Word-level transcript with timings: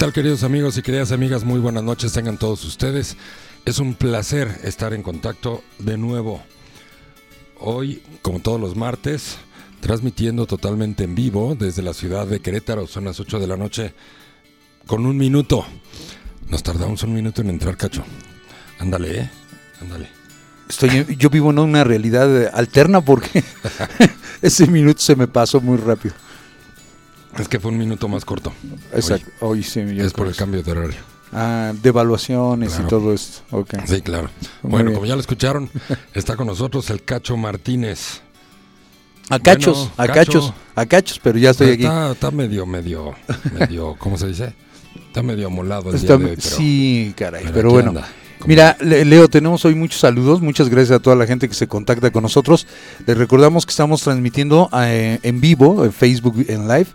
tal 0.00 0.14
queridos 0.14 0.44
amigos 0.44 0.78
y 0.78 0.82
queridas 0.82 1.12
amigas? 1.12 1.44
Muy 1.44 1.60
buenas 1.60 1.84
noches 1.84 2.14
tengan 2.14 2.38
todos 2.38 2.64
ustedes. 2.64 3.18
Es 3.66 3.80
un 3.80 3.92
placer 3.92 4.58
estar 4.64 4.94
en 4.94 5.02
contacto 5.02 5.62
de 5.78 5.98
nuevo. 5.98 6.42
Hoy, 7.58 8.02
como 8.22 8.40
todos 8.40 8.58
los 8.58 8.76
martes, 8.76 9.36
transmitiendo 9.80 10.46
totalmente 10.46 11.04
en 11.04 11.14
vivo 11.14 11.54
desde 11.54 11.82
la 11.82 11.92
ciudad 11.92 12.26
de 12.26 12.40
Querétaro, 12.40 12.86
son 12.86 13.04
las 13.04 13.20
8 13.20 13.40
de 13.40 13.46
la 13.46 13.58
noche, 13.58 13.92
con 14.86 15.04
un 15.04 15.18
minuto. 15.18 15.66
Nos 16.48 16.62
tardamos 16.62 17.02
un 17.02 17.12
minuto 17.12 17.42
en 17.42 17.50
entrar, 17.50 17.76
cacho. 17.76 18.02
Ándale, 18.78 19.20
¿eh? 19.20 19.30
Ándale. 19.82 20.08
Estoy, 20.66 21.14
yo 21.18 21.28
vivo 21.28 21.50
en 21.50 21.58
una 21.58 21.84
realidad 21.84 22.50
alterna 22.54 23.02
porque 23.02 23.44
ese 24.40 24.66
minuto 24.66 25.02
se 25.02 25.14
me 25.14 25.28
pasó 25.28 25.60
muy 25.60 25.76
rápido. 25.76 26.14
Es 27.38 27.48
que 27.48 27.60
fue 27.60 27.70
un 27.70 27.78
minuto 27.78 28.08
más 28.08 28.24
corto. 28.24 28.52
Exacto. 28.92 29.30
Hoy, 29.40 29.62
sí, 29.62 29.80
es 29.80 30.12
por 30.12 30.26
el 30.26 30.36
cambio 30.36 30.62
de 30.62 30.72
horario. 30.72 30.98
Ah, 31.32 31.72
de 31.80 31.88
evaluaciones 31.88 32.78
y 32.80 32.88
todo 32.88 33.12
esto. 33.14 33.42
Okay. 33.50 33.80
Sí, 33.86 34.02
claro. 34.02 34.30
bueno, 34.62 34.92
como 34.92 35.06
ya 35.06 35.14
lo 35.14 35.20
escucharon, 35.20 35.70
está 36.14 36.36
con 36.36 36.48
nosotros 36.48 36.90
el 36.90 37.04
Cacho 37.04 37.36
Martínez. 37.36 38.22
A 39.28 39.38
cachos, 39.38 39.92
a 39.96 40.08
cachos, 40.08 40.52
a 40.74 40.86
cachos, 40.86 41.20
pero 41.22 41.38
ya 41.38 41.50
estoy 41.50 41.70
aquí. 41.70 41.84
Está 41.84 42.32
medio, 42.32 42.66
medio, 42.66 43.14
medio, 43.58 43.94
¿cómo 43.96 44.18
se 44.18 44.26
dice? 44.26 44.54
Está 45.06 45.22
medio 45.22 45.46
amolado 45.46 45.92
el 45.92 46.00
día 46.00 46.16
de 46.16 46.24
hoy, 46.24 46.36
pero, 46.36 46.40
Sí, 46.40 47.14
caray, 47.16 47.44
pero, 47.54 47.70
bueno. 47.70 47.92
Mira, 48.46 48.76
Leo, 48.80 49.28
tenemos 49.28 49.64
hoy 49.64 49.74
muchos 49.74 50.00
saludos. 50.00 50.40
Muchas 50.40 50.68
gracias 50.70 50.98
a 50.98 51.02
toda 51.02 51.14
la 51.14 51.26
gente 51.26 51.46
que 51.48 51.54
se 51.54 51.68
contacta 51.68 52.10
con 52.10 52.22
nosotros. 52.22 52.66
Les 53.06 53.16
recordamos 53.16 53.66
que 53.66 53.70
estamos 53.70 54.02
transmitiendo 54.02 54.70
eh, 54.72 55.18
en 55.22 55.40
vivo, 55.40 55.84
en 55.84 55.92
Facebook 55.92 56.46
en 56.48 56.66
live, 56.66 56.86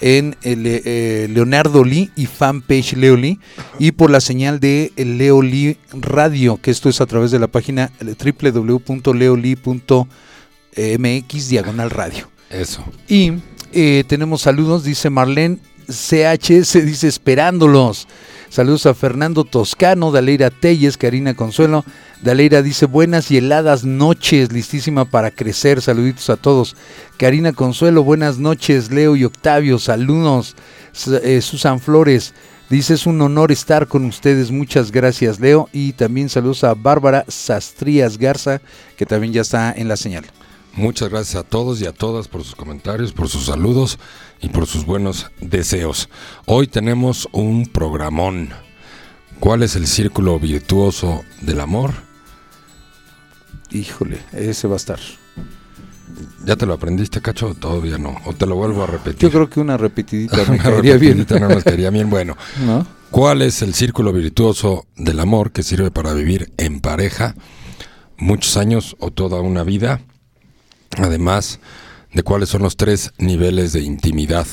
en 0.00 0.36
el, 0.42 0.62
eh, 0.66 1.28
Leonardo 1.30 1.84
Lee 1.84 2.10
y 2.14 2.26
fanpage 2.26 2.94
Leo 2.94 3.16
Lee 3.16 3.40
y 3.78 3.92
por 3.92 4.10
la 4.10 4.20
señal 4.20 4.60
de 4.60 4.92
Leo 4.96 5.42
Lee 5.42 5.76
Radio, 5.92 6.58
que 6.62 6.70
esto 6.70 6.88
es 6.88 7.00
a 7.00 7.06
través 7.06 7.30
de 7.30 7.38
la 7.40 7.48
página 7.48 7.90
www.leoli.mx 8.00 9.08
diagonal 11.48 11.90
radio. 11.90 12.30
Eso. 12.48 12.84
Y 13.08 13.32
eh, 13.72 14.04
tenemos 14.06 14.42
saludos, 14.42 14.84
dice 14.84 15.10
Marlene 15.10 15.58
CHS, 15.88 16.84
dice 16.84 17.08
esperándolos. 17.08 18.06
Saludos 18.52 18.84
a 18.84 18.92
Fernando 18.92 19.44
Toscano, 19.44 20.12
Daleira 20.12 20.50
Telles, 20.50 20.98
Karina 20.98 21.32
Consuelo. 21.32 21.86
Daleira 22.20 22.60
dice 22.60 22.84
buenas 22.84 23.30
y 23.30 23.38
heladas 23.38 23.82
noches, 23.82 24.52
listísima 24.52 25.06
para 25.06 25.30
crecer. 25.30 25.80
Saluditos 25.80 26.28
a 26.28 26.36
todos. 26.36 26.76
Karina 27.16 27.54
Consuelo, 27.54 28.04
buenas 28.04 28.36
noches. 28.36 28.90
Leo 28.90 29.16
y 29.16 29.24
Octavio, 29.24 29.78
saludos. 29.78 30.54
Eh, 31.22 31.40
Susan 31.40 31.80
Flores, 31.80 32.34
dice 32.68 32.92
es 32.92 33.06
un 33.06 33.22
honor 33.22 33.52
estar 33.52 33.86
con 33.88 34.04
ustedes. 34.04 34.50
Muchas 34.50 34.92
gracias, 34.92 35.40
Leo. 35.40 35.70
Y 35.72 35.94
también 35.94 36.28
saludos 36.28 36.62
a 36.62 36.74
Bárbara 36.74 37.24
Sastrías 37.28 38.18
Garza, 38.18 38.60
que 38.98 39.06
también 39.06 39.32
ya 39.32 39.40
está 39.40 39.72
en 39.72 39.88
la 39.88 39.96
señal. 39.96 40.26
Muchas 40.74 41.10
gracias 41.10 41.36
a 41.36 41.46
todos 41.46 41.82
y 41.82 41.86
a 41.86 41.92
todas 41.92 42.28
por 42.28 42.44
sus 42.44 42.54
comentarios, 42.54 43.12
por 43.12 43.28
sus 43.28 43.44
saludos 43.44 43.98
y 44.40 44.48
por 44.48 44.66
sus 44.66 44.86
buenos 44.86 45.30
deseos. 45.40 46.08
Hoy 46.46 46.66
tenemos 46.66 47.28
un 47.32 47.66
programón. 47.66 48.50
¿Cuál 49.38 49.62
es 49.62 49.76
el 49.76 49.86
círculo 49.86 50.38
virtuoso 50.38 51.24
del 51.42 51.60
amor? 51.60 51.92
Híjole, 53.70 54.18
ese 54.32 54.66
va 54.66 54.74
a 54.74 54.76
estar. 54.76 54.98
¿Ya 56.46 56.56
te 56.56 56.64
lo 56.64 56.74
aprendiste, 56.74 57.20
Cacho? 57.20 57.54
Todavía 57.54 57.98
no. 57.98 58.16
¿O 58.24 58.32
te 58.32 58.46
lo 58.46 58.56
vuelvo 58.56 58.82
a 58.82 58.86
repetir? 58.86 59.20
Yo 59.20 59.30
creo 59.30 59.50
que 59.50 59.60
una 59.60 59.76
repetidita 59.76 60.44
me 60.50 60.58
caería 60.62 60.96
bien. 60.96 61.26
no 61.28 61.48
nos 61.48 61.64
caería 61.64 61.90
bien. 61.90 62.08
Bueno, 62.08 62.36
¿cuál 63.10 63.42
es 63.42 63.60
el 63.60 63.74
círculo 63.74 64.12
virtuoso 64.12 64.86
del 64.96 65.20
amor 65.20 65.52
que 65.52 65.62
sirve 65.62 65.90
para 65.90 66.14
vivir 66.14 66.50
en 66.56 66.80
pareja 66.80 67.34
muchos 68.16 68.56
años 68.56 68.96
o 69.00 69.10
toda 69.10 69.40
una 69.40 69.64
vida? 69.64 70.00
Además, 70.98 71.60
de 72.12 72.22
cuáles 72.22 72.50
son 72.50 72.62
los 72.62 72.76
tres 72.76 73.12
niveles 73.18 73.72
de 73.72 73.80
intimidad. 73.80 74.46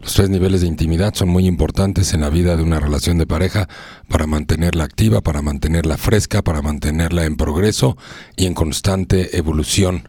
Los 0.00 0.14
tres 0.14 0.28
niveles 0.28 0.60
de 0.60 0.66
intimidad 0.66 1.14
son 1.14 1.28
muy 1.28 1.46
importantes 1.46 2.12
en 2.12 2.20
la 2.20 2.30
vida 2.30 2.56
de 2.56 2.62
una 2.62 2.80
relación 2.80 3.18
de 3.18 3.26
pareja 3.26 3.68
para 4.08 4.26
mantenerla 4.26 4.84
activa, 4.84 5.20
para 5.22 5.42
mantenerla 5.42 5.96
fresca, 5.96 6.42
para 6.42 6.60
mantenerla 6.60 7.24
en 7.24 7.36
progreso 7.36 7.96
y 8.36 8.46
en 8.46 8.54
constante 8.54 9.36
evolución. 9.38 10.08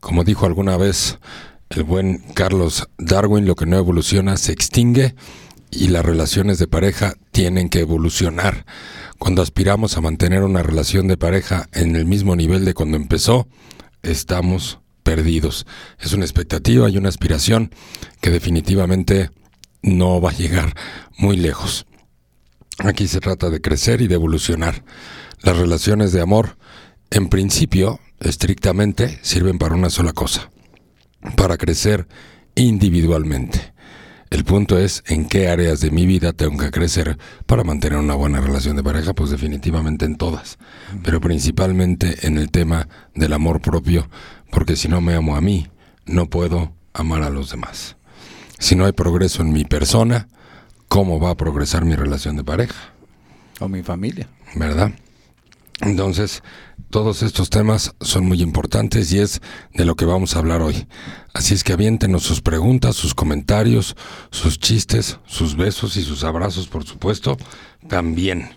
Como 0.00 0.22
dijo 0.22 0.46
alguna 0.46 0.76
vez 0.76 1.18
el 1.70 1.82
buen 1.82 2.18
Carlos 2.34 2.88
Darwin, 2.96 3.46
lo 3.46 3.56
que 3.56 3.66
no 3.66 3.76
evoluciona 3.76 4.36
se 4.36 4.52
extingue 4.52 5.16
y 5.70 5.88
las 5.88 6.04
relaciones 6.04 6.58
de 6.58 6.68
pareja 6.68 7.14
tienen 7.32 7.68
que 7.68 7.80
evolucionar. 7.80 8.66
Cuando 9.18 9.42
aspiramos 9.42 9.96
a 9.96 10.00
mantener 10.00 10.44
una 10.44 10.62
relación 10.62 11.08
de 11.08 11.16
pareja 11.16 11.68
en 11.72 11.96
el 11.96 12.06
mismo 12.06 12.36
nivel 12.36 12.64
de 12.64 12.74
cuando 12.74 12.96
empezó, 12.96 13.48
estamos 14.02 14.78
perdidos. 15.06 15.66
Es 16.00 16.12
una 16.12 16.24
expectativa 16.24 16.90
y 16.90 16.98
una 16.98 17.08
aspiración 17.08 17.70
que 18.20 18.30
definitivamente 18.30 19.30
no 19.80 20.20
va 20.20 20.30
a 20.30 20.34
llegar 20.34 20.74
muy 21.16 21.36
lejos. 21.36 21.86
Aquí 22.78 23.06
se 23.06 23.20
trata 23.20 23.48
de 23.48 23.60
crecer 23.60 24.02
y 24.02 24.08
de 24.08 24.16
evolucionar. 24.16 24.82
Las 25.42 25.56
relaciones 25.56 26.12
de 26.12 26.22
amor, 26.22 26.58
en 27.10 27.28
principio, 27.28 28.00
estrictamente, 28.18 29.20
sirven 29.22 29.58
para 29.58 29.76
una 29.76 29.90
sola 29.90 30.12
cosa, 30.12 30.50
para 31.36 31.56
crecer 31.56 32.08
individualmente. 32.56 33.76
El 34.28 34.44
punto 34.44 34.76
es 34.76 35.04
en 35.06 35.28
qué 35.28 35.48
áreas 35.48 35.80
de 35.80 35.92
mi 35.92 36.04
vida 36.04 36.32
tengo 36.32 36.58
que 36.58 36.72
crecer 36.72 37.16
para 37.46 37.62
mantener 37.62 37.98
una 37.98 38.16
buena 38.16 38.40
relación 38.40 38.74
de 38.74 38.82
pareja, 38.82 39.14
pues 39.14 39.30
definitivamente 39.30 40.04
en 40.04 40.16
todas, 40.16 40.58
pero 41.04 41.20
principalmente 41.20 42.26
en 42.26 42.36
el 42.36 42.50
tema 42.50 42.88
del 43.14 43.32
amor 43.34 43.60
propio, 43.60 44.10
porque 44.50 44.76
si 44.76 44.88
no 44.88 45.00
me 45.00 45.14
amo 45.14 45.36
a 45.36 45.40
mí, 45.40 45.68
no 46.04 46.28
puedo 46.28 46.72
amar 46.92 47.22
a 47.22 47.30
los 47.30 47.50
demás. 47.50 47.96
Si 48.58 48.74
no 48.74 48.86
hay 48.86 48.92
progreso 48.92 49.42
en 49.42 49.52
mi 49.52 49.64
persona, 49.64 50.28
¿cómo 50.88 51.20
va 51.20 51.30
a 51.30 51.36
progresar 51.36 51.84
mi 51.84 51.94
relación 51.94 52.36
de 52.36 52.44
pareja? 52.44 52.92
O 53.60 53.68
mi 53.68 53.82
familia. 53.82 54.28
¿Verdad? 54.54 54.92
Entonces, 55.80 56.42
todos 56.88 57.22
estos 57.22 57.50
temas 57.50 57.94
son 58.00 58.26
muy 58.26 58.40
importantes 58.40 59.12
y 59.12 59.18
es 59.18 59.42
de 59.74 59.84
lo 59.84 59.94
que 59.94 60.06
vamos 60.06 60.34
a 60.34 60.38
hablar 60.38 60.62
hoy. 60.62 60.86
Así 61.34 61.52
es 61.52 61.64
que 61.64 61.74
aviéntenos 61.74 62.22
sus 62.22 62.40
preguntas, 62.40 62.96
sus 62.96 63.14
comentarios, 63.14 63.94
sus 64.30 64.58
chistes, 64.58 65.18
sus 65.26 65.56
besos 65.56 65.96
y 65.96 66.02
sus 66.02 66.24
abrazos, 66.24 66.68
por 66.68 66.84
supuesto, 66.84 67.36
también. 67.88 68.56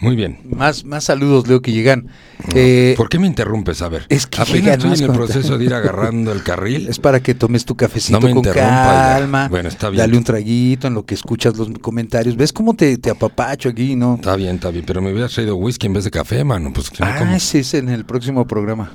Muy 0.00 0.14
bien. 0.14 0.38
Más, 0.48 0.84
más 0.84 1.04
saludos, 1.04 1.48
Leo, 1.48 1.60
que 1.60 1.72
llegan. 1.72 2.06
Eh, 2.54 2.94
¿Por 2.96 3.08
qué 3.08 3.18
me 3.18 3.26
interrumpes? 3.26 3.82
A 3.82 3.88
ver, 3.88 4.06
es 4.08 4.28
que 4.28 4.40
apenas 4.40 4.76
estoy 4.76 4.92
en 4.92 5.10
el 5.10 5.16
proceso 5.16 5.58
de 5.58 5.64
ir 5.64 5.74
agarrando 5.74 6.30
el 6.30 6.44
carril. 6.44 6.88
Es 6.88 7.00
para 7.00 7.20
que 7.20 7.34
tomes 7.34 7.64
tu 7.64 7.76
cafecito 7.76 8.20
con 8.20 8.42
calma. 8.42 9.48
Bueno, 9.48 9.68
está 9.68 9.90
bien. 9.90 9.98
Dale 9.98 10.16
un 10.16 10.22
traguito 10.22 10.86
en 10.86 10.94
lo 10.94 11.04
que 11.04 11.14
escuchas 11.14 11.56
los 11.56 11.68
comentarios. 11.80 12.36
¿Ves 12.36 12.52
cómo 12.52 12.74
te, 12.74 12.96
te 12.98 13.10
apapacho 13.10 13.68
aquí, 13.68 13.96
no? 13.96 14.14
Está 14.14 14.36
bien, 14.36 14.54
está 14.56 14.70
bien. 14.70 14.84
Pero 14.86 15.02
me 15.02 15.10
hubieras 15.10 15.32
traído 15.32 15.56
whisky 15.56 15.88
en 15.88 15.94
vez 15.94 16.04
de 16.04 16.12
café, 16.12 16.44
mano. 16.44 16.72
Pues, 16.72 16.92
ah, 17.00 17.34
ese 17.34 17.60
es 17.60 17.74
en 17.74 17.88
el 17.88 18.04
próximo 18.04 18.46
programa. 18.46 18.92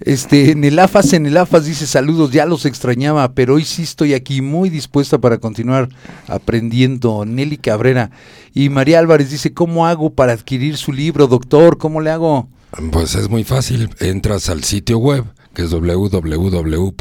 Este, 0.00 0.50
en 0.52 0.64
el 0.64 0.78
AFAS, 0.78 1.12
en 1.12 1.26
el 1.26 1.36
AFAS 1.36 1.66
dice 1.66 1.86
saludos, 1.86 2.30
ya 2.32 2.46
los 2.46 2.66
extrañaba, 2.66 3.32
pero 3.32 3.54
hoy 3.54 3.64
sí 3.64 3.82
estoy 3.82 4.14
aquí 4.14 4.42
muy 4.42 4.70
dispuesta 4.70 5.18
para 5.18 5.38
continuar 5.38 5.88
aprendiendo. 6.26 7.24
Nelly 7.24 7.58
Cabrera. 7.58 8.10
Y 8.54 8.68
María 8.68 8.98
Álvarez 8.98 9.30
dice, 9.30 9.52
¿cómo 9.52 9.86
hago 9.86 10.10
para 10.10 10.32
adquirir 10.32 10.76
su 10.76 10.92
libro, 10.92 11.26
doctor? 11.26 11.78
¿Cómo 11.78 12.00
le 12.00 12.10
hago? 12.10 12.48
Pues 12.92 13.14
es 13.14 13.30
muy 13.30 13.44
fácil, 13.44 13.90
entras 14.00 14.50
al 14.50 14.62
sitio 14.64 14.98
web 14.98 15.24
que 15.58 15.64
es 15.64 15.70
www.leoli.mx, 15.70 16.92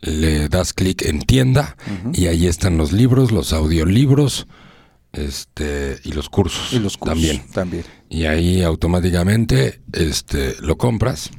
le 0.00 0.48
das 0.48 0.72
clic 0.72 1.02
en 1.02 1.20
tienda 1.20 1.76
y 2.14 2.28
ahí 2.28 2.46
están 2.46 2.78
los 2.78 2.92
libros, 2.92 3.30
los 3.30 3.52
audiolibros, 3.52 4.46
este 5.14 5.98
y 6.04 6.12
los 6.12 6.28
cursos, 6.28 6.72
y 6.72 6.78
los 6.78 6.96
cursos 6.96 7.20
también. 7.20 7.46
también. 7.52 7.84
Y 8.08 8.24
ahí 8.24 8.62
automáticamente 8.62 9.80
este 9.92 10.54
lo 10.60 10.76
compras. 10.76 11.30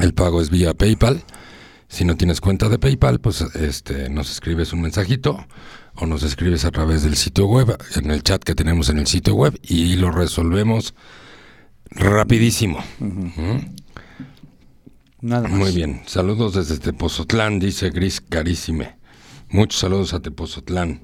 El 0.00 0.14
pago 0.14 0.40
es 0.40 0.50
vía 0.50 0.74
PayPal. 0.74 1.22
Si 1.88 2.04
no 2.04 2.16
tienes 2.16 2.40
cuenta 2.40 2.68
de 2.68 2.78
PayPal, 2.78 3.20
pues 3.20 3.40
este 3.54 4.08
nos 4.10 4.30
escribes 4.30 4.72
un 4.72 4.82
mensajito 4.82 5.46
o 5.96 6.06
nos 6.06 6.22
escribes 6.22 6.64
a 6.64 6.70
través 6.70 7.04
del 7.04 7.16
sitio 7.16 7.46
web, 7.46 7.78
en 7.94 8.10
el 8.10 8.22
chat 8.22 8.42
que 8.42 8.54
tenemos 8.54 8.88
en 8.88 8.98
el 8.98 9.06
sitio 9.06 9.34
web 9.34 9.58
y 9.62 9.94
lo 9.96 10.10
resolvemos 10.10 10.94
rapidísimo. 11.90 12.82
Nada 15.20 15.48
Muy 15.48 15.72
bien. 15.72 16.02
Saludos 16.06 16.54
desde 16.54 16.78
Tepozotlán, 16.78 17.58
dice 17.58 17.90
Gris 17.90 18.20
Carísime. 18.20 18.96
Muchos 19.48 19.80
saludos 19.80 20.12
a 20.14 20.20
Tepozotlán. 20.20 21.00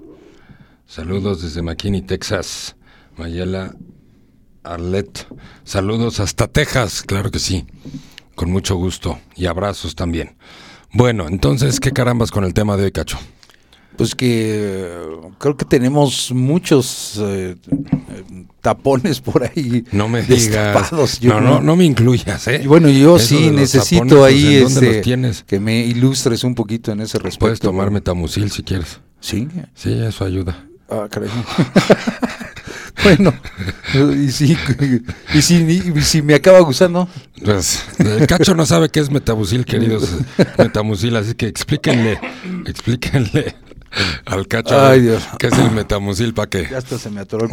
Saludos 0.90 1.40
desde 1.40 1.62
McKinney, 1.62 2.02
Texas. 2.02 2.74
Mayela 3.16 3.76
Arlet. 4.64 5.24
Saludos 5.62 6.18
hasta 6.18 6.48
Texas, 6.48 7.04
claro 7.06 7.30
que 7.30 7.38
sí. 7.38 7.64
Con 8.34 8.50
mucho 8.50 8.74
gusto. 8.74 9.20
Y 9.36 9.46
abrazos 9.46 9.94
también. 9.94 10.34
Bueno, 10.92 11.28
entonces, 11.28 11.78
¿qué 11.78 11.92
carambas 11.92 12.32
con 12.32 12.42
el 12.42 12.54
tema 12.54 12.76
de 12.76 12.86
hoy, 12.86 12.90
Cacho? 12.90 13.20
Pues 13.96 14.16
que 14.16 15.00
creo 15.38 15.56
que 15.56 15.64
tenemos 15.64 16.32
muchos 16.32 17.20
eh, 17.22 17.54
tapones 18.60 19.20
por 19.20 19.44
ahí. 19.44 19.84
No 19.92 20.08
me 20.08 20.22
digas. 20.22 20.92
No, 21.22 21.40
no, 21.40 21.60
no 21.60 21.76
me 21.76 21.84
incluyas, 21.84 22.48
¿eh? 22.48 22.64
bueno, 22.66 22.88
yo 22.88 23.20
sí 23.20 23.52
necesito 23.52 24.24
ahí 24.24 24.56
este, 24.56 25.02
que 25.46 25.60
me 25.60 25.86
ilustres 25.86 26.42
un 26.42 26.56
poquito 26.56 26.90
en 26.90 27.02
ese 27.02 27.18
respecto. 27.18 27.38
Puedes 27.38 27.60
tomar 27.60 27.92
metamucil 27.92 28.50
si 28.50 28.64
quieres. 28.64 29.00
Sí. 29.20 29.46
Sí, 29.74 29.92
eso 29.92 30.24
ayuda. 30.24 30.66
Ah, 30.90 31.06
caray. 31.10 31.30
bueno, 33.04 33.32
y 34.16 34.30
si, 34.30 34.56
y 35.34 36.02
si, 36.02 36.22
me 36.22 36.34
acaba 36.34 36.60
gustando. 36.60 37.08
Pues, 37.44 37.84
el 37.98 38.26
cacho 38.26 38.54
no 38.54 38.66
sabe 38.66 38.88
qué 38.88 39.00
es 39.00 39.10
metamucil, 39.10 39.64
queridos 39.64 40.10
metamucil, 40.58 41.16
así 41.16 41.34
que 41.34 41.46
explíquenle, 41.46 42.20
explíquenle 42.66 43.54
al 44.26 44.46
cacho 44.46 44.76
qué 45.38 45.46
es 45.46 45.58
el 45.58 45.70
metamucil 45.70 46.34
para 46.34 46.50
que, 46.50 46.68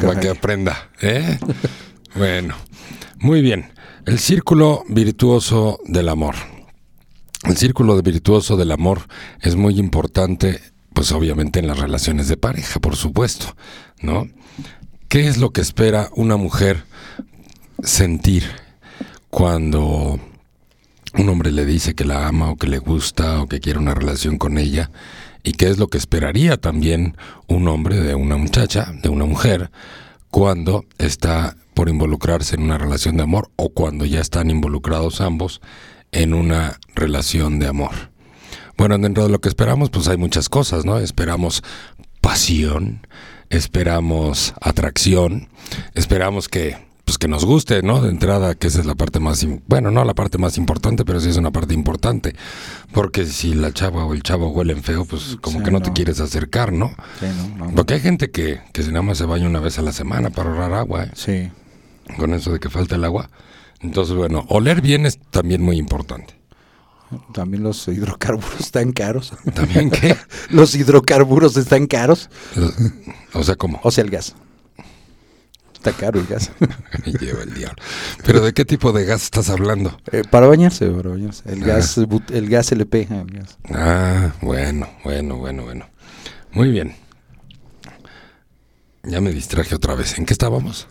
para 0.01 0.19
que 0.19 0.29
aprenda. 0.29 0.89
¿eh? 1.01 1.39
Bueno, 2.15 2.55
muy 3.19 3.41
bien. 3.41 3.71
El 4.05 4.19
círculo 4.19 4.83
virtuoso 4.87 5.79
del 5.85 6.09
amor. 6.09 6.35
El 7.43 7.57
círculo 7.57 8.01
virtuoso 8.01 8.57
del 8.57 8.71
amor 8.71 9.01
es 9.41 9.55
muy 9.55 9.79
importante, 9.79 10.61
pues 10.97 11.11
obviamente 11.11 11.59
en 11.59 11.67
las 11.67 11.77
relaciones 11.77 12.27
de 12.27 12.37
pareja, 12.37 12.79
por 12.79 12.95
supuesto, 12.95 13.55
¿no? 14.01 14.27
¿Qué 15.09 15.27
es 15.27 15.37
lo 15.37 15.51
que 15.51 15.61
espera 15.61 16.09
una 16.15 16.37
mujer 16.37 16.85
sentir 17.83 18.45
cuando 19.29 20.19
un 21.13 21.29
hombre 21.29 21.51
le 21.51 21.65
dice 21.65 21.93
que 21.93 22.03
la 22.03 22.27
ama 22.27 22.49
o 22.49 22.55
que 22.55 22.65
le 22.65 22.79
gusta 22.79 23.43
o 23.43 23.47
que 23.47 23.59
quiere 23.59 23.77
una 23.77 23.93
relación 23.93 24.39
con 24.39 24.57
ella? 24.57 24.89
¿Y 25.43 25.51
qué 25.51 25.67
es 25.67 25.77
lo 25.77 25.87
que 25.87 25.99
esperaría 25.99 26.57
también 26.57 27.15
un 27.45 27.67
hombre 27.67 27.97
de 28.01 28.15
una 28.15 28.37
muchacha, 28.37 28.91
de 29.03 29.09
una 29.09 29.25
mujer, 29.25 29.69
cuando 30.31 30.83
está 30.97 31.57
por 31.75 31.89
involucrarse 31.89 32.55
en 32.55 32.63
una 32.63 32.79
relación 32.79 33.17
de 33.17 33.23
amor 33.23 33.51
o 33.55 33.69
cuando 33.69 34.03
ya 34.03 34.19
están 34.19 34.49
involucrados 34.49 35.21
ambos 35.21 35.61
en 36.11 36.33
una 36.33 36.79
relación 36.95 37.59
de 37.59 37.67
amor? 37.67 38.16
Bueno, 38.77 38.97
dentro 38.97 39.23
de 39.23 39.29
lo 39.29 39.39
que 39.39 39.49
esperamos, 39.49 39.89
pues 39.89 40.07
hay 40.07 40.17
muchas 40.17 40.49
cosas, 40.49 40.85
¿no? 40.85 40.99
Esperamos 40.99 41.63
pasión, 42.21 43.05
esperamos 43.49 44.53
atracción, 44.61 45.49
esperamos 45.95 46.47
que 46.47 46.87
pues 47.07 47.17
que 47.17 47.29
nos 47.29 47.45
guste, 47.45 47.83
¿no? 47.83 48.01
De 48.01 48.09
entrada, 48.09 48.53
que 48.53 48.67
esa 48.67 48.81
es 48.81 48.85
la 48.85 48.93
parte 48.93 49.21
más, 49.21 49.47
bueno, 49.65 49.91
no 49.91 50.03
la 50.03 50.13
parte 50.13 50.37
más 50.37 50.57
importante, 50.57 51.05
pero 51.05 51.21
sí 51.21 51.29
es 51.29 51.37
una 51.37 51.51
parte 51.51 51.73
importante, 51.73 52.35
porque 52.91 53.25
si 53.25 53.53
la 53.53 53.71
chava 53.71 54.03
o 54.03 54.13
el 54.13 54.23
chavo 54.23 54.49
huelen 54.49 54.83
feo, 54.83 55.05
pues 55.05 55.37
como 55.39 55.63
que 55.63 55.71
no, 55.71 55.81
te 55.81 55.93
quieres 55.93 56.19
acercar, 56.19 56.73
¿no? 56.73 56.89
Sí, 57.21 57.27
no, 57.57 57.71
Porque 57.73 57.93
hay 57.93 58.01
gente 58.01 58.29
que, 58.29 58.59
que 58.73 58.83
si 58.83 58.89
nada 58.89 59.03
más 59.03 59.19
se 59.19 59.23
baña 59.23 59.47
una 59.47 59.61
vez 59.61 59.79
a 59.79 59.83
la 59.83 59.93
semana 59.93 60.31
para 60.31 60.49
ahorrar 60.49 60.73
agua, 60.73 61.05
¿eh? 61.05 61.11
Sí. 61.15 61.49
Con 62.17 62.33
eso 62.33 62.51
de 62.51 62.59
que 62.59 62.69
falta 62.69 62.95
el 62.95 63.05
agua. 63.05 63.29
Entonces, 63.79 64.13
bueno, 64.13 64.45
oler 64.49 64.81
bien 64.81 65.05
es 65.05 65.17
también 65.31 65.61
muy 65.61 65.77
importante. 65.77 66.36
También 67.33 67.63
los 67.63 67.87
hidrocarburos 67.87 68.59
están 68.59 68.91
caros. 68.91 69.33
¿También 69.53 69.89
qué? 69.89 70.17
los 70.49 70.75
hidrocarburos 70.75 71.55
están 71.57 71.87
caros. 71.87 72.29
O 73.33 73.43
sea, 73.43 73.55
¿cómo? 73.55 73.79
O 73.83 73.91
sea, 73.91 74.03
el 74.03 74.09
gas. 74.09 74.35
Está 75.73 75.91
caro 75.93 76.19
el 76.19 76.27
gas. 76.27 76.51
Lleva 77.19 77.43
el 77.43 77.53
diablo. 77.53 77.81
¿Pero 78.25 78.41
de 78.41 78.53
qué 78.53 78.65
tipo 78.65 78.91
de 78.91 79.05
gas 79.05 79.23
estás 79.23 79.49
hablando? 79.49 79.97
Eh, 80.11 80.23
para 80.29 80.47
bañarse, 80.47 80.87
para 80.89 81.11
bañarse. 81.11 81.43
El, 81.51 81.63
ah. 81.63 81.67
gas, 81.67 81.97
el 81.97 82.49
gas 82.49 82.71
LP. 82.71 83.07
Ah, 83.71 84.33
bueno, 84.41 84.89
bueno, 85.03 85.37
bueno, 85.37 85.63
bueno. 85.63 85.87
Muy 86.51 86.71
bien. 86.71 86.95
Ya 89.03 89.21
me 89.21 89.31
distraje 89.31 89.75
otra 89.75 89.95
vez. 89.95 90.17
¿En 90.17 90.25
qué 90.25 90.33
estábamos? 90.33 90.87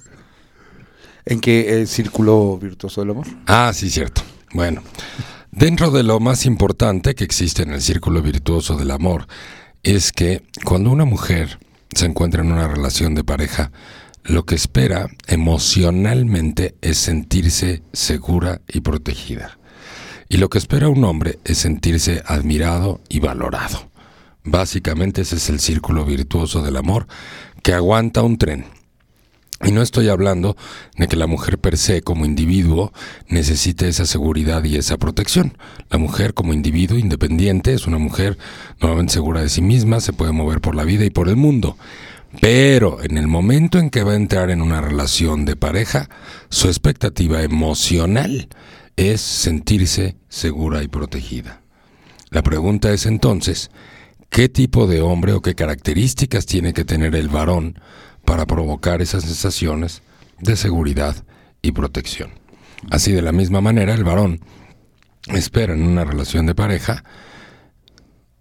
¿En 1.27 1.41
qué 1.41 1.81
el 1.81 1.89
círculo 1.89 2.57
virtuoso 2.57 3.01
del 3.01 3.11
amor? 3.11 3.27
Ah, 3.47 3.73
sí, 3.75 3.91
cierto. 3.91 4.23
Bueno. 4.53 4.83
Dentro 5.57 5.91
de 5.91 6.03
lo 6.03 6.21
más 6.21 6.45
importante 6.45 7.15
que 7.15 7.25
existe 7.25 7.63
en 7.63 7.73
el 7.73 7.81
círculo 7.81 8.21
virtuoso 8.21 8.77
del 8.77 8.91
amor 8.91 9.27
es 9.83 10.13
que 10.13 10.43
cuando 10.67 10.91
una 10.91 11.07
mujer 11.07 11.59
se 11.95 12.05
encuentra 12.05 12.43
en 12.43 12.53
una 12.53 12.69
relación 12.69 13.15
de 13.15 13.25
pareja, 13.25 13.73
lo 14.23 14.45
que 14.45 14.55
espera 14.55 15.09
emocionalmente 15.27 16.75
es 16.83 16.99
sentirse 16.99 17.83
segura 17.95 18.61
y 18.69 18.81
protegida. 18.81 19.59
Y 20.29 20.37
lo 20.37 20.51
que 20.51 20.59
espera 20.59 20.91
un 20.91 21.03
hombre 21.05 21.39
es 21.47 21.57
sentirse 21.57 22.23
admirado 22.27 23.01
y 23.09 23.21
valorado. 23.21 23.89
Básicamente 24.45 25.23
ese 25.23 25.37
es 25.37 25.49
el 25.49 25.61
círculo 25.61 26.05
virtuoso 26.05 26.61
del 26.61 26.77
amor 26.77 27.07
que 27.63 27.73
aguanta 27.73 28.21
un 28.21 28.37
tren 28.37 28.67
y 29.65 29.73
no 29.73 29.81
estoy 29.81 30.09
hablando 30.09 30.57
de 30.99 31.09
que 31.09 31.17
la 31.17 31.27
mujer 31.27 31.59
per 31.59 31.79
se 31.79 32.03
como 32.03 32.27
individuo 32.27 32.93
necesite 33.29 33.89
esa 33.89 34.05
seguridad 34.05 34.63
y 34.65 34.77
esa 34.77 34.99
protección. 34.99 35.57
La 35.89 35.99
mujer 35.99 36.35
como 36.35 36.53
individuo 36.53 36.99
independiente 36.99 37.73
es 37.73 37.87
una 37.87 37.97
mujer 37.97 38.37
nuevamente 38.81 39.15
segura 39.15 39.41
de 39.41 39.49
sí 39.49 39.63
misma, 39.63 40.01
se 40.01 40.13
puede 40.13 40.33
mover 40.33 40.61
por 40.61 40.75
la 40.75 40.85
vida 40.85 41.07
y 41.07 41.11
por 41.11 41.29
el 41.29 41.37
mundo. 41.37 41.79
Pero 42.41 43.03
en 43.03 43.17
el 43.17 43.29
momento 43.29 43.79
en 43.79 43.89
que 43.89 44.03
va 44.03 44.13
a 44.13 44.17
entrar 44.17 44.51
en 44.51 44.61
una 44.61 44.83
relación 44.83 45.47
de 45.47 45.57
pareja, 45.57 46.11
su 46.51 46.69
expectativa 46.69 47.43
emocional 47.43 48.49
es 48.97 49.23
sentirse 49.23 50.17
segura 50.29 50.83
y 50.83 50.89
protegida. 50.89 51.63
La 52.29 52.43
pregunta 52.43 52.93
es 52.93 53.07
entonces, 53.07 53.71
¿qué 54.29 54.51
tipo 54.51 54.87
de 54.87 55.01
hombre 55.01 55.33
o 55.33 55.41
qué 55.41 55.55
características 55.55 56.45
tiene 56.45 56.75
que 56.75 56.85
tener 56.85 57.15
el 57.15 57.29
varón 57.29 57.79
para 58.27 58.45
provocar 58.45 59.01
esas 59.01 59.23
sensaciones 59.23 60.03
de 60.39 60.57
seguridad 60.57 61.17
y 61.63 61.73
protección. 61.73 62.31
Así 62.91 63.13
de 63.13 63.23
la 63.23 63.33
misma 63.33 63.63
manera 63.63 63.95
el 63.95 64.05
varón 64.05 64.41
espera 65.29 65.73
en 65.73 65.83
una 65.83 66.05
relación 66.05 66.45
de 66.47 66.55
pareja, 66.55 67.05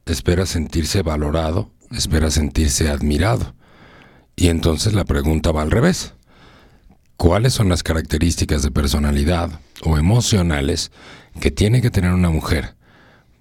espera 0.06 0.46
sentirse 0.46 1.02
valorado, 1.02 1.72
espera 1.92 2.30
sentirse 2.30 2.90
admirado. 2.90 3.56
Y 4.36 4.50
entonces 4.50 4.94
la 4.94 5.06
pregunta 5.06 5.52
va 5.52 5.62
al 5.62 5.72
revés. 5.72 6.14
¿Cuáles 7.16 7.54
son 7.54 7.70
las 7.70 7.82
características 7.82 8.62
de 8.62 8.72
personalidad 8.72 9.62
o 9.84 9.98
emocionales 9.98 10.92
que 11.40 11.52
tiene 11.52 11.82
que 11.82 11.92
tener 11.92 12.12
una 12.12 12.30
mujer 12.30 12.76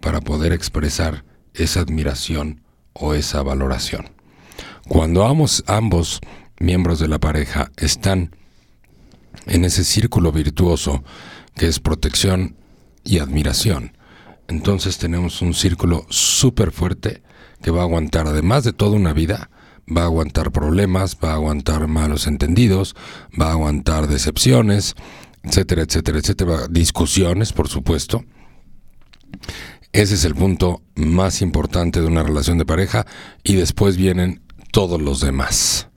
para 0.00 0.20
poder 0.20 0.52
expresar 0.52 1.24
esa 1.54 1.80
admiración 1.80 2.62
o 2.92 3.14
esa 3.14 3.42
valoración? 3.42 4.13
Cuando 4.88 5.24
ambos, 5.24 6.20
miembros 6.58 6.98
de 6.98 7.08
la 7.08 7.18
pareja 7.18 7.70
están 7.76 8.36
en 9.46 9.64
ese 9.64 9.84
círculo 9.84 10.30
virtuoso 10.30 11.02
que 11.54 11.68
es 11.68 11.80
protección 11.80 12.56
y 13.02 13.18
admiración, 13.18 13.96
entonces 14.48 14.98
tenemos 14.98 15.40
un 15.42 15.54
círculo 15.54 16.06
súper 16.10 16.70
fuerte 16.70 17.22
que 17.62 17.70
va 17.70 17.80
a 17.80 17.84
aguantar, 17.84 18.26
además 18.26 18.64
de 18.64 18.74
toda 18.74 18.96
una 18.96 19.14
vida, 19.14 19.50
va 19.88 20.02
a 20.02 20.06
aguantar 20.06 20.52
problemas, 20.52 21.16
va 21.22 21.30
a 21.30 21.34
aguantar 21.34 21.86
malos 21.86 22.26
entendidos, 22.26 22.94
va 23.40 23.48
a 23.48 23.52
aguantar 23.52 24.06
decepciones, 24.06 24.94
etcétera, 25.42 25.82
etcétera, 25.82 26.18
etcétera, 26.18 26.68
discusiones, 26.68 27.52
por 27.52 27.68
supuesto. 27.68 28.24
Ese 29.92 30.14
es 30.14 30.24
el 30.24 30.34
punto 30.34 30.82
más 30.94 31.40
importante 31.40 32.00
de 32.00 32.06
una 32.06 32.22
relación 32.22 32.58
de 32.58 32.66
pareja 32.66 33.06
y 33.42 33.54
después 33.54 33.96
vienen 33.96 34.43
todos 34.74 35.00
los 35.00 35.20
demás. 35.20 35.88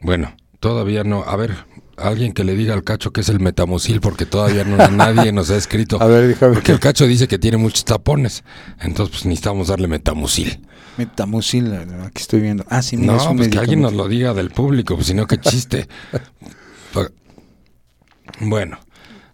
Bueno, 0.00 0.34
todavía 0.58 1.04
no. 1.04 1.22
A 1.24 1.36
ver, 1.36 1.66
alguien 1.98 2.32
que 2.32 2.42
le 2.42 2.56
diga 2.56 2.72
al 2.72 2.82
cacho 2.82 3.12
que 3.12 3.20
es 3.20 3.28
el 3.28 3.40
metamucil, 3.40 4.00
porque 4.00 4.24
todavía 4.24 4.64
no 4.64 4.88
nadie 4.90 5.32
nos 5.32 5.50
ha 5.50 5.56
escrito. 5.56 6.00
A 6.00 6.06
ver, 6.06 6.28
déjame. 6.28 6.54
Porque 6.54 6.72
el 6.72 6.80
cacho 6.80 7.06
dice 7.06 7.28
que 7.28 7.38
tiene 7.38 7.58
muchos 7.58 7.84
tapones. 7.84 8.42
Entonces, 8.80 9.10
pues 9.10 9.26
necesitamos 9.26 9.68
darle 9.68 9.86
metamucil. 9.86 10.66
Metamucil, 10.96 11.74
aquí 11.74 12.22
estoy 12.22 12.40
viendo. 12.40 12.64
Ah, 12.70 12.80
sí, 12.80 12.96
mira, 12.96 13.16
No, 13.16 13.36
pues 13.36 13.50
que 13.50 13.58
alguien 13.58 13.82
nos 13.82 13.92
lo 13.92 14.08
diga 14.08 14.32
del 14.32 14.50
público, 14.50 14.94
pues 14.94 15.08
si 15.08 15.14
no, 15.14 15.26
qué 15.26 15.38
chiste. 15.38 15.86
bueno, 18.40 18.78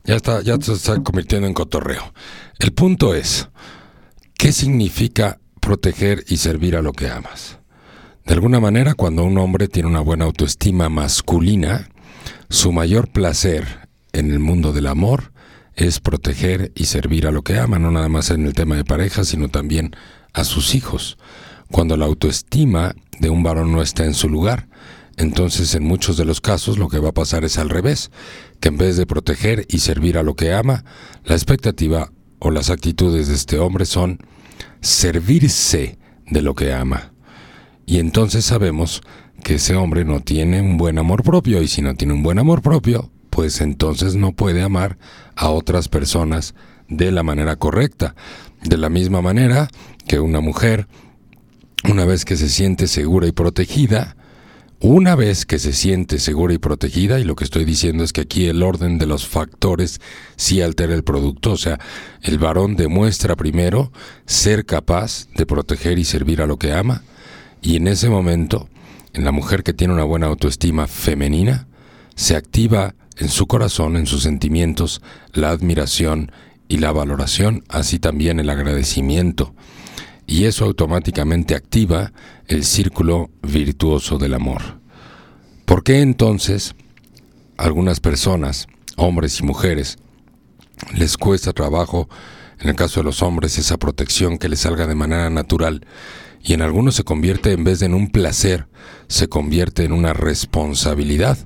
ya 0.03 0.17
está, 0.17 0.43
ya 0.43 0.57
se 0.61 0.73
está 0.73 1.01
convirtiendo 1.05 1.47
en 1.47 1.55
cotorreo. 1.55 2.13
El 2.59 2.73
punto 2.73 3.15
es, 3.15 3.49
¿qué 4.37 4.51
significa 4.51 5.39
proteger 5.61 6.25
y 6.27 6.39
servir 6.39 6.75
a 6.75 6.83
lo 6.83 6.93
que 6.93 7.09
amas? 7.09 7.61
De 8.25 8.33
alguna 8.33 8.59
manera, 8.59 8.95
cuando 8.95 9.23
un 9.23 9.37
hombre 9.37 9.69
tiene 9.69 9.87
una 9.87 10.01
buena 10.01 10.25
autoestima 10.25 10.89
masculina, 10.89 11.91
su 12.49 12.73
mayor 12.73 13.09
placer 13.09 13.91
en 14.15 14.31
el 14.33 14.39
mundo 14.39 14.73
del 14.73 14.87
amor 14.87 15.33
es 15.75 16.01
proteger 16.01 16.73
y 16.75 16.87
servir 16.87 17.27
a 17.27 17.33
lo 17.33 17.43
que 17.43 17.59
ama, 17.59 17.79
no 17.79 17.91
nada 17.91 18.09
más 18.09 18.31
en 18.31 18.47
el 18.47 18.55
tema 18.55 18.77
de 18.77 18.85
pareja, 18.85 19.25
sino 19.25 19.49
también 19.51 19.95
a 20.33 20.45
sus 20.45 20.75
hijos. 20.75 21.19
Cuando 21.71 21.99
la 21.99 22.07
autoestima 22.07 22.95
de 23.21 23.29
un 23.29 23.43
varón 23.43 23.73
no 23.73 23.83
está 23.83 24.07
en 24.07 24.15
su 24.15 24.31
lugar, 24.31 24.69
entonces 25.19 25.75
en 25.75 25.85
muchos 25.85 26.17
de 26.17 26.25
los 26.25 26.41
casos 26.41 26.79
lo 26.79 26.89
que 26.89 27.01
va 27.01 27.11
a 27.11 27.15
pasar 27.15 27.45
es 27.45 27.59
al 27.59 27.69
revés, 27.69 28.11
que 28.59 28.69
en 28.69 28.79
vez 28.79 28.97
de 28.97 29.05
proteger 29.05 29.67
y 29.69 29.81
servir 29.81 30.17
a 30.17 30.23
lo 30.23 30.35
que 30.35 30.55
ama, 30.55 30.87
la 31.25 31.35
expectativa 31.35 32.11
o 32.39 32.51
las 32.51 32.71
actitudes 32.71 33.29
de 33.29 33.35
este 33.35 33.59
hombre 33.59 33.85
son 33.85 34.19
servirse 34.81 35.99
de 36.31 36.41
lo 36.41 36.55
que 36.55 36.73
ama 36.73 37.14
Y 37.87 37.99
entonces 37.99 38.45
sabemos 38.45 39.03
que 39.43 39.57
ese 39.57 39.75
hombre 39.77 40.05
no 40.05 40.21
tiene 40.21 40.61
un 40.63 40.79
buen 40.79 40.99
amor 40.99 41.23
propio 41.23 41.63
y 41.63 41.69
si 41.69 41.83
no 41.83 41.95
tiene 41.95 42.15
un 42.15 42.23
buen 42.23 42.39
amor 42.39 42.63
propio, 42.63 43.11
pues 43.31 43.61
entonces 43.61 44.15
no 44.15 44.33
puede 44.33 44.63
amar 44.63 44.99
a 45.37 45.51
otras 45.51 45.89
personas 45.89 46.55
de 46.89 47.11
la 47.13 47.23
manera 47.23 47.57
correcta. 47.57 48.15
De 48.63 48.79
la 48.79 48.89
misma 48.89 49.21
manera 49.21 49.69
que 50.07 50.21
una 50.21 50.41
mujer, 50.41 50.87
una 51.89 52.05
vez 52.05 52.25
que 52.25 52.37
se 52.37 52.49
siente 52.49 52.87
segura 52.87 53.27
y 53.27 53.33
protegida, 53.33 54.17
una 54.81 55.15
vez 55.15 55.47
que 55.47 55.59
se 55.59 55.73
siente 55.73 56.19
segura 56.19 56.53
y 56.53 56.59
protegida, 56.59 57.19
y 57.19 57.25
lo 57.25 57.37
que 57.37 57.45
estoy 57.45 57.65
diciendo 57.65 58.05
es 58.05 58.13
que 58.13 58.21
aquí 58.21 58.47
el 58.47 58.63
orden 58.63 58.99
de 58.99 59.07
los 59.07 59.27
factores 59.27 60.01
sí 60.37 60.61
altera 60.61 60.95
el 60.95 61.05
producto, 61.05 61.53
o 61.53 61.57
sea, 61.57 61.79
el 62.23 62.39
varón 62.39 62.77
demuestra 62.77 63.35
primero 63.35 63.93
ser 64.27 64.67
capaz 64.67 65.27
de 65.35 65.47
proteger 65.47 65.99
y 65.99 66.05
servir 66.05 66.43
a 66.43 66.47
lo 66.47 66.59
que 66.59 66.73
ama, 66.73 67.03
y 67.65 67.75
en 67.75 67.89
ese 67.89 68.09
momento, 68.09 68.69
en 69.13 69.25
la 69.25 69.33
mujer 69.33 69.65
que 69.65 69.73
tiene 69.73 69.93
una 69.93 70.05
buena 70.05 70.27
autoestima 70.27 70.87
femenina, 70.87 71.67
se 72.15 72.37
activa 72.37 72.95
en 73.17 73.29
su 73.29 73.49
corazón, 73.49 73.97
en 73.97 74.07
sus 74.07 74.23
sentimientos, 74.23 75.03
la 75.33 75.51
admiración 75.51 76.31
y 76.69 76.79
la 76.79 76.93
valoración, 76.93 77.65
así 77.69 77.99
también 77.99 78.39
el 78.39 78.51
agradecimiento 78.51 79.53
y 80.27 80.45
eso 80.45 80.65
automáticamente 80.65 81.55
activa 81.55 82.13
el 82.47 82.65
círculo 82.65 83.31
virtuoso 83.43 84.19
del 84.19 84.35
amor. 84.35 84.81
¿Por 85.65 85.83
qué 85.83 86.01
entonces 86.01 86.75
algunas 87.57 88.01
personas, 88.01 88.67
hombres 88.97 89.41
y 89.41 89.43
mujeres, 89.43 89.99
les 90.95 91.17
cuesta 91.17 91.53
trabajo, 91.53 92.09
en 92.61 92.69
el 92.69 92.77
caso 92.77 93.01
de 93.01 93.05
los 93.05 93.23
hombres, 93.23 93.59
esa 93.59 93.77
protección 93.77 94.39
que 94.39 94.49
les 94.49 94.61
salga 94.61 94.87
de 94.87 94.95
manera 94.95 95.31
natural 95.31 95.87
y 96.45 96.53
en 96.53 96.61
algunos 96.61 96.95
se 96.95 97.05
convierte 97.05 97.53
en 97.53 97.65
vez 97.65 97.81
de 97.81 97.87
en 97.87 97.95
un 97.95 98.11
placer, 98.11 98.69
se 99.09 99.29
convierte 99.29 99.85
en 99.85 99.93
una 99.93 100.13
responsabilidad, 100.13 101.39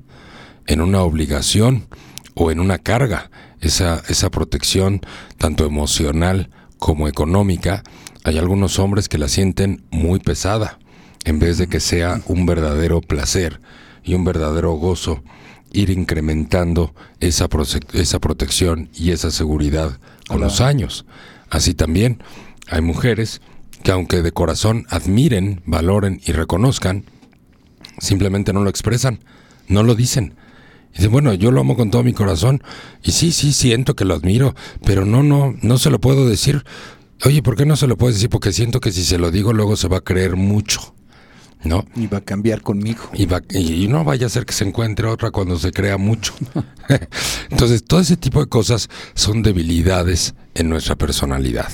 en 0.66 0.80
una 0.80 1.02
obligación 1.02 1.86
o 2.34 2.50
en 2.50 2.58
una 2.58 2.78
carga, 2.78 3.30
esa, 3.60 4.02
esa 4.08 4.30
protección 4.30 5.00
tanto 5.38 5.64
emocional 5.64 6.50
como 6.78 7.08
económica, 7.08 7.84
hay 8.24 8.38
algunos 8.38 8.78
hombres 8.78 9.08
que 9.08 9.18
la 9.18 9.28
sienten 9.28 9.84
muy 9.90 10.18
pesada, 10.18 10.78
en 11.24 11.38
vez 11.38 11.58
de 11.58 11.68
que 11.68 11.80
sea 11.80 12.20
un 12.26 12.44
verdadero 12.44 13.00
placer 13.00 13.60
y 14.04 14.14
un 14.14 14.24
verdadero 14.24 14.72
gozo 14.72 15.22
ir 15.72 15.90
incrementando 15.90 16.94
esa, 17.20 17.48
esa 17.92 18.18
protección 18.18 18.88
y 18.94 19.12
esa 19.12 19.30
seguridad 19.30 19.98
con 20.26 20.40
los 20.40 20.60
años. 20.60 21.04
Así 21.50 21.74
también 21.74 22.22
hay 22.68 22.80
mujeres 22.80 23.40
que 23.82 23.92
aunque 23.92 24.22
de 24.22 24.32
corazón 24.32 24.86
admiren, 24.90 25.62
valoren 25.66 26.20
y 26.24 26.32
reconozcan, 26.32 27.04
simplemente 27.98 28.52
no 28.52 28.62
lo 28.62 28.70
expresan, 28.70 29.20
no 29.68 29.82
lo 29.82 29.94
dicen. 29.94 30.34
Dicen, 30.94 31.12
bueno, 31.12 31.34
yo 31.34 31.50
lo 31.50 31.60
amo 31.60 31.76
con 31.76 31.90
todo 31.90 32.02
mi 32.02 32.12
corazón 32.12 32.62
y 33.02 33.12
sí, 33.12 33.30
sí, 33.30 33.52
siento 33.52 33.94
que 33.94 34.04
lo 34.04 34.14
admiro, 34.14 34.54
pero 34.84 35.04
no, 35.04 35.22
no, 35.22 35.54
no 35.62 35.78
se 35.78 35.90
lo 35.90 36.00
puedo 36.00 36.28
decir 36.28 36.64
Oye, 37.24 37.42
¿por 37.42 37.56
qué 37.56 37.66
no 37.66 37.76
se 37.76 37.86
lo 37.86 37.96
puedes 37.96 38.16
decir? 38.16 38.30
Porque 38.30 38.52
siento 38.52 38.80
que 38.80 38.92
si 38.92 39.04
se 39.04 39.18
lo 39.18 39.30
digo 39.30 39.52
luego 39.52 39.76
se 39.76 39.88
va 39.88 39.98
a 39.98 40.02
creer 40.02 40.36
mucho. 40.36 40.94
¿No? 41.64 41.84
Y 41.96 42.06
va 42.06 42.18
a 42.18 42.20
cambiar 42.20 42.62
conmigo. 42.62 43.10
Y, 43.14 43.26
va, 43.26 43.42
y, 43.50 43.88
no 43.88 44.04
vaya 44.04 44.26
a 44.26 44.30
ser 44.30 44.46
que 44.46 44.52
se 44.52 44.62
encuentre 44.62 45.08
otra 45.08 45.32
cuando 45.32 45.58
se 45.58 45.72
crea 45.72 45.98
mucho. 45.98 46.32
Entonces, 47.50 47.82
todo 47.84 47.98
ese 47.98 48.16
tipo 48.16 48.38
de 48.38 48.46
cosas 48.46 48.88
son 49.14 49.42
debilidades 49.42 50.36
en 50.54 50.68
nuestra 50.68 50.94
personalidad. 50.94 51.68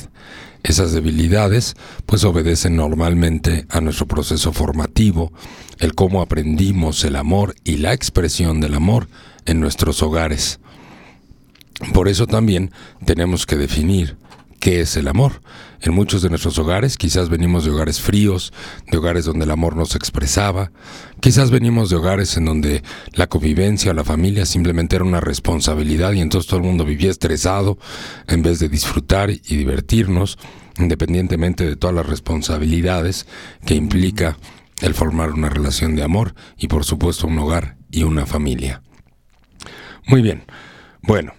Esas 0.64 0.92
debilidades 0.92 1.76
pues 2.06 2.24
obedecen 2.24 2.74
normalmente 2.74 3.66
a 3.68 3.82
nuestro 3.82 4.06
proceso 4.06 4.50
formativo, 4.54 5.30
el 5.78 5.94
cómo 5.94 6.22
aprendimos 6.22 7.04
el 7.04 7.16
amor 7.16 7.54
y 7.64 7.76
la 7.76 7.92
expresión 7.92 8.60
del 8.60 8.74
amor 8.74 9.08
en 9.44 9.60
nuestros 9.60 10.02
hogares. 10.02 10.58
Por 11.92 12.08
eso 12.08 12.26
también 12.26 12.70
tenemos 13.04 13.44
que 13.44 13.56
definir 13.56 14.16
qué 14.58 14.80
es 14.80 14.96
el 14.96 15.08
amor. 15.08 15.42
En 15.84 15.92
muchos 15.92 16.22
de 16.22 16.30
nuestros 16.30 16.58
hogares 16.58 16.96
quizás 16.96 17.28
venimos 17.28 17.66
de 17.66 17.70
hogares 17.70 18.00
fríos, 18.00 18.54
de 18.90 18.96
hogares 18.96 19.26
donde 19.26 19.44
el 19.44 19.50
amor 19.50 19.76
no 19.76 19.84
se 19.84 19.98
expresaba, 19.98 20.72
quizás 21.20 21.50
venimos 21.50 21.90
de 21.90 21.96
hogares 21.96 22.38
en 22.38 22.46
donde 22.46 22.82
la 23.12 23.26
convivencia 23.26 23.90
o 23.90 23.94
la 23.94 24.02
familia 24.02 24.46
simplemente 24.46 24.96
era 24.96 25.04
una 25.04 25.20
responsabilidad 25.20 26.12
y 26.12 26.22
entonces 26.22 26.48
todo 26.48 26.60
el 26.60 26.66
mundo 26.66 26.86
vivía 26.86 27.10
estresado 27.10 27.76
en 28.28 28.42
vez 28.42 28.60
de 28.60 28.70
disfrutar 28.70 29.28
y 29.28 29.36
divertirnos, 29.56 30.38
independientemente 30.78 31.66
de 31.66 31.76
todas 31.76 31.94
las 31.94 32.06
responsabilidades 32.06 33.26
que 33.66 33.74
implica 33.74 34.38
el 34.80 34.94
formar 34.94 35.32
una 35.32 35.50
relación 35.50 35.96
de 35.96 36.02
amor 36.02 36.34
y 36.56 36.68
por 36.68 36.86
supuesto 36.86 37.26
un 37.26 37.38
hogar 37.38 37.76
y 37.90 38.04
una 38.04 38.24
familia. 38.24 38.82
Muy 40.06 40.22
bien, 40.22 40.44
bueno, 41.02 41.34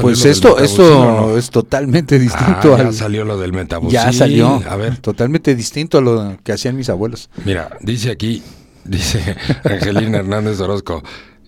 pues 0.00 0.24
esto, 0.24 0.58
esto 0.58 1.38
es 1.38 1.50
totalmente 1.50 2.18
distinto. 2.18 2.74
Ah, 2.74 2.84
ya 2.84 2.92
salió 2.92 3.24
lo 3.24 3.38
del 3.38 3.52
metabusil. 3.52 3.92
Ya 3.92 4.12
salió. 4.12 4.62
A 4.68 4.76
ver. 4.76 4.98
Totalmente 4.98 5.54
distinto 5.54 5.98
a 5.98 6.00
lo 6.00 6.36
que 6.42 6.52
hacían 6.52 6.76
mis 6.76 6.88
abuelos. 6.88 7.30
Mira, 7.44 7.78
dice 7.80 8.10
aquí, 8.10 8.42
dice 8.84 9.36
Angelina 9.64 10.18
Hernández 10.18 10.60
Orozco, 10.60 11.02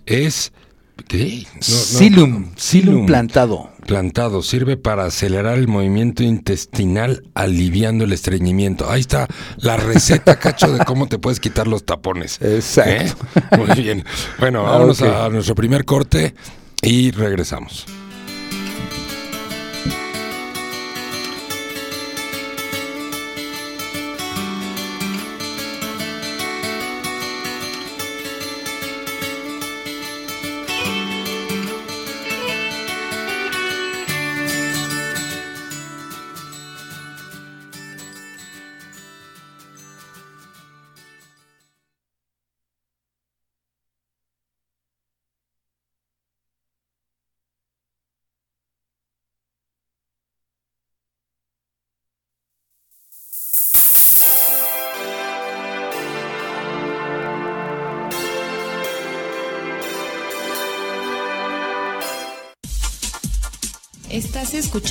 es... 0.05 0.51
¿Qué? 1.09 1.45
silum, 1.59 2.51
silum 2.55 3.05
plantado. 3.05 3.69
Plantado, 3.85 4.41
sirve 4.41 4.77
para 4.77 5.03
acelerar 5.03 5.57
el 5.57 5.67
movimiento 5.67 6.23
intestinal 6.23 7.23
aliviando 7.33 8.05
el 8.05 8.13
estreñimiento. 8.13 8.89
Ahí 8.89 9.01
está 9.01 9.27
la 9.57 9.75
receta, 9.75 10.39
cacho, 10.39 10.71
de 10.71 10.85
cómo 10.85 11.07
te 11.07 11.19
puedes 11.19 11.41
quitar 11.41 11.67
los 11.67 11.83
tapones. 11.83 12.41
Exacto. 12.41 13.17
¿Eh? 13.35 13.57
Muy 13.57 13.83
bien. 13.83 14.05
Bueno, 14.39 14.63
vámonos 14.63 15.01
a 15.01 15.27
nuestro 15.27 15.53
primer 15.53 15.83
corte 15.83 16.33
y 16.81 17.11
regresamos. 17.11 17.85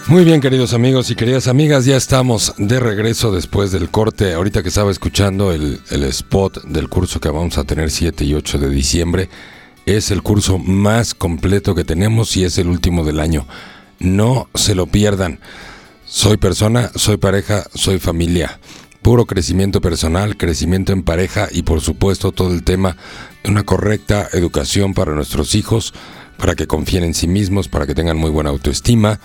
Muy 0.10 0.24
bien, 0.24 0.40
queridos 0.40 0.74
amigos 0.74 1.12
y 1.12 1.16
queridas 1.16 1.50
amigas, 1.50 1.84
ya 1.84 1.98
estamos 1.98 2.54
de 2.58 2.80
regreso 2.80 3.34
después 3.34 3.74
del 3.74 3.90
corte. 3.90 4.34
Ahorita 4.34 4.64
que 4.64 4.70
estaba 4.70 4.90
escuchando 4.90 5.52
el, 5.52 5.82
el, 5.92 6.04
spot 6.06 6.64
del 6.64 6.88
curso 6.88 7.20
que 7.20 7.28
vamos 7.28 7.58
a 7.58 7.66
tener 7.66 7.92
7 7.92 8.24
y 8.24 8.34
8 8.34 8.58
de 8.58 8.70
diciembre, 8.70 9.30
es 9.86 10.10
el 10.10 10.24
curso 10.24 10.60
más 10.60 11.14
completo 11.14 11.76
que 11.76 11.84
tenemos 11.84 12.38
y 12.38 12.46
es 12.46 12.58
el 12.58 12.68
último 12.68 13.04
del 13.04 13.20
año. 13.20 13.48
No 14.00 14.48
se 14.56 14.76
lo 14.76 14.88
pierdan. 14.88 15.42
Soy 16.06 16.38
persona, 16.38 16.90
soy 16.96 17.18
pareja, 17.18 17.66
soy 17.74 18.00
familia. 18.00 18.62
Puro 19.02 19.26
crecimiento 19.26 19.82
personal, 19.82 20.38
crecimiento 20.38 20.94
en 20.94 21.04
pareja 21.04 21.50
y 21.52 21.64
por 21.64 21.82
supuesto 21.82 22.32
todo 22.32 22.54
el 22.54 22.64
tema 22.64 22.96
de 23.44 23.52
una 23.52 23.64
correcta 23.64 24.30
educación 24.32 24.94
para 24.94 25.14
nuestros 25.14 25.54
hijos, 25.54 25.94
para 26.38 26.56
que 26.56 26.68
confíen 26.68 27.04
en 27.04 27.14
sí 27.14 27.28
mismos, 27.28 27.68
para 27.68 27.86
que 27.88 27.96
tengan 27.96 28.18
muy 28.18 28.30
buena 28.30 28.50
autoestima 28.50 29.20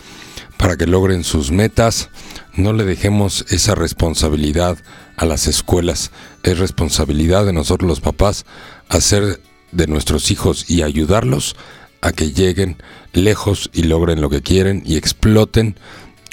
para 0.62 0.77
que 0.77 0.87
logren 0.87 1.25
sus 1.25 1.51
metas. 1.51 2.09
No 2.55 2.72
le 2.72 2.85
dejemos 2.85 3.44
esa 3.51 3.75
responsabilidad 3.75 4.79
a 5.16 5.25
las 5.25 5.48
escuelas. 5.48 6.12
Es 6.44 6.61
responsabilidad 6.61 7.44
de 7.44 7.53
nosotros 7.53 7.88
los 7.88 8.01
papás 8.01 8.46
hacer 8.88 9.40
de 9.72 9.87
nuestros 9.88 10.31
hijos 10.31 10.70
y 10.70 10.83
ayudarlos 10.83 11.57
a 12.01 12.12
que 12.12 12.31
lleguen 12.31 12.77
lejos 13.12 13.70
y 13.72 13.83
logren 13.83 14.20
lo 14.20 14.31
que 14.31 14.42
quieren 14.42 14.85
y 14.87 14.96
exploten 14.96 15.77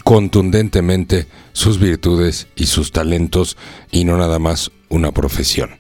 contundentemente 0.03 1.27
sus 1.53 1.79
virtudes 1.79 2.47
y 2.55 2.67
sus 2.67 2.91
talentos 2.91 3.57
y 3.91 4.05
no 4.05 4.15
nada 4.17 4.37
más 4.37 4.71
una 4.89 5.11
profesión. 5.11 5.71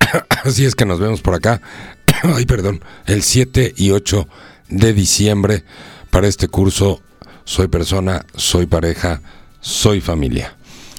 Así 0.44 0.64
es 0.64 0.74
que 0.74 0.84
nos 0.84 1.00
vemos 1.00 1.20
por 1.20 1.34
acá. 1.34 1.60
Ay, 2.22 2.46
perdón, 2.46 2.82
el 3.06 3.22
7 3.22 3.74
y 3.76 3.90
8 3.90 4.28
de 4.68 4.92
diciembre 4.92 5.64
para 6.10 6.28
este 6.28 6.48
curso 6.48 7.02
soy 7.44 7.68
persona, 7.68 8.24
soy 8.36 8.66
pareja, 8.66 9.20
soy 9.60 10.00
familia. 10.00 10.56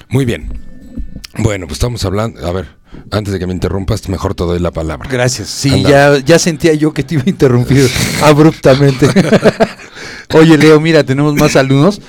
Muy 0.08 0.24
bien. 0.24 0.52
Bueno, 1.38 1.66
pues 1.66 1.76
estamos 1.76 2.04
hablando, 2.04 2.46
a 2.46 2.52
ver, 2.52 2.68
antes 3.10 3.32
de 3.32 3.38
que 3.38 3.46
me 3.46 3.52
interrumpas, 3.52 4.08
mejor 4.08 4.34
te 4.34 4.44
doy 4.44 4.58
la 4.58 4.70
palabra. 4.70 5.08
Gracias. 5.10 5.48
Sí, 5.48 5.82
ya, 5.82 6.18
ya 6.18 6.38
sentía 6.38 6.74
yo 6.74 6.92
que 6.92 7.02
te 7.02 7.14
iba 7.14 7.24
a 7.26 7.30
interrumpir 7.30 7.90
abruptamente. 8.22 9.08
Oye, 10.34 10.56
Leo, 10.56 10.80
mira, 10.80 11.04
tenemos 11.04 11.34
más 11.34 11.52
saludos. 11.52 12.00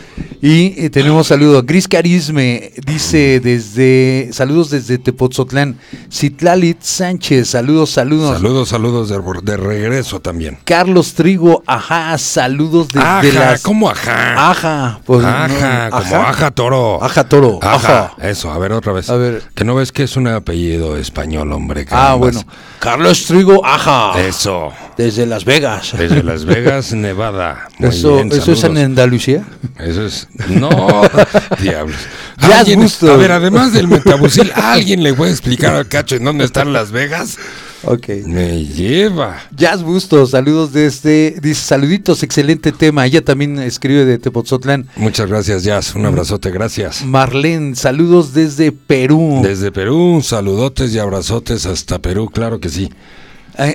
Y 0.41 0.73
eh, 0.77 0.89
tenemos 0.89 1.27
saludos. 1.27 1.65
Gris 1.65 1.87
Carisme 1.87 2.71
dice 2.85 3.39
desde. 3.39 4.29
Saludos 4.33 4.69
desde 4.69 4.97
Tepotzotlán. 4.97 5.77
Citlalit 6.11 6.81
Sánchez, 6.81 7.49
saludos, 7.49 7.91
saludos. 7.91 8.35
Saludos, 8.35 8.69
saludos 8.69 9.09
de, 9.43 9.57
regreso 9.57 10.19
también. 10.19 10.57
Carlos 10.65 11.13
Trigo, 11.13 11.63
ajá, 11.65 12.17
saludos 12.17 12.89
desde 12.89 13.39
ajá, 13.39 13.55
¿Cómo 13.61 13.89
ajá? 13.89 14.51
Ajá, 14.51 14.99
pues. 15.05 15.23
Ajá, 15.25 15.89
como 15.91 16.15
ajá 16.23 16.51
toro. 16.51 17.03
Ajá 17.03 17.23
toro, 17.23 17.59
ajá. 17.61 18.13
Eso, 18.21 18.51
a 18.51 18.57
ver 18.57 18.73
otra 18.73 18.93
vez. 18.93 19.09
A 19.09 19.15
ver. 19.15 19.43
Que 19.55 19.63
no 19.63 19.75
ves 19.75 19.91
que 19.91 20.03
es 20.03 20.17
un 20.17 20.27
apellido 20.27 20.72
español, 20.97 21.51
hombre. 21.51 21.85
Ah, 21.89 22.15
bueno. 22.15 22.43
Carlos 22.79 23.25
Trigo, 23.25 23.65
ajá. 23.65 24.19
Eso. 24.21 24.71
Desde 24.97 25.25
Las 25.25 25.45
Vegas. 25.45 25.93
Desde 25.97 26.23
Las 26.23 26.45
Vegas, 26.45 26.93
Nevada. 26.93 27.69
eso, 27.79 28.19
¿Eso 28.19 28.51
es 28.51 28.63
en 28.63 28.77
Andalucía? 28.77 29.43
Eso 29.79 30.05
es. 30.05 30.27
No, 30.49 30.69
diablos. 31.61 31.97
Ya 32.37 32.63
gusto. 32.75 33.11
A 33.11 33.17
ver, 33.17 33.31
además 33.31 33.73
del 33.73 33.87
metabusil, 33.87 34.51
¿alguien 34.55 35.03
le 35.03 35.13
puede 35.13 35.31
explicar 35.31 35.73
al 35.75 35.87
cacho 35.87 36.15
en 36.15 36.25
dónde 36.25 36.45
están 36.45 36.73
Las 36.73 36.91
Vegas? 36.91 37.37
Ok. 37.85 38.07
Me 38.25 38.65
lleva. 38.65 39.37
Jazz 39.55 39.83
Bustos, 39.83 40.31
saludos 40.31 40.73
desde. 40.73 41.35
Dice, 41.41 41.61
saluditos, 41.61 42.23
excelente 42.23 42.71
tema. 42.71 43.05
Ella 43.05 43.23
también 43.23 43.59
escribe 43.59 44.05
de 44.05 44.17
Tepoztlán. 44.17 44.87
Muchas 44.95 45.27
gracias, 45.27 45.63
Jazz. 45.63 45.95
Un 45.95 46.05
abrazote, 46.05 46.49
gracias. 46.51 47.03
Marlene, 47.05 47.75
saludos 47.75 48.33
desde 48.33 48.71
Perú. 48.71 49.41
Desde 49.43 49.71
Perú, 49.71 50.21
saludotes 50.23 50.93
y 50.93 50.99
abrazotes 50.99 51.65
hasta 51.65 51.99
Perú, 51.99 52.29
claro 52.31 52.59
que 52.59 52.69
sí. 52.69 52.89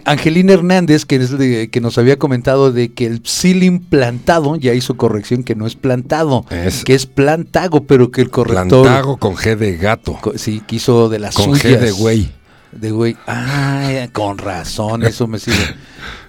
Angelina 0.05 0.55
Hernández, 0.55 1.05
que 1.05 1.17
es 1.17 1.39
de, 1.39 1.71
que 1.71 1.81
nos 1.81 1.99
había 1.99 2.19
comentado 2.19 2.73
de 2.73 2.93
que 2.93 3.07
el 3.07 3.21
psilin 3.25 3.79
plantado, 3.79 4.57
ya 4.57 4.75
hizo 4.75 4.97
corrección 4.97 5.45
que 5.45 5.55
no 5.55 5.67
es 5.67 5.77
plantado, 5.77 6.45
que 6.85 6.95
es 6.95 7.07
plantago, 7.07 7.85
pero 7.85 8.11
que 8.11 8.23
el 8.23 8.31
corrector... 8.31 8.83
Plantago 8.83 9.17
con 9.19 9.37
G 9.37 9.57
de 9.57 9.77
gato. 9.77 10.19
sí, 10.35 10.63
quiso 10.67 11.09
de 11.09 11.21
las 11.21 11.35
con 11.35 11.53
G 11.53 11.79
de 11.79 11.93
güey. 11.93 12.38
De 12.73 12.91
güey. 12.91 13.17
Ah, 13.27 14.09
con 14.13 14.39
razón, 14.39 15.03
eso 15.05 15.27
me 15.27 15.39
sirve. 15.39 15.75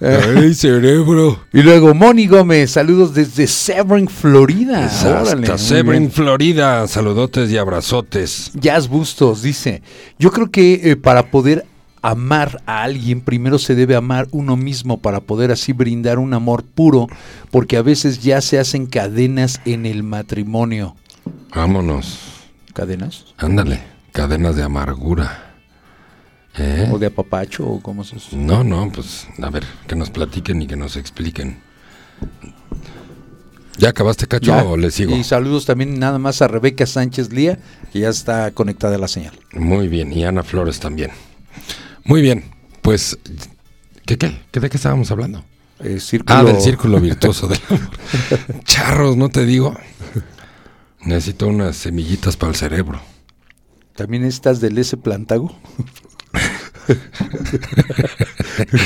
Ay, 0.00 0.54
cerebro. 0.54 1.44
Y 1.52 1.62
luego 1.62 1.94
Moni 1.94 2.26
Gómez, 2.26 2.70
saludos 2.70 3.14
desde 3.14 3.46
Sebring, 3.46 4.08
Florida. 4.08 4.86
Hasta 4.86 5.58
Sebring, 5.58 6.10
Florida. 6.10 6.86
Saludotes 6.88 7.50
y 7.50 7.58
abrazotes. 7.58 8.52
Jazz 8.54 8.88
Bustos 8.88 9.42
dice, 9.42 9.82
yo 10.18 10.30
creo 10.30 10.50
que 10.50 10.90
eh, 10.90 10.96
para 10.96 11.30
poder 11.30 11.66
amar 12.02 12.62
a 12.64 12.82
alguien, 12.82 13.20
primero 13.20 13.58
se 13.58 13.74
debe 13.74 13.94
amar 13.94 14.26
uno 14.30 14.56
mismo 14.56 15.02
para 15.02 15.20
poder 15.20 15.50
así 15.50 15.72
brindar 15.74 16.18
un 16.18 16.32
amor 16.32 16.64
puro, 16.64 17.06
porque 17.50 17.76
a 17.76 17.82
veces 17.82 18.22
ya 18.22 18.40
se 18.40 18.58
hacen 18.58 18.86
cadenas 18.86 19.60
en 19.66 19.84
el 19.84 20.02
matrimonio. 20.02 20.96
Vámonos. 21.54 22.18
¿Cadenas? 22.72 23.26
Ándale, 23.36 23.82
cadenas 24.12 24.56
de 24.56 24.62
amargura. 24.62 25.49
¿Eh? 26.58 26.88
¿O 26.92 26.98
de 26.98 27.06
apapacho? 27.06 27.66
¿O 27.66 27.80
cómo 27.80 28.02
se? 28.04 28.16
No, 28.36 28.64
no, 28.64 28.90
pues 28.92 29.26
a 29.40 29.50
ver, 29.50 29.64
que 29.86 29.94
nos 29.94 30.10
platiquen 30.10 30.60
y 30.62 30.66
que 30.66 30.76
nos 30.76 30.96
expliquen. 30.96 31.58
¿Ya 33.78 33.90
acabaste, 33.90 34.26
Cacho, 34.26 34.46
Ya. 34.50 34.64
o 34.64 34.76
le 34.76 34.90
sigo? 34.90 35.16
Y 35.16 35.24
saludos 35.24 35.64
también 35.64 35.98
nada 35.98 36.18
más 36.18 36.42
a 36.42 36.48
Rebeca 36.48 36.84
Sánchez 36.86 37.32
Lía, 37.32 37.58
que 37.92 38.00
ya 38.00 38.08
está 38.10 38.50
conectada 38.50 38.96
a 38.96 38.98
la 38.98 39.08
señal. 39.08 39.32
Muy 39.54 39.88
bien, 39.88 40.12
y 40.12 40.24
Ana 40.24 40.42
Flores 40.42 40.80
también. 40.80 41.10
Muy 42.04 42.20
bien, 42.20 42.44
pues, 42.82 43.16
¿qué 44.04 44.18
qué? 44.18 44.38
¿Qué- 44.50 44.60
¿De 44.60 44.68
qué 44.68 44.76
estábamos 44.76 45.10
hablando? 45.10 45.44
Eh, 45.78 45.98
círculo- 45.98 46.38
Ah, 46.40 46.44
del 46.44 46.60
círculo 46.60 47.00
virtuoso 47.00 47.46
del 47.48 47.60
amor. 47.70 47.90
Charros, 48.64 49.16
no 49.16 49.30
te 49.30 49.46
digo. 49.46 49.74
Necesito 51.02 51.46
unas 51.46 51.76
semillitas 51.76 52.36
para 52.36 52.50
el 52.50 52.56
cerebro. 52.56 53.00
También 53.96 54.24
estás 54.24 54.60
del 54.60 54.76
S 54.76 54.94
Plantago. 54.98 55.54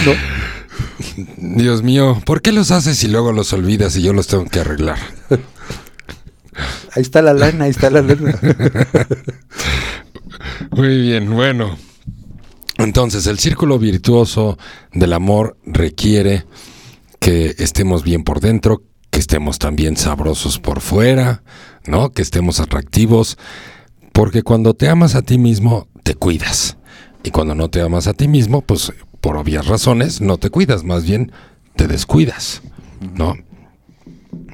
No, 0.07 0.13
Dios 1.57 1.83
mío, 1.83 2.21
¿por 2.25 2.43
qué 2.43 2.53
los 2.53 2.71
haces 2.71 3.03
y 3.05 3.09
luego 3.09 3.33
los 3.33 3.53
olvidas 3.53 3.97
y 3.97 4.03
yo 4.03 4.13
los 4.13 4.27
tengo 4.27 4.45
que 4.47 4.61
arreglar? 4.61 4.99
ahí 6.95 7.03
está 7.03 7.23
la 7.23 7.33
lana, 7.35 7.65
ahí 7.65 7.71
está 7.71 7.91
la 7.91 8.03
lana. 8.03 8.39
Muy 10.71 11.01
bien, 11.01 11.31
bueno. 11.31 11.77
Entonces, 12.79 13.27
el 13.27 13.39
círculo 13.39 13.79
virtuoso 13.79 14.59
del 14.93 15.13
amor 15.13 15.57
requiere 15.65 16.45
que 17.21 17.55
estemos 17.59 18.03
bien 18.03 18.25
por 18.25 18.41
dentro, 18.41 18.83
que 19.11 19.21
estemos 19.21 19.59
también 19.59 19.97
sabrosos 19.97 20.59
por 20.59 20.81
fuera, 20.81 21.45
¿no? 21.87 22.11
Que 22.11 22.23
estemos 22.23 22.59
atractivos, 22.61 23.39
porque 24.13 24.43
cuando 24.43 24.75
te 24.75 24.89
amas 24.89 25.15
a 25.15 25.23
ti 25.23 25.39
mismo, 25.39 25.89
te 26.03 26.15
cuidas. 26.15 26.77
Y 27.25 27.31
cuando 27.31 27.55
no 27.55 27.69
te 27.71 27.81
amas 27.81 28.07
a 28.07 28.13
ti 28.15 28.29
mismo, 28.29 28.61
pues 28.61 28.93
por 29.21 29.37
obvias 29.37 29.67
razones, 29.67 30.21
no 30.21 30.37
te 30.39 30.51
cuidas, 30.51 30.85
más 30.85 31.05
bien 31.05 31.33
te 31.77 31.89
descuidas, 31.89 32.63
¿no? 33.17 33.35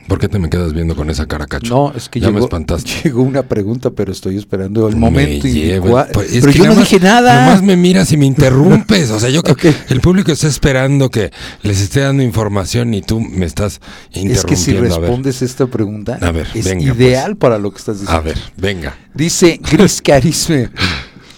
¿Por 0.07 0.19
qué 0.19 0.29
te 0.29 0.41
me 0.41 0.51
quedas 0.51 0.73
viendo 0.73 0.97
con 0.97 1.09
esa 1.09 1.27
cara, 1.27 1.47
cacho? 1.47 1.73
No, 1.73 1.93
es 1.97 2.09
que 2.09 2.19
ya 2.19 2.29
me 2.29 2.35
llegó, 2.35 2.47
espantaste. 2.47 2.91
llegó 3.05 3.23
una 3.23 3.45
pregunta, 3.45 3.91
pero 3.91 4.11
estoy 4.11 4.37
esperando 4.39 4.89
el 4.89 4.95
Me 4.95 5.01
momento 5.03 5.47
y 5.47 5.53
lleva- 5.53 6.09
pues, 6.13 6.33
es 6.35 6.41
Pero 6.45 6.53
yo 6.53 6.65
no 6.65 6.75
más- 6.75 6.79
dije 6.91 6.99
nada. 6.99 7.47
Nomás 7.47 7.63
me 7.63 7.77
miras 7.77 8.11
y 8.11 8.17
me 8.17 8.27
interrumpes. 8.27 9.11
O 9.13 9.21
sea, 9.21 9.31
yo 9.31 9.43
que 9.45 9.73
el 9.89 10.01
público 10.01 10.33
está 10.33 10.49
esperando 10.49 11.11
que 11.11 11.31
les 11.63 11.81
esté 11.81 12.01
dando 12.01 12.25
información 12.25 12.93
y 12.95 13.03
tú 13.03 13.21
me 13.21 13.47
estás 13.47 13.81
interrumpiendo. 14.13 14.33
Es 14.41 14.45
que 14.47 14.57
si 14.57 14.71
a 14.77 14.81
ver. 14.81 14.91
respondes 14.91 15.43
esta 15.43 15.67
pregunta, 15.69 16.19
A 16.21 16.33
ver, 16.33 16.49
es 16.55 16.65
venga, 16.65 16.93
ideal 16.93 17.37
para 17.37 17.59
lo 17.59 17.71
que 17.71 17.79
estás 17.79 18.01
diciendo. 18.01 18.21
A 18.21 18.25
ver, 18.25 18.39
venga. 18.57 18.97
Dice 19.15 19.61
Gris 19.71 20.03
Carisme. 20.03 20.71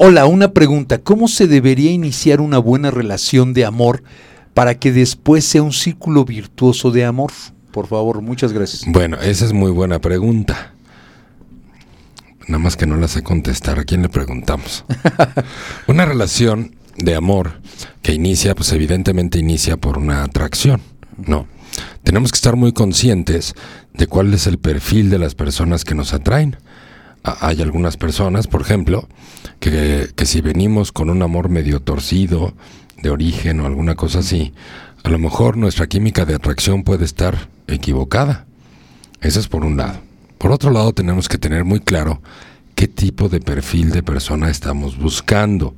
Hola, 0.04 0.26
una 0.26 0.52
pregunta. 0.52 0.98
¿Cómo 0.98 1.28
se 1.28 1.46
debería 1.46 1.92
iniciar 1.92 2.40
una 2.40 2.58
buena 2.58 2.90
relación 2.90 3.54
de 3.54 3.64
amor 3.64 4.02
para 4.52 4.74
que 4.74 4.90
después 4.90 5.44
sea 5.44 5.62
un 5.62 5.72
círculo 5.72 6.24
virtuoso 6.24 6.90
de 6.90 7.04
amor? 7.04 7.30
Por 7.70 7.86
favor, 7.86 8.20
muchas 8.20 8.52
gracias. 8.52 8.82
Bueno, 8.88 9.16
esa 9.18 9.44
es 9.44 9.52
muy 9.52 9.70
buena 9.70 10.00
pregunta. 10.00 10.74
Nada 12.48 12.58
más 12.58 12.76
que 12.76 12.84
no 12.84 12.96
la 12.96 13.06
sé 13.06 13.22
contestar. 13.22 13.78
¿A 13.78 13.84
quién 13.84 14.02
le 14.02 14.08
preguntamos? 14.08 14.84
una 15.86 16.04
relación 16.04 16.74
de 16.96 17.14
amor 17.14 17.60
que 18.02 18.12
inicia, 18.12 18.56
pues 18.56 18.72
evidentemente 18.72 19.38
inicia 19.38 19.76
por 19.76 19.98
una 19.98 20.24
atracción, 20.24 20.80
¿no? 21.16 21.46
Tenemos 22.02 22.32
que 22.32 22.36
estar 22.38 22.56
muy 22.56 22.72
conscientes 22.72 23.54
de 23.94 24.08
cuál 24.08 24.34
es 24.34 24.48
el 24.48 24.58
perfil 24.58 25.10
de 25.10 25.20
las 25.20 25.36
personas 25.36 25.84
que 25.84 25.94
nos 25.94 26.12
atraen. 26.12 26.56
Hay 27.24 27.62
algunas 27.62 27.96
personas, 27.96 28.48
por 28.48 28.62
ejemplo, 28.62 29.08
que, 29.60 30.10
que 30.16 30.26
si 30.26 30.40
venimos 30.40 30.90
con 30.92 31.08
un 31.10 31.22
amor 31.22 31.48
medio 31.48 31.80
torcido, 31.80 32.54
de 33.02 33.10
origen 33.10 33.60
o 33.60 33.66
alguna 33.66 33.94
cosa 33.96 34.20
así, 34.20 34.52
a 35.02 35.08
lo 35.10 35.18
mejor 35.18 35.56
nuestra 35.56 35.88
química 35.88 36.24
de 36.24 36.34
atracción 36.36 36.84
puede 36.84 37.04
estar 37.04 37.48
equivocada. 37.66 38.46
Eso 39.20 39.40
es 39.40 39.48
por 39.48 39.64
un 39.64 39.76
lado. 39.76 40.00
Por 40.38 40.52
otro 40.52 40.70
lado, 40.70 40.92
tenemos 40.92 41.28
que 41.28 41.38
tener 41.38 41.64
muy 41.64 41.80
claro 41.80 42.22
qué 42.76 42.88
tipo 42.88 43.28
de 43.28 43.40
perfil 43.40 43.90
de 43.90 44.02
persona 44.02 44.50
estamos 44.50 44.98
buscando. 44.98 45.74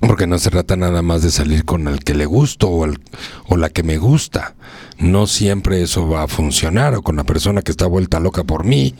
Porque 0.00 0.26
no 0.26 0.38
se 0.38 0.50
trata 0.50 0.76
nada 0.76 1.00
más 1.02 1.22
de 1.22 1.30
salir 1.30 1.64
con 1.64 1.88
el 1.88 2.00
que 2.00 2.14
le 2.14 2.26
gusto 2.26 2.68
o, 2.68 2.84
el- 2.84 3.00
o 3.46 3.56
la 3.56 3.70
que 3.70 3.82
me 3.82 3.96
gusta. 3.96 4.54
No 4.98 5.26
siempre 5.26 5.82
eso 5.82 6.08
va 6.08 6.24
a 6.24 6.28
funcionar 6.28 6.94
o 6.94 7.02
con 7.02 7.16
la 7.16 7.24
persona 7.24 7.62
que 7.62 7.70
está 7.70 7.86
vuelta 7.86 8.20
loca 8.20 8.44
por 8.44 8.64
mí. 8.64 8.94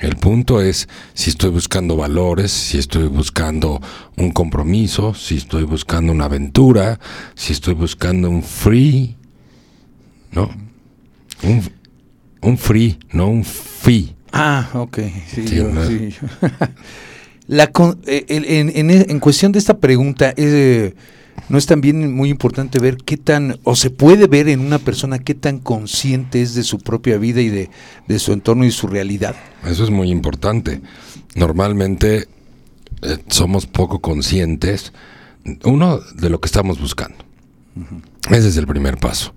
El 0.00 0.16
punto 0.16 0.62
es 0.62 0.88
si 1.14 1.28
estoy 1.30 1.50
buscando 1.50 1.94
valores, 1.94 2.50
si 2.50 2.78
estoy 2.78 3.06
buscando 3.08 3.80
un 4.16 4.30
compromiso, 4.30 5.12
si 5.14 5.36
estoy 5.36 5.64
buscando 5.64 6.10
una 6.10 6.24
aventura, 6.24 6.98
si 7.34 7.52
estoy 7.52 7.74
buscando 7.74 8.30
un 8.30 8.42
free, 8.42 9.16
¿no? 10.32 10.50
Un, 11.42 11.62
un 12.40 12.56
free, 12.58 12.98
no 13.12 13.28
un 13.28 13.44
fee. 13.44 14.14
Ah, 14.32 14.70
ok. 14.74 14.98
Sí, 15.34 15.46
Sí, 15.46 15.56
yo- 15.56 15.68
¿no? 15.68 15.86
sí. 15.86 16.14
La 17.46 17.66
con- 17.66 18.00
eh, 18.06 18.24
en, 18.28 18.70
en- 18.74 19.10
en 19.10 19.20
cuestión 19.20 19.52
de 19.52 19.58
esta 19.58 19.76
pregunta, 19.78 20.32
eh, 20.36 20.94
¿no 21.48 21.58
es 21.58 21.66
también 21.66 22.14
muy 22.14 22.30
importante 22.30 22.78
ver 22.78 22.98
qué 22.98 23.16
tan, 23.16 23.58
o 23.64 23.76
se 23.76 23.90
puede 23.90 24.26
ver 24.26 24.48
en 24.48 24.60
una 24.60 24.78
persona 24.78 25.18
qué 25.18 25.34
tan 25.34 25.58
consciente 25.58 26.42
es 26.42 26.54
de 26.54 26.62
su 26.62 26.78
propia 26.78 27.18
vida 27.18 27.40
y 27.40 27.48
de, 27.48 27.70
de 28.06 28.18
su 28.18 28.32
entorno 28.32 28.64
y 28.64 28.70
su 28.70 28.86
realidad? 28.86 29.34
Eso 29.64 29.84
es 29.84 29.90
muy 29.90 30.10
importante. 30.10 30.80
Normalmente 31.34 32.28
eh, 33.02 33.18
somos 33.28 33.66
poco 33.66 34.00
conscientes, 34.00 34.92
uno, 35.64 36.00
de 36.14 36.30
lo 36.30 36.40
que 36.40 36.46
estamos 36.46 36.80
buscando. 36.80 37.16
Ese 38.28 38.48
es 38.48 38.56
el 38.56 38.66
primer 38.66 38.98
paso. 38.98 39.34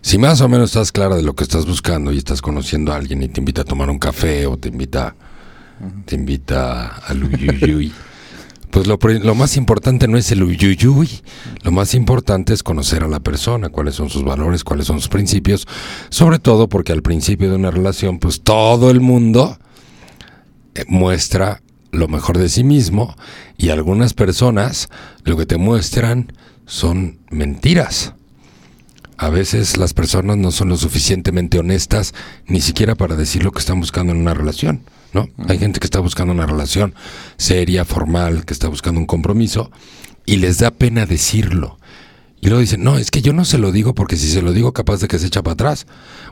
Si 0.00 0.18
más 0.18 0.40
o 0.40 0.48
menos 0.48 0.70
estás 0.70 0.92
clara 0.92 1.16
de 1.16 1.22
lo 1.22 1.34
que 1.34 1.44
estás 1.44 1.64
buscando 1.64 2.12
y 2.12 2.18
estás 2.18 2.42
conociendo 2.42 2.92
a 2.92 2.96
alguien 2.96 3.22
y 3.22 3.28
te 3.28 3.40
invita 3.40 3.62
a 3.62 3.64
tomar 3.64 3.88
un 3.88 3.98
café 3.98 4.46
o 4.46 4.58
te 4.58 4.68
invita, 4.68 5.14
te 6.04 6.14
invita 6.14 7.02
uyuyuy, 7.10 7.92
pues 8.74 8.88
lo, 8.88 8.98
lo 8.98 9.36
más 9.36 9.56
importante 9.56 10.08
no 10.08 10.18
es 10.18 10.32
el 10.32 10.42
uyuyuy, 10.42 11.08
lo 11.62 11.70
más 11.70 11.94
importante 11.94 12.52
es 12.52 12.64
conocer 12.64 13.04
a 13.04 13.08
la 13.08 13.20
persona, 13.20 13.68
cuáles 13.68 13.94
son 13.94 14.10
sus 14.10 14.24
valores, 14.24 14.64
cuáles 14.64 14.88
son 14.88 14.98
sus 14.98 15.08
principios, 15.08 15.68
sobre 16.08 16.40
todo 16.40 16.68
porque 16.68 16.90
al 16.90 17.00
principio 17.00 17.48
de 17.48 17.54
una 17.54 17.70
relación, 17.70 18.18
pues 18.18 18.40
todo 18.40 18.90
el 18.90 19.00
mundo 19.00 19.56
eh, 20.74 20.84
muestra 20.88 21.62
lo 21.92 22.08
mejor 22.08 22.36
de 22.36 22.48
sí 22.48 22.64
mismo 22.64 23.14
y 23.56 23.68
algunas 23.68 24.12
personas 24.12 24.88
lo 25.22 25.36
que 25.36 25.46
te 25.46 25.56
muestran 25.56 26.32
son 26.66 27.20
mentiras. 27.30 28.14
A 29.18 29.28
veces 29.28 29.76
las 29.76 29.94
personas 29.94 30.36
no 30.36 30.50
son 30.50 30.70
lo 30.70 30.76
suficientemente 30.76 31.60
honestas 31.60 32.12
ni 32.48 32.60
siquiera 32.60 32.96
para 32.96 33.14
decir 33.14 33.44
lo 33.44 33.52
que 33.52 33.60
están 33.60 33.78
buscando 33.78 34.12
en 34.12 34.18
una 34.18 34.34
relación, 34.34 34.82
¿no? 35.14 35.28
Hay 35.48 35.58
gente 35.58 35.80
que 35.80 35.86
está 35.86 36.00
buscando 36.00 36.32
una 36.32 36.46
relación 36.46 36.94
seria, 37.36 37.84
formal, 37.84 38.44
que 38.44 38.52
está 38.52 38.68
buscando 38.68 39.00
un 39.00 39.06
compromiso 39.06 39.70
y 40.26 40.36
les 40.36 40.58
da 40.58 40.70
pena 40.70 41.06
decirlo. 41.06 41.78
Y 42.40 42.48
luego 42.48 42.60
dicen, 42.60 42.84
no, 42.84 42.98
es 42.98 43.10
que 43.10 43.22
yo 43.22 43.32
no 43.32 43.46
se 43.46 43.56
lo 43.56 43.72
digo 43.72 43.94
porque 43.94 44.16
si 44.16 44.30
se 44.30 44.42
lo 44.42 44.52
digo 44.52 44.74
capaz 44.74 45.00
de 45.00 45.08
que 45.08 45.18
se 45.18 45.28
echa 45.28 45.42
para 45.42 45.54
atrás. 45.54 45.86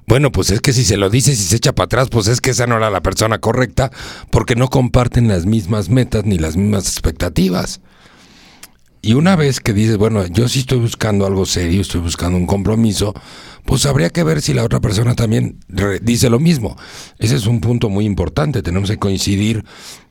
Bueno, 0.06 0.30
pues 0.30 0.50
es 0.50 0.60
que 0.60 0.74
si 0.74 0.84
se 0.84 0.98
lo 0.98 1.08
dices 1.08 1.40
y 1.40 1.44
se 1.44 1.56
echa 1.56 1.72
para 1.72 1.86
atrás, 1.86 2.08
pues 2.10 2.26
es 2.28 2.42
que 2.42 2.50
esa 2.50 2.66
no 2.66 2.76
era 2.76 2.90
la 2.90 3.02
persona 3.02 3.38
correcta 3.38 3.90
porque 4.30 4.54
no 4.54 4.68
comparten 4.68 5.28
las 5.28 5.46
mismas 5.46 5.88
metas 5.88 6.26
ni 6.26 6.36
las 6.36 6.56
mismas 6.56 6.86
expectativas. 6.86 7.80
Y 9.04 9.14
una 9.14 9.34
vez 9.34 9.58
que 9.58 9.72
dices, 9.72 9.96
bueno, 9.96 10.24
yo 10.26 10.48
sí 10.48 10.60
estoy 10.60 10.78
buscando 10.78 11.26
algo 11.26 11.44
serio, 11.44 11.80
estoy 11.80 12.00
buscando 12.00 12.38
un 12.38 12.46
compromiso, 12.46 13.12
pues 13.64 13.84
habría 13.84 14.10
que 14.10 14.22
ver 14.22 14.40
si 14.40 14.54
la 14.54 14.62
otra 14.62 14.78
persona 14.78 15.16
también 15.16 15.58
dice 16.00 16.30
lo 16.30 16.38
mismo. 16.38 16.76
Ese 17.18 17.34
es 17.34 17.46
un 17.46 17.60
punto 17.60 17.88
muy 17.88 18.06
importante, 18.06 18.62
tenemos 18.62 18.88
que 18.88 18.98
coincidir 18.98 19.64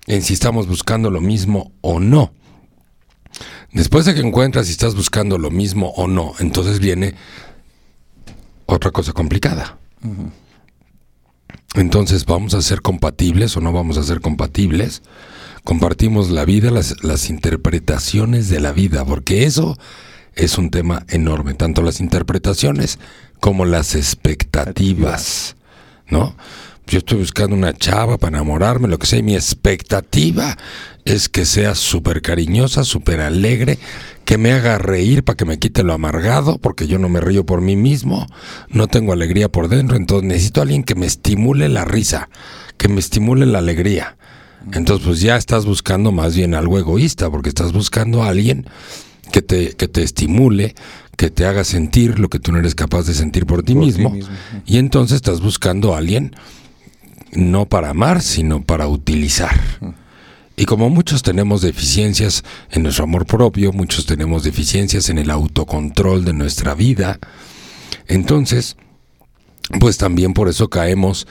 en 0.07 0.21
si 0.21 0.33
estamos 0.33 0.67
buscando 0.67 1.09
lo 1.09 1.21
mismo 1.21 1.71
o 1.79 2.01
no. 2.01 2.33
Después 3.71 4.03
de 4.03 4.13
que 4.13 4.19
encuentras 4.19 4.65
si 4.65 4.73
estás 4.73 4.93
buscando 4.93 5.37
lo 5.37 5.51
mismo 5.51 5.93
o 5.95 6.07
no, 6.07 6.33
entonces 6.39 6.81
viene 6.81 7.15
otra 8.65 8.91
cosa 8.91 9.13
complicada. 9.13 9.77
Entonces, 11.75 12.25
¿vamos 12.25 12.53
a 12.55 12.61
ser 12.61 12.81
compatibles 12.81 13.55
o 13.55 13.61
no 13.61 13.71
vamos 13.71 13.97
a 13.97 14.03
ser 14.03 14.19
compatibles? 14.19 15.01
Compartimos 15.63 16.29
la 16.29 16.45
vida, 16.45 16.71
las, 16.71 17.03
las 17.03 17.29
interpretaciones 17.29 18.49
de 18.49 18.59
la 18.59 18.71
vida, 18.71 19.05
porque 19.05 19.45
eso 19.45 19.77
es 20.35 20.57
un 20.57 20.71
tema 20.71 21.05
enorme, 21.09 21.53
tanto 21.53 21.81
las 21.81 21.99
interpretaciones 21.99 22.99
como 23.39 23.65
las 23.65 23.95
expectativas, 23.95 25.55
¿no? 26.07 26.35
yo 26.91 26.99
estoy 26.99 27.19
buscando 27.19 27.55
una 27.55 27.73
chava 27.73 28.17
para 28.17 28.37
enamorarme, 28.37 28.89
lo 28.89 28.99
que 28.99 29.07
sea, 29.07 29.19
y 29.19 29.23
mi 29.23 29.35
expectativa 29.35 30.57
es 31.05 31.29
que 31.29 31.45
sea 31.45 31.73
súper 31.73 32.21
cariñosa, 32.21 32.83
súper 32.83 33.21
alegre, 33.21 33.79
que 34.25 34.37
me 34.37 34.51
haga 34.51 34.77
reír 34.77 35.23
para 35.23 35.37
que 35.37 35.45
me 35.45 35.57
quite 35.57 35.83
lo 35.83 35.93
amargado, 35.93 36.57
porque 36.57 36.87
yo 36.87 36.99
no 36.99 37.07
me 37.07 37.21
río 37.21 37.45
por 37.45 37.61
mí 37.61 37.77
mismo, 37.77 38.27
no 38.69 38.87
tengo 38.87 39.13
alegría 39.13 39.49
por 39.49 39.69
dentro, 39.69 39.95
entonces 39.95 40.27
necesito 40.27 40.59
a 40.59 40.63
alguien 40.63 40.83
que 40.83 40.95
me 40.95 41.05
estimule 41.05 41.69
la 41.69 41.85
risa, 41.85 42.29
que 42.77 42.89
me 42.89 42.99
estimule 42.99 43.45
la 43.45 43.59
alegría. 43.59 44.17
Entonces 44.73 45.05
pues 45.05 45.21
ya 45.21 45.35
estás 45.35 45.65
buscando 45.65 46.11
más 46.11 46.35
bien 46.35 46.53
algo 46.53 46.77
egoísta, 46.77 47.29
porque 47.29 47.49
estás 47.49 47.73
buscando 47.73 48.23
a 48.23 48.29
alguien 48.29 48.65
que 49.31 49.41
te, 49.41 49.75
que 49.75 49.87
te 49.87 50.03
estimule, 50.03 50.75
que 51.17 51.29
te 51.29 51.45
haga 51.45 51.63
sentir 51.63 52.19
lo 52.19 52.29
que 52.29 52.39
tú 52.39 52.51
no 52.51 52.59
eres 52.59 52.75
capaz 52.75 53.03
de 53.03 53.13
sentir 53.13 53.45
por 53.45 53.63
ti, 53.63 53.75
mismo, 53.75 54.13
Y 54.65 54.77
entonces 54.77 55.15
estás 55.15 55.41
buscando 55.41 55.93
a 55.93 55.97
alguien 55.97 56.35
no 57.31 57.65
para 57.65 57.89
amar, 57.89 58.21
sino 58.21 58.61
para 58.63 58.87
utilizar. 58.87 59.59
Y 60.57 60.65
como 60.65 60.89
muchos 60.89 61.23
tenemos 61.23 61.61
deficiencias 61.61 62.43
en 62.69 62.83
nuestro 62.83 63.05
amor 63.05 63.25
propio, 63.25 63.71
muchos 63.71 64.05
tenemos 64.05 64.43
deficiencias 64.43 65.09
en 65.09 65.17
el 65.17 65.31
autocontrol 65.31 66.25
de 66.25 66.33
nuestra 66.33 66.75
vida, 66.75 67.19
entonces, 68.07 68.75
pues 69.79 69.97
también 69.97 70.33
por 70.33 70.49
eso 70.49 70.69
caemos 70.69 71.27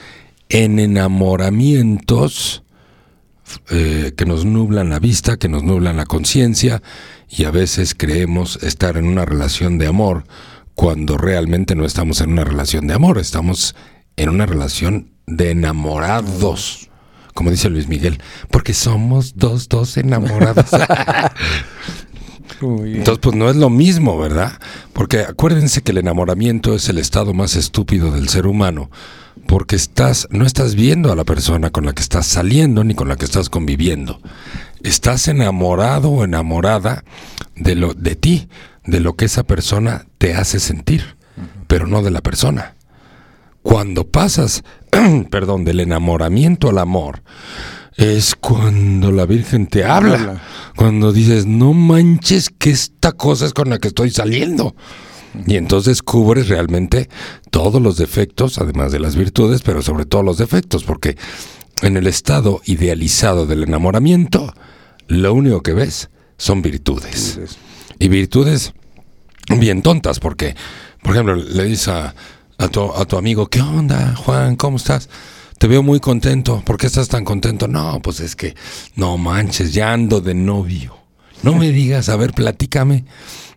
en 0.49 0.79
enamoramientos 0.79 2.63
eh, 3.69 4.13
que 4.15 4.25
nos 4.25 4.45
nublan 4.45 4.89
la 4.89 4.99
vista, 4.99 5.37
que 5.37 5.49
nos 5.49 5.63
nublan 5.63 5.97
la 5.97 6.05
conciencia 6.05 6.81
y 7.29 7.45
a 7.45 7.51
veces 7.51 7.95
creemos 7.95 8.61
estar 8.63 8.97
en 8.97 9.05
una 9.05 9.25
relación 9.25 9.77
de 9.77 9.87
amor 9.87 10.23
cuando 10.75 11.17
realmente 11.17 11.75
no 11.75 11.85
estamos 11.85 12.21
en 12.21 12.31
una 12.31 12.43
relación 12.43 12.87
de 12.87 12.93
amor, 12.93 13.17
estamos 13.17 13.75
en 14.17 14.29
una 14.29 14.45
relación 14.45 15.11
de 15.27 15.51
enamorados, 15.51 16.89
como 17.33 17.51
dice 17.51 17.69
Luis 17.69 17.87
Miguel, 17.87 18.21
porque 18.49 18.73
somos 18.73 19.33
dos, 19.35 19.69
dos 19.69 19.97
enamorados. 19.97 20.65
Entonces, 22.61 23.19
pues 23.21 23.35
no 23.35 23.49
es 23.49 23.55
lo 23.55 23.69
mismo, 23.69 24.17
¿verdad? 24.19 24.53
Porque 24.93 25.21
acuérdense 25.21 25.81
que 25.81 25.91
el 25.91 25.97
enamoramiento 25.97 26.75
es 26.75 26.89
el 26.89 26.99
estado 26.99 27.33
más 27.33 27.55
estúpido 27.55 28.11
del 28.11 28.29
ser 28.29 28.45
humano, 28.45 28.91
porque 29.47 29.75
estás, 29.75 30.27
no 30.31 30.45
estás 30.45 30.75
viendo 30.75 31.11
a 31.11 31.15
la 31.15 31.23
persona 31.23 31.69
con 31.69 31.85
la 31.85 31.93
que 31.93 32.01
estás 32.01 32.25
saliendo 32.27 32.83
ni 32.83 32.95
con 32.95 33.07
la 33.07 33.15
que 33.15 33.25
estás 33.25 33.49
conviviendo. 33.49 34.21
Estás 34.83 35.27
enamorado 35.27 36.09
o 36.09 36.23
enamorada 36.23 37.03
de 37.55 37.75
lo, 37.75 37.93
de 37.93 38.15
ti, 38.15 38.47
de 38.85 38.99
lo 38.99 39.15
que 39.15 39.25
esa 39.25 39.43
persona 39.43 40.05
te 40.17 40.33
hace 40.33 40.59
sentir, 40.59 41.17
pero 41.67 41.87
no 41.87 42.01
de 42.01 42.11
la 42.11 42.21
persona. 42.21 42.75
Cuando 43.61 44.07
pasas, 44.07 44.63
perdón, 45.29 45.65
del 45.65 45.79
enamoramiento 45.79 46.69
al 46.69 46.79
amor, 46.79 47.21
es 47.95 48.35
cuando 48.35 49.11
la 49.11 49.25
Virgen 49.25 49.67
te 49.67 49.85
habla. 49.85 50.41
Cuando 50.75 51.11
dices, 51.11 51.45
no 51.45 51.73
manches 51.73 52.49
que 52.49 52.71
esta 52.71 53.11
cosa 53.11 53.45
es 53.45 53.53
con 53.53 53.69
la 53.69 53.79
que 53.79 53.89
estoy 53.89 54.09
saliendo. 54.09 54.75
Y 55.45 55.55
entonces 55.55 56.01
cubres 56.01 56.49
realmente 56.49 57.09
todos 57.49 57.81
los 57.81 57.97
defectos, 57.97 58.57
además 58.57 58.91
de 58.91 58.99
las 58.99 59.15
virtudes, 59.15 59.61
pero 59.61 59.81
sobre 59.81 60.05
todo 60.05 60.23
los 60.23 60.37
defectos, 60.37 60.83
porque 60.83 61.17
en 61.81 61.97
el 61.97 62.07
estado 62.07 62.61
idealizado 62.65 63.45
del 63.45 63.63
enamoramiento, 63.63 64.53
lo 65.07 65.33
único 65.33 65.61
que 65.61 65.73
ves 65.73 66.09
son 66.37 66.61
virtudes. 66.61 67.39
Y 67.99 68.07
virtudes 68.07 68.73
bien 69.57 69.81
tontas, 69.81 70.19
porque, 70.19 70.55
por 71.01 71.13
ejemplo, 71.13 71.35
le 71.35 71.63
dices 71.63 71.87
a, 71.87 72.15
a 72.57 72.67
tu, 72.69 73.17
amigo, 73.17 73.47
¿qué 73.47 73.61
onda, 73.61 74.15
Juan? 74.15 74.55
¿Cómo 74.55 74.77
estás? 74.77 75.09
Te 75.57 75.67
veo 75.67 75.83
muy 75.83 75.99
contento. 75.99 76.61
¿Por 76.65 76.77
qué 76.77 76.87
estás 76.87 77.07
tan 77.07 77.23
contento? 77.23 77.67
No, 77.67 77.99
pues 78.01 78.19
es 78.19 78.35
que, 78.35 78.55
no 78.95 79.17
manches, 79.17 79.73
ya 79.73 79.93
ando 79.93 80.21
de 80.21 80.33
novio. 80.33 81.00
No 81.43 81.55
me 81.55 81.71
digas, 81.71 82.09
a 82.09 82.15
ver, 82.15 82.33
platícame. 82.33 83.05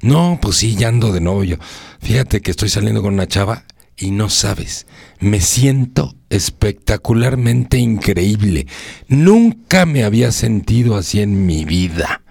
No, 0.01 0.39
pues 0.41 0.57
sí, 0.57 0.75
ya 0.77 0.89
ando 0.89 1.13
de 1.13 1.21
novio. 1.21 1.59
Fíjate 2.01 2.41
que 2.41 2.51
estoy 2.51 2.69
saliendo 2.69 3.03
con 3.03 3.15
una 3.15 3.29
chava 3.29 3.65
y 3.97 4.11
no 4.11 4.29
sabes, 4.29 4.87
me 5.21 5.41
siento 5.41 6.17
espectacularmente 6.29 7.79
increíble. 7.79 8.67
Nunca 9.09 9.87
me 9.87 10.03
había 10.05 10.33
sentido 10.33 10.97
así 10.97 11.21
en 11.21 11.47
mi 11.47 11.65
vida. 11.65 12.23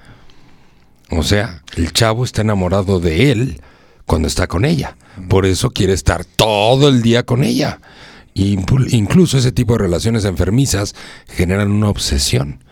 O 1.10 1.24
sea, 1.24 1.64
el 1.78 1.94
chavo 1.94 2.26
está 2.26 2.42
enamorado 2.42 3.00
de 3.00 3.32
él 3.32 3.62
cuando 4.06 4.28
está 4.28 4.48
con 4.48 4.66
ella. 4.66 4.98
Por 5.30 5.46
eso 5.46 5.72
quiere 5.72 5.94
estar 5.94 6.26
todo 6.26 6.90
el 6.90 7.02
día 7.02 7.24
con 7.24 7.44
ella. 7.44 7.80
Incluso 8.34 9.38
ese 9.38 9.52
tipo 9.52 9.74
de 9.74 9.80
relaciones 9.80 10.26
enfermizas 10.26 10.96
generan 11.30 11.72
una 11.72 11.90
obsesión. 11.90 12.63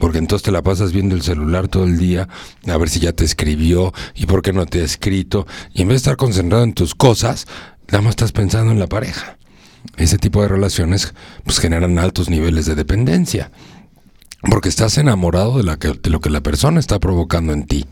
Porque 0.00 0.18
entonces 0.18 0.42
te 0.42 0.50
la 0.50 0.62
pasas 0.62 0.92
viendo 0.92 1.14
el 1.14 1.20
celular 1.20 1.68
todo 1.68 1.84
el 1.84 1.98
día, 1.98 2.26
a 2.66 2.76
ver 2.78 2.88
si 2.88 3.00
ya 3.00 3.12
te 3.12 3.24
escribió 3.24 3.92
y 4.14 4.24
por 4.24 4.40
qué 4.40 4.54
no 4.54 4.64
te 4.64 4.80
ha 4.80 4.84
escrito. 4.84 5.46
Y 5.74 5.82
en 5.82 5.88
vez 5.88 5.96
de 5.96 5.98
estar 5.98 6.16
concentrado 6.16 6.64
en 6.64 6.72
tus 6.72 6.94
cosas, 6.94 7.46
nada 7.88 8.00
más 8.00 8.12
estás 8.12 8.32
pensando 8.32 8.72
en 8.72 8.78
la 8.78 8.86
pareja. 8.86 9.36
Ese 9.98 10.16
tipo 10.16 10.40
de 10.40 10.48
relaciones 10.48 11.12
pues 11.44 11.58
generan 11.58 11.98
altos 11.98 12.30
niveles 12.30 12.64
de 12.64 12.76
dependencia. 12.76 13.50
Porque 14.40 14.70
estás 14.70 14.96
enamorado 14.96 15.58
de, 15.58 15.64
la 15.64 15.76
de 15.76 16.10
lo 16.10 16.20
que 16.20 16.30
la 16.30 16.40
persona 16.40 16.80
está 16.80 16.98
provocando 16.98 17.52
en 17.52 17.66
ti. 17.66 17.84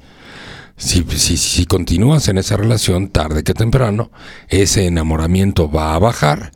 Si, 0.78 1.04
si, 1.10 1.36
si 1.36 1.66
continúas 1.66 2.28
en 2.28 2.38
esa 2.38 2.56
relación, 2.56 3.08
tarde 3.08 3.44
que 3.44 3.52
temprano, 3.52 4.10
ese 4.48 4.86
enamoramiento 4.86 5.70
va 5.70 5.94
a 5.94 5.98
bajar 5.98 6.52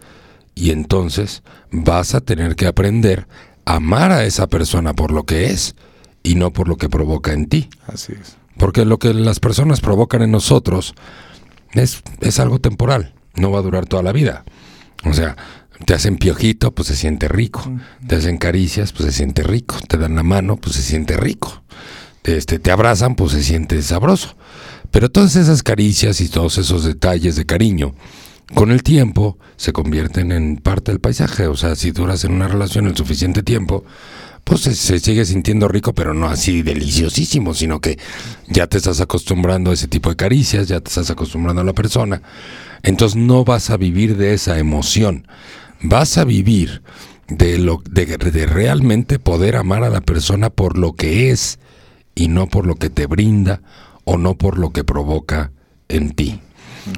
y 0.55 0.71
entonces 0.71 1.43
vas 1.71 2.15
a 2.15 2.23
tener 2.23 2.57
que 2.57 2.67
aprender 2.67 3.27
amar 3.65 4.13
a 4.13 4.25
esa 4.25 4.47
persona 4.47 4.95
por 4.95 5.13
lo 5.13 5.25
que 5.25 5.47
es 5.47 5.75
y 6.23 6.35
no 6.35 6.53
por 6.53 6.69
lo 6.69 6.77
que 6.77 6.89
provoca 6.89 7.33
en 7.33 7.47
ti. 7.47 7.69
Así 7.87 8.13
es. 8.13 8.37
Porque 8.59 8.85
lo 8.85 8.99
que 8.99 9.15
las 9.15 9.41
personas 9.41 9.81
provocan 9.81 10.23
en 10.23 10.31
nosotros 10.31 10.95
es, 11.73 12.03
es 12.21 12.39
algo 12.39 12.59
temporal, 12.59 13.15
no 13.35 13.51
va 13.51 13.61
a 13.61 13.63
durar 13.63 13.87
toda 13.87 14.03
la 14.03 14.13
vida. 14.13 14.45
O 15.05 15.15
sea, 15.15 15.37
te 15.87 15.95
hacen 15.95 16.17
piojito, 16.17 16.73
pues 16.73 16.89
se 16.89 16.97
siente 16.97 17.29
rico. 17.29 17.73
Te 18.07 18.17
hacen 18.17 18.39
caricias, 18.39 18.93
pues 18.93 19.07
se 19.07 19.13
siente 19.13 19.43
rico. 19.43 19.77
Te 19.89 19.97
dan 19.97 20.15
la 20.15 20.23
mano, 20.23 20.57
pues 20.57 20.77
se 20.77 20.83
siente 20.83 21.17
rico 21.17 21.63
este, 22.25 22.59
te 22.59 22.71
abrazan, 22.71 23.15
pues 23.15 23.33
se 23.33 23.43
siente 23.43 23.81
sabroso. 23.83 24.37
Pero 24.91 25.11
todas 25.11 25.37
esas 25.37 25.63
caricias 25.63 26.21
y 26.21 26.29
todos 26.29 26.59
esos 26.59 26.85
detalles 26.85 27.37
de 27.37 27.47
cariño, 27.47 27.95
con 28.55 28.71
el 28.71 28.83
tiempo 28.83 29.39
se 29.57 29.73
convierten 29.73 30.33
en 30.33 30.57
parte 30.57 30.93
del 30.93 31.01
paisaje. 31.01 31.47
O 31.47 31.57
sea, 31.57 31.75
si 31.75 31.91
duras 31.91 32.25
en 32.25 32.33
una 32.33 32.49
relación 32.49 32.87
el 32.87 32.97
suficiente 32.97 33.43
tiempo, 33.43 33.85
pues 34.45 34.63
se, 34.63 34.99
sigue 34.99 35.25
sintiendo 35.25 35.69
rico, 35.69 35.95
pero 35.95 36.15
no 36.15 36.27
así 36.27 36.63
deliciosísimo, 36.63 37.55
sino 37.55 37.81
que 37.81 37.99
ya 38.49 38.67
te 38.67 38.79
estás 38.79 39.01
acostumbrando 39.01 39.71
a 39.71 39.75
ese 39.75 39.89
tipo 39.89 40.11
de 40.11 40.17
caricias, 40.17 40.69
ya 40.69 40.81
te 40.81 40.89
estás 40.89 41.11
acostumbrando 41.11 41.63
a 41.63 41.65
la 41.65 41.73
persona. 41.73 42.23
Entonces 42.83 43.17
no 43.17 43.45
vas 43.45 43.71
a 43.71 43.77
vivir 43.77 44.17
de 44.17 44.35
esa 44.35 44.59
emoción, 44.59 45.27
vas 45.81 46.19
a 46.19 46.25
vivir 46.25 46.83
de, 47.29 47.59
lo, 47.59 47.83
de 47.89 48.47
realmente 48.47 49.19
poder 49.19 49.57
amar 49.57 49.85
a 49.85 49.91
la 49.91 50.01
persona 50.01 50.51
por 50.51 50.77
lo 50.77 50.95
que 50.95 51.31
es 51.31 51.59
y 52.15 52.29
no 52.29 52.49
por 52.49 52.67
lo 52.67 52.75
que 52.75 52.91
te 52.91 53.07
brinda 53.07 53.63
o 54.05 54.19
no 54.19 54.37
por 54.37 54.59
lo 54.59 54.71
que 54.71 54.85
provoca 54.85 55.53
en 55.89 56.11
ti. 56.11 56.41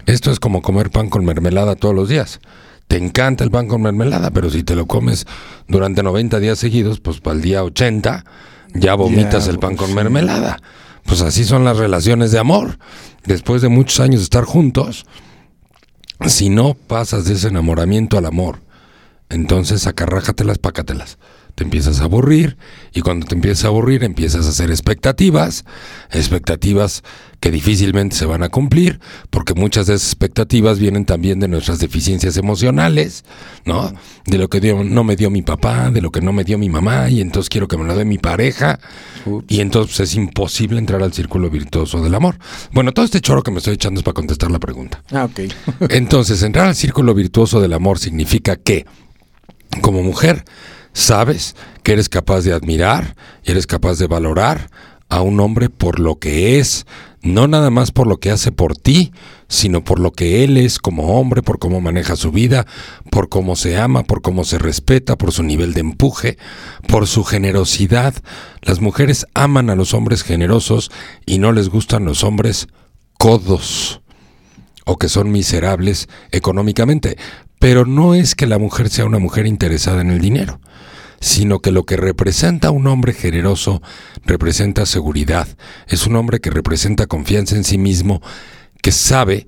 Esto 0.06 0.30
es 0.30 0.40
como 0.40 0.62
comer 0.62 0.90
pan 0.90 1.10
con 1.10 1.24
mermelada 1.24 1.76
todos 1.76 1.94
los 1.94 2.08
días. 2.08 2.40
Te 2.88 2.96
encanta 2.96 3.44
el 3.44 3.50
pan 3.50 3.68
con 3.68 3.82
mermelada, 3.82 4.30
pero 4.30 4.50
si 4.50 4.62
te 4.62 4.76
lo 4.76 4.86
comes 4.86 5.26
durante 5.68 6.02
90 6.02 6.38
días 6.40 6.58
seguidos, 6.58 7.00
pues 7.00 7.20
para 7.20 7.36
el 7.36 7.42
día 7.42 7.64
80 7.64 8.24
ya 8.74 8.94
vomitas 8.94 9.48
el 9.48 9.58
pan 9.58 9.76
con 9.76 9.94
mermelada. 9.94 10.58
Pues 11.04 11.20
así 11.20 11.44
son 11.44 11.64
las 11.64 11.76
relaciones 11.76 12.30
de 12.32 12.38
amor. 12.38 12.78
Después 13.24 13.62
de 13.62 13.68
muchos 13.68 14.00
años 14.00 14.20
de 14.20 14.24
estar 14.24 14.44
juntos, 14.44 15.06
si 16.26 16.50
no 16.50 16.74
pasas 16.74 17.24
de 17.24 17.34
ese 17.34 17.48
enamoramiento 17.48 18.18
al 18.18 18.26
amor, 18.26 18.60
entonces 19.28 19.86
acarrájatelas, 19.86 20.58
pácatelas 20.58 21.18
te 21.54 21.64
empiezas 21.64 22.00
a 22.00 22.04
aburrir 22.04 22.56
y 22.92 23.00
cuando 23.00 23.26
te 23.26 23.34
empiezas 23.34 23.64
a 23.64 23.68
aburrir 23.68 24.02
empiezas 24.02 24.46
a 24.46 24.48
hacer 24.48 24.70
expectativas, 24.70 25.64
expectativas 26.10 27.02
que 27.40 27.50
difícilmente 27.50 28.16
se 28.16 28.26
van 28.26 28.42
a 28.42 28.48
cumplir 28.48 29.00
porque 29.30 29.54
muchas 29.54 29.86
de 29.86 29.94
esas 29.94 30.08
expectativas 30.08 30.78
vienen 30.78 31.04
también 31.04 31.40
de 31.40 31.48
nuestras 31.48 31.78
deficiencias 31.78 32.36
emocionales, 32.36 33.24
¿no? 33.64 33.92
De 34.26 34.38
lo 34.38 34.48
que 34.48 34.60
no 34.72 35.04
me 35.04 35.16
dio 35.16 35.30
mi 35.30 35.42
papá, 35.42 35.90
de 35.90 36.00
lo 36.00 36.10
que 36.10 36.20
no 36.20 36.32
me 36.32 36.44
dio 36.44 36.58
mi 36.58 36.68
mamá 36.68 37.08
y 37.10 37.20
entonces 37.20 37.48
quiero 37.48 37.68
que 37.68 37.76
me 37.76 37.84
lo 37.84 37.94
dé 37.94 38.04
mi 38.04 38.18
pareja 38.18 38.80
y 39.48 39.60
entonces 39.60 40.00
es 40.00 40.14
imposible 40.16 40.78
entrar 40.78 41.02
al 41.02 41.12
círculo 41.12 41.50
virtuoso 41.50 42.02
del 42.02 42.14
amor. 42.14 42.38
Bueno, 42.72 42.92
todo 42.92 43.04
este 43.04 43.20
choro 43.20 43.42
que 43.42 43.50
me 43.50 43.58
estoy 43.58 43.74
echando 43.74 44.00
es 44.00 44.04
para 44.04 44.14
contestar 44.14 44.50
la 44.50 44.58
pregunta. 44.58 45.02
Ah, 45.12 45.24
ok. 45.24 45.52
entonces, 45.90 46.42
entrar 46.42 46.66
al 46.66 46.74
círculo 46.74 47.14
virtuoso 47.14 47.60
del 47.60 47.72
amor 47.72 47.98
significa 47.98 48.56
que 48.56 48.86
como 49.80 50.02
mujer 50.02 50.44
sabes 50.94 51.54
que 51.82 51.92
eres 51.92 52.08
capaz 52.08 52.40
de 52.40 52.54
admirar 52.54 53.16
y 53.44 53.50
eres 53.50 53.66
capaz 53.66 53.98
de 53.98 54.06
valorar 54.06 54.70
a 55.10 55.20
un 55.20 55.38
hombre 55.40 55.68
por 55.68 56.00
lo 56.00 56.18
que 56.18 56.58
es, 56.58 56.86
no 57.22 57.46
nada 57.46 57.70
más 57.70 57.92
por 57.92 58.06
lo 58.06 58.18
que 58.18 58.30
hace 58.30 58.52
por 58.52 58.76
ti, 58.76 59.12
sino 59.48 59.84
por 59.84 59.98
lo 59.98 60.12
que 60.12 60.44
él 60.44 60.56
es 60.56 60.78
como 60.78 61.18
hombre, 61.18 61.42
por 61.42 61.58
cómo 61.58 61.80
maneja 61.80 62.16
su 62.16 62.32
vida, 62.32 62.66
por 63.10 63.28
cómo 63.28 63.56
se 63.56 63.76
ama, 63.76 64.02
por 64.04 64.22
cómo 64.22 64.44
se 64.44 64.58
respeta, 64.58 65.16
por 65.16 65.32
su 65.32 65.42
nivel 65.42 65.74
de 65.74 65.80
empuje, 65.80 66.38
por 66.88 67.06
su 67.06 67.24
generosidad. 67.24 68.14
Las 68.62 68.80
mujeres 68.80 69.26
aman 69.34 69.70
a 69.70 69.76
los 69.76 69.94
hombres 69.94 70.22
generosos 70.22 70.90
y 71.26 71.38
no 71.38 71.52
les 71.52 71.68
gustan 71.68 72.04
los 72.04 72.24
hombres 72.24 72.68
codos 73.18 74.00
o 74.84 74.98
que 74.98 75.08
son 75.08 75.30
miserables 75.30 76.08
económicamente. 76.30 77.16
Pero 77.64 77.86
no 77.86 78.14
es 78.14 78.34
que 78.34 78.46
la 78.46 78.58
mujer 78.58 78.90
sea 78.90 79.06
una 79.06 79.18
mujer 79.18 79.46
interesada 79.46 80.02
en 80.02 80.10
el 80.10 80.20
dinero 80.20 80.60
sino 81.18 81.60
que 81.60 81.72
lo 81.72 81.84
que 81.86 81.96
representa 81.96 82.70
un 82.70 82.86
hombre 82.86 83.14
generoso 83.14 83.80
representa 84.26 84.84
seguridad. 84.84 85.48
Es 85.86 86.06
un 86.06 86.16
hombre 86.16 86.40
que 86.40 86.50
representa 86.50 87.06
confianza 87.06 87.56
en 87.56 87.64
sí 87.64 87.78
mismo, 87.78 88.20
que 88.82 88.92
sabe 88.92 89.46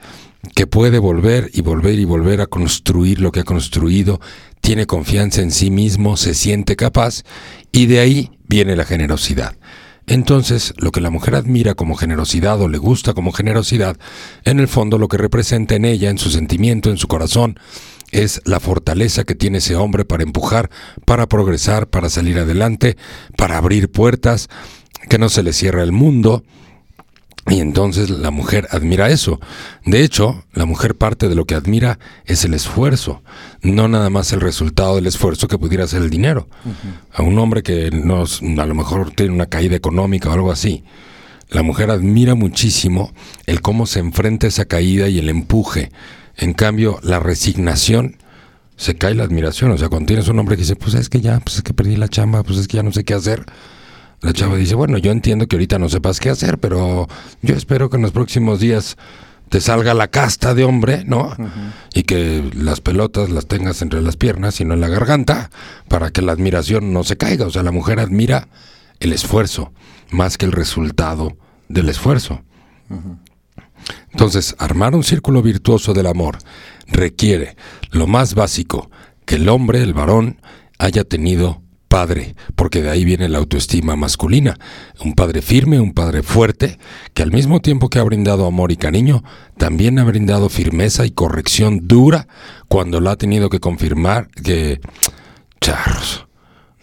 que 0.55 0.67
puede 0.67 0.99
volver 0.99 1.51
y 1.53 1.61
volver 1.61 1.99
y 1.99 2.07
volver 2.07 2.41
a 2.41 2.47
construir 2.47 3.21
lo 3.21 3.31
que 3.31 3.41
ha 3.41 3.45
construido, 3.45 4.19
tiene 4.63 4.87
confianza 4.87 5.43
en 5.43 5.51
sí 5.51 5.71
mismo, 5.71 6.17
se 6.17 6.33
siente 6.33 6.75
capaz 6.77 7.25
y 7.71 7.85
de 7.85 8.01
ahí 8.01 8.31
viene 8.49 8.77
la 8.77 8.87
generosidad. 8.87 9.59
Entonces, 10.07 10.73
lo 10.79 10.93
que 10.93 11.03
la 11.03 11.11
mujer 11.11 11.35
admira 11.35 11.75
como 11.75 11.95
generosidad 11.95 12.59
o 12.63 12.69
le 12.69 12.79
gusta 12.79 13.13
como 13.13 13.33
generosidad, 13.33 13.99
en 14.45 14.61
el 14.61 14.69
fondo 14.69 14.97
lo 14.97 15.09
que 15.09 15.19
representa 15.19 15.75
en 15.75 15.85
ella, 15.85 16.09
en 16.09 16.17
su 16.17 16.31
sentimiento, 16.31 16.89
en 16.89 16.97
su 16.97 17.09
corazón, 17.09 17.59
es 18.12 18.40
la 18.45 18.61
fortaleza 18.61 19.25
que 19.25 19.35
tiene 19.35 19.59
ese 19.59 19.77
hombre 19.77 20.05
para 20.05 20.23
empujar, 20.23 20.71
para 21.05 21.27
progresar, 21.27 21.88
para 21.88 22.09
salir 22.09 22.38
adelante, 22.38 22.97
para 23.37 23.59
abrir 23.59 23.90
puertas, 23.90 24.49
que 25.09 25.19
no 25.19 25.29
se 25.29 25.42
le 25.42 25.53
cierra 25.53 25.83
el 25.83 25.92
mundo. 25.92 26.45
Y 27.49 27.61
entonces 27.61 28.11
la 28.11 28.33
mujer 28.33 28.66
admira 28.73 29.09
eso. 29.09 29.38
De 29.85 30.03
hecho, 30.03 30.45
la 30.53 30.66
mujer 30.66 30.97
parte 30.97 31.29
de 31.29 31.37
lo 31.37 31.45
que 31.45 31.55
admira 31.55 32.01
es 32.25 32.45
el 32.45 32.55
esfuerzo, 32.55 33.23
no 33.62 33.87
nada 33.87 34.11
más 34.11 34.33
el 34.33 34.40
resultado 34.40 34.97
del 34.97 35.07
esfuerzo 35.07 35.47
que 35.47 35.59
pudiera 35.59 35.87
ser 35.87 36.03
el 36.03 36.11
dinero. 36.11 36.49
A 37.12 37.23
un 37.23 37.38
hombre 37.38 37.62
que 37.62 37.90
no, 37.92 38.25
a 38.25 38.66
lo 38.66 38.75
mejor 38.75 39.12
tiene 39.12 39.33
una 39.33 39.47
caída 39.47 39.77
económica 39.77 40.29
o 40.29 40.33
algo 40.33 40.51
así, 40.51 40.83
la 41.49 41.62
mujer 41.62 41.90
admira 41.92 42.35
muchísimo 42.35 43.12
el 43.47 43.61
cómo 43.61 43.87
se 43.87 44.01
enfrenta 44.01 44.49
esa 44.49 44.64
caída 44.64 45.09
y 45.09 45.21
el 45.21 45.29
empuje 45.29 45.92
en 46.37 46.53
cambio, 46.53 46.99
la 47.03 47.18
resignación 47.18 48.16
se 48.77 48.96
cae 48.96 49.14
la 49.14 49.25
admiración. 49.25 49.70
O 49.70 49.79
sea, 49.79 49.88
cuando 49.88 50.07
tienes 50.07 50.29
un 50.29 50.38
hombre 50.38 50.57
que 50.57 50.62
dice, 50.62 50.77
pues 50.77 50.94
es 50.94 51.09
que 51.09 51.20
ya, 51.20 51.40
pues 51.40 51.57
es 51.57 51.62
que 51.62 51.75
perdí 51.75 51.96
la 51.96 52.09
chamba, 52.09 52.42
pues 52.42 52.59
es 52.59 52.68
que 52.68 52.77
ya 52.77 52.83
no 52.83 52.92
sé 52.92 53.05
qué 53.05 53.14
hacer. 53.14 53.44
La 54.20 54.33
chava 54.33 54.57
dice, 54.57 54.75
bueno, 54.75 54.99
yo 54.99 55.12
entiendo 55.12 55.46
que 55.46 55.57
ahorita 55.57 55.79
no 55.79 55.88
sepas 55.88 56.20
qué 56.20 56.31
hacer, 56.31 56.59
pero 56.59 57.07
yo 57.42 57.55
espero 57.55 57.90
que 57.90 57.96
en 57.96 58.03
los 58.03 58.12
próximos 58.12 58.61
días 58.61 58.96
te 59.49 59.61
salga 59.61 59.94
la 59.94 60.09
casta 60.09 60.55
de 60.55 60.64
hombre, 60.64 61.05
¿no? 61.05 61.35
Y 61.94 62.03
que 62.03 62.51
las 62.55 62.81
pelotas 62.81 63.31
las 63.31 63.46
tengas 63.46 63.83
entre 63.83 64.03
las 64.03 64.16
piernas 64.16 64.61
y 64.61 64.64
no 64.64 64.75
en 64.75 64.81
la 64.81 64.88
garganta, 64.88 65.51
para 65.88 66.11
que 66.11 66.22
la 66.22 66.33
admiración 66.33 66.92
no 66.92 67.05
se 67.05 67.16
caiga. 67.16 67.46
O 67.46 67.51
sea, 67.51 67.62
la 67.62 67.72
mujer 67.72 68.01
admira 68.01 68.49
el 69.01 69.12
esfuerzo 69.12 69.72
más 70.11 70.38
que 70.38 70.46
el 70.46 70.53
resultado 70.53 71.37
del 71.68 71.88
esfuerzo. 71.88 72.42
Entonces, 74.11 74.55
armar 74.59 74.94
un 74.94 75.05
círculo 75.05 75.42
virtuoso 75.42 75.92
del 75.92 76.07
amor 76.07 76.38
requiere 76.87 77.57
lo 77.90 78.07
más 78.07 78.35
básico, 78.35 78.90
que 79.25 79.37
el 79.37 79.49
hombre, 79.49 79.83
el 79.83 79.94
varón, 79.94 80.40
haya 80.79 81.05
tenido 81.05 81.62
padre, 81.88 82.35
porque 82.55 82.83
de 82.83 82.90
ahí 82.90 83.05
viene 83.05 83.29
la 83.29 83.38
autoestima 83.38 83.96
masculina. 83.96 84.59
Un 85.05 85.14
padre 85.14 85.42
firme, 85.42 85.81
un 85.81 85.92
padre 85.92 86.22
fuerte, 86.22 86.79
que 87.14 87.22
al 87.22 87.33
mismo 87.33 87.61
tiempo 87.61 87.88
que 87.88 87.99
ha 87.99 88.05
brindado 88.05 88.46
amor 88.46 88.72
y 88.72 88.77
cariño, 88.77 89.22
también 89.57 89.99
ha 89.99 90.05
brindado 90.05 90.49
firmeza 90.49 91.07
y 91.07 91.11
corrección 91.11 91.81
dura 91.88 92.29
cuando 92.68 93.01
lo 93.01 93.11
ha 93.11 93.16
tenido 93.16 93.49
que 93.49 93.61
confirmar 93.61 94.29
que... 94.29 94.81
Charros. 95.61 96.26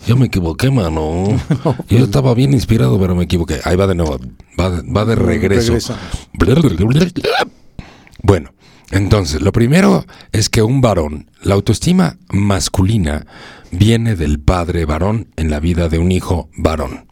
Yo 0.05 0.17
me 0.17 0.25
equivoqué, 0.25 0.69
mano. 0.69 1.27
Yo 1.89 1.99
estaba 1.99 2.33
bien 2.33 2.53
inspirado, 2.53 2.99
pero 2.99 3.15
me 3.15 3.23
equivoqué. 3.23 3.59
Ahí 3.63 3.75
va 3.75 3.87
de 3.87 3.95
nuevo. 3.95 4.19
Va, 4.59 5.05
de 5.05 5.15
regreso. 5.15 5.77
Bueno, 8.21 8.51
entonces, 8.91 9.41
lo 9.41 9.51
primero 9.51 10.05
es 10.31 10.49
que 10.49 10.61
un 10.61 10.81
varón, 10.81 11.29
la 11.41 11.55
autoestima 11.55 12.17
masculina, 12.29 13.25
viene 13.71 14.15
del 14.15 14.39
padre 14.39 14.85
varón 14.85 15.27
en 15.35 15.49
la 15.49 15.59
vida 15.59 15.89
de 15.89 15.99
un 15.99 16.11
hijo 16.11 16.49
varón. 16.57 17.05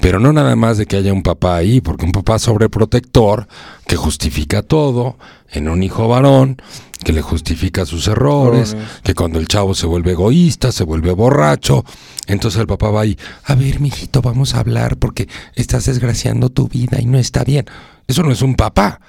Pero 0.00 0.18
no 0.18 0.32
nada 0.32 0.56
más 0.56 0.78
de 0.78 0.86
que 0.86 0.96
haya 0.96 1.12
un 1.12 1.22
papá 1.22 1.56
ahí, 1.56 1.80
porque 1.80 2.04
un 2.04 2.12
papá 2.12 2.38
sobreprotector 2.38 3.46
que 3.86 3.96
justifica 3.96 4.62
todo 4.62 5.16
en 5.50 5.68
un 5.68 5.82
hijo 5.82 6.08
varón, 6.08 6.56
que 7.04 7.12
le 7.12 7.22
justifica 7.22 7.86
sus 7.86 8.08
errores, 8.08 8.76
que 9.02 9.14
cuando 9.14 9.38
el 9.38 9.48
chavo 9.48 9.74
se 9.74 9.86
vuelve 9.86 10.12
egoísta, 10.12 10.72
se 10.72 10.84
vuelve 10.84 11.12
borracho, 11.12 11.84
entonces 12.26 12.60
el 12.60 12.66
papá 12.66 12.90
va 12.90 13.02
ahí, 13.02 13.18
a 13.44 13.54
ver, 13.54 13.80
mijito, 13.80 14.22
vamos 14.22 14.54
a 14.54 14.60
hablar 14.60 14.96
porque 14.96 15.28
estás 15.54 15.86
desgraciando 15.86 16.48
tu 16.48 16.68
vida 16.68 17.00
y 17.00 17.06
no 17.06 17.18
está 17.18 17.44
bien. 17.44 17.66
Eso 18.06 18.22
no 18.22 18.32
es 18.32 18.42
un 18.42 18.54
papá. 18.54 19.00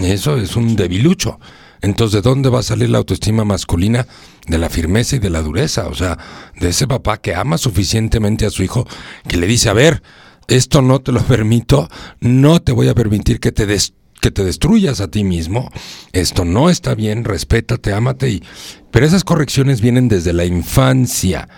Eso 0.00 0.36
es 0.36 0.56
un 0.56 0.76
debilucho. 0.76 1.38
Entonces, 1.80 2.22
¿de 2.22 2.28
dónde 2.28 2.48
va 2.48 2.60
a 2.60 2.62
salir 2.62 2.88
la 2.90 2.98
autoestima 2.98 3.44
masculina? 3.44 4.06
De 4.46 4.56
la 4.56 4.70
firmeza 4.70 5.16
y 5.16 5.18
de 5.18 5.30
la 5.30 5.42
dureza. 5.42 5.88
O 5.88 5.94
sea, 5.94 6.16
de 6.58 6.68
ese 6.68 6.86
papá 6.86 7.18
que 7.18 7.34
ama 7.34 7.58
suficientemente 7.58 8.46
a 8.46 8.50
su 8.50 8.62
hijo, 8.62 8.86
que 9.26 9.36
le 9.36 9.48
dice, 9.48 9.68
a 9.68 9.72
ver, 9.72 10.02
esto 10.46 10.80
no 10.80 11.00
te 11.00 11.10
lo 11.10 11.20
permito, 11.26 11.88
no 12.20 12.62
te 12.62 12.72
voy 12.72 12.88
a 12.88 12.94
permitir 12.94 13.40
que 13.40 13.50
te, 13.50 13.66
que 14.22 14.30
te 14.30 14.44
destruyas 14.44 15.00
a 15.00 15.08
ti 15.08 15.24
mismo. 15.24 15.70
Esto 16.12 16.46
no 16.46 16.70
está 16.70 16.94
bien, 16.94 17.24
respétate, 17.24 17.92
ámate. 17.92 18.30
Y... 18.30 18.42
Pero 18.90 19.04
esas 19.04 19.24
correcciones 19.24 19.82
vienen 19.82 20.08
desde 20.08 20.32
la 20.32 20.46
infancia 20.46 21.48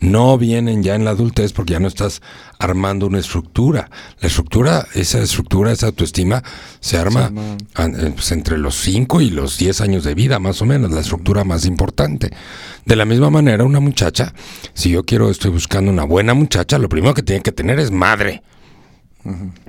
no 0.00 0.36
vienen 0.36 0.82
ya 0.82 0.94
en 0.94 1.04
la 1.04 1.12
adultez 1.12 1.52
porque 1.52 1.72
ya 1.72 1.80
no 1.80 1.88
estás 1.88 2.20
armando 2.58 3.06
una 3.06 3.18
estructura. 3.18 3.90
La 4.20 4.28
estructura, 4.28 4.86
esa 4.94 5.20
estructura, 5.20 5.72
esa 5.72 5.86
autoestima 5.86 6.42
se 6.80 6.98
arma, 6.98 7.32
eh, 7.78 8.12
pues, 8.14 8.32
entre 8.32 8.58
los 8.58 8.74
5 8.76 9.20
y 9.22 9.30
los 9.30 9.56
10 9.58 9.80
años 9.80 10.04
de 10.04 10.14
vida, 10.14 10.38
más 10.38 10.60
o 10.62 10.66
menos, 10.66 10.90
la 10.90 11.00
estructura 11.00 11.44
más 11.44 11.64
importante. 11.64 12.30
De 12.84 12.96
la 12.96 13.06
misma 13.06 13.30
manera, 13.30 13.64
una 13.64 13.80
muchacha, 13.80 14.34
si 14.74 14.90
yo 14.90 15.04
quiero, 15.04 15.30
estoy 15.30 15.50
buscando 15.50 15.90
una 15.90 16.04
buena 16.04 16.34
muchacha, 16.34 16.78
lo 16.78 16.88
primero 16.88 17.14
que 17.14 17.22
tiene 17.22 17.42
que 17.42 17.52
tener 17.52 17.78
es 17.78 17.90
madre. 17.90 18.42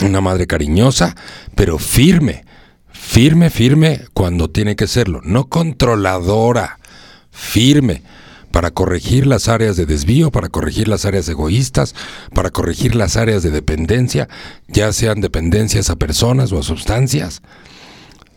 Una 0.01 0.21
madre 0.21 0.47
cariñosa, 0.47 1.15
pero 1.55 1.77
firme. 1.77 2.43
Firme, 2.91 3.49
firme 3.49 4.01
cuando 4.13 4.49
tiene 4.49 4.75
que 4.75 4.87
serlo. 4.87 5.21
No 5.23 5.47
controladora. 5.47 6.79
Firme 7.31 8.01
para 8.55 8.71
corregir 8.71 9.27
las 9.27 9.49
áreas 9.49 9.75
de 9.75 9.85
desvío, 9.85 10.31
para 10.31 10.47
corregir 10.47 10.87
las 10.87 11.03
áreas 11.03 11.27
egoístas, 11.27 11.93
para 12.33 12.51
corregir 12.51 12.95
las 12.95 13.17
áreas 13.17 13.43
de 13.43 13.51
dependencia, 13.51 14.29
ya 14.69 14.93
sean 14.93 15.19
dependencias 15.19 15.89
a 15.89 15.97
personas 15.97 16.53
o 16.53 16.59
a 16.59 16.63
sustancias. 16.63 17.41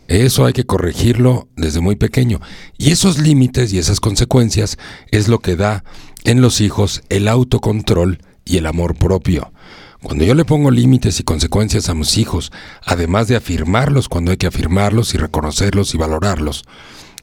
Eso 0.09 0.45
hay 0.45 0.51
que 0.51 0.65
corregirlo 0.65 1.47
desde 1.55 1.79
muy 1.79 1.95
pequeño. 1.95 2.41
Y 2.77 2.91
esos 2.91 3.17
límites 3.17 3.71
y 3.71 3.77
esas 3.77 4.01
consecuencias 4.01 4.77
es 5.11 5.29
lo 5.29 5.39
que 5.39 5.55
da 5.55 5.85
en 6.25 6.41
los 6.41 6.59
hijos 6.59 7.01
el 7.07 7.29
autocontrol 7.29 8.19
y 8.43 8.57
el 8.57 8.65
amor 8.65 8.95
propio. 8.95 9.53
Cuando 10.01 10.23
yo 10.23 10.33
le 10.33 10.45
pongo 10.45 10.71
límites 10.71 11.19
y 11.19 11.23
consecuencias 11.23 11.89
a 11.89 11.93
mis 11.93 12.17
hijos, 12.17 12.51
además 12.85 13.27
de 13.27 13.35
afirmarlos 13.35 14.07
cuando 14.07 14.31
hay 14.31 14.37
que 14.37 14.47
afirmarlos 14.47 15.13
y 15.13 15.17
reconocerlos 15.17 15.93
y 15.93 15.97
valorarlos, 15.97 16.63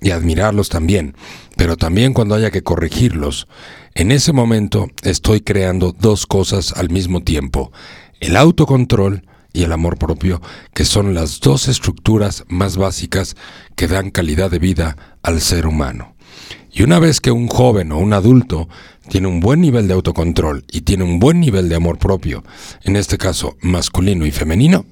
y 0.00 0.10
admirarlos 0.10 0.68
también, 0.68 1.14
pero 1.56 1.76
también 1.76 2.12
cuando 2.12 2.34
haya 2.34 2.50
que 2.50 2.62
corregirlos. 2.62 3.48
En 3.94 4.12
ese 4.12 4.32
momento 4.34 4.88
estoy 5.02 5.40
creando 5.40 5.94
dos 5.98 6.26
cosas 6.26 6.74
al 6.74 6.90
mismo 6.90 7.22
tiempo, 7.22 7.72
el 8.20 8.36
autocontrol 8.36 9.22
y 9.54 9.62
el 9.62 9.72
amor 9.72 9.96
propio, 9.96 10.42
que 10.74 10.84
son 10.84 11.14
las 11.14 11.40
dos 11.40 11.68
estructuras 11.68 12.44
más 12.48 12.76
básicas 12.76 13.36
que 13.74 13.88
dan 13.88 14.10
calidad 14.10 14.50
de 14.50 14.58
vida 14.58 14.96
al 15.22 15.40
ser 15.40 15.66
humano. 15.66 16.15
Y 16.76 16.82
una 16.82 16.98
vez 16.98 17.22
que 17.22 17.30
un 17.30 17.48
joven 17.48 17.90
o 17.90 17.96
un 17.96 18.12
adulto 18.12 18.68
tiene 19.08 19.28
un 19.28 19.40
buen 19.40 19.62
nivel 19.62 19.88
de 19.88 19.94
autocontrol 19.94 20.66
y 20.70 20.82
tiene 20.82 21.04
un 21.04 21.18
buen 21.18 21.40
nivel 21.40 21.70
de 21.70 21.74
amor 21.74 21.98
propio, 21.98 22.44
en 22.84 22.96
este 22.96 23.16
caso 23.16 23.56
masculino 23.62 24.26
y 24.26 24.30
femenino, 24.30 24.84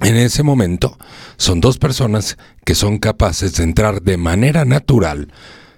en 0.00 0.14
ese 0.14 0.44
momento 0.44 0.96
son 1.38 1.60
dos 1.60 1.78
personas 1.78 2.38
que 2.64 2.76
son 2.76 2.98
capaces 2.98 3.54
de 3.54 3.64
entrar 3.64 4.00
de 4.00 4.16
manera 4.16 4.64
natural, 4.64 5.32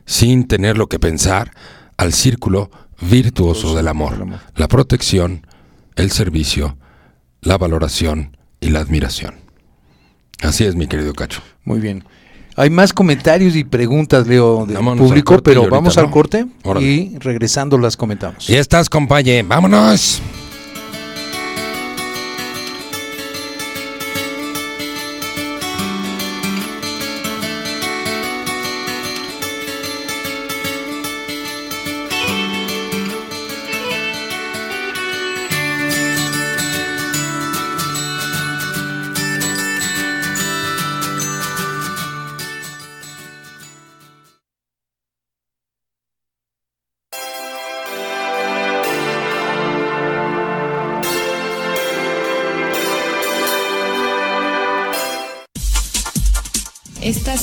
sin 0.04 0.46
tener 0.46 0.76
lo 0.76 0.88
que 0.88 0.98
pensar, 0.98 1.52
al 1.96 2.12
círculo 2.12 2.70
virtuoso 3.00 3.74
del 3.74 3.88
amor, 3.88 4.26
la 4.56 4.68
protección, 4.68 5.46
el 5.96 6.10
servicio, 6.10 6.76
la 7.40 7.56
valoración 7.56 8.36
y 8.60 8.68
la 8.68 8.80
admiración. 8.80 9.36
Así 10.42 10.64
es, 10.64 10.76
mi 10.76 10.86
querido 10.86 11.14
Cacho. 11.14 11.40
Muy 11.64 11.80
bien. 11.80 12.04
Hay 12.58 12.70
más 12.70 12.92
comentarios 12.92 13.54
y 13.54 13.62
preguntas, 13.62 14.26
Leo, 14.26 14.66
del 14.66 14.76
público, 14.76 15.40
pero 15.44 15.68
vamos 15.68 15.96
al 15.96 16.10
corte 16.10 16.44
y 16.80 17.16
regresando 17.18 17.78
las 17.78 17.96
comentamos. 17.96 18.48
Ya 18.48 18.58
estás, 18.58 18.90
compañero. 18.90 19.46
Vámonos. 19.46 20.20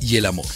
y 0.00 0.16
el 0.16 0.26
amor. 0.26 0.46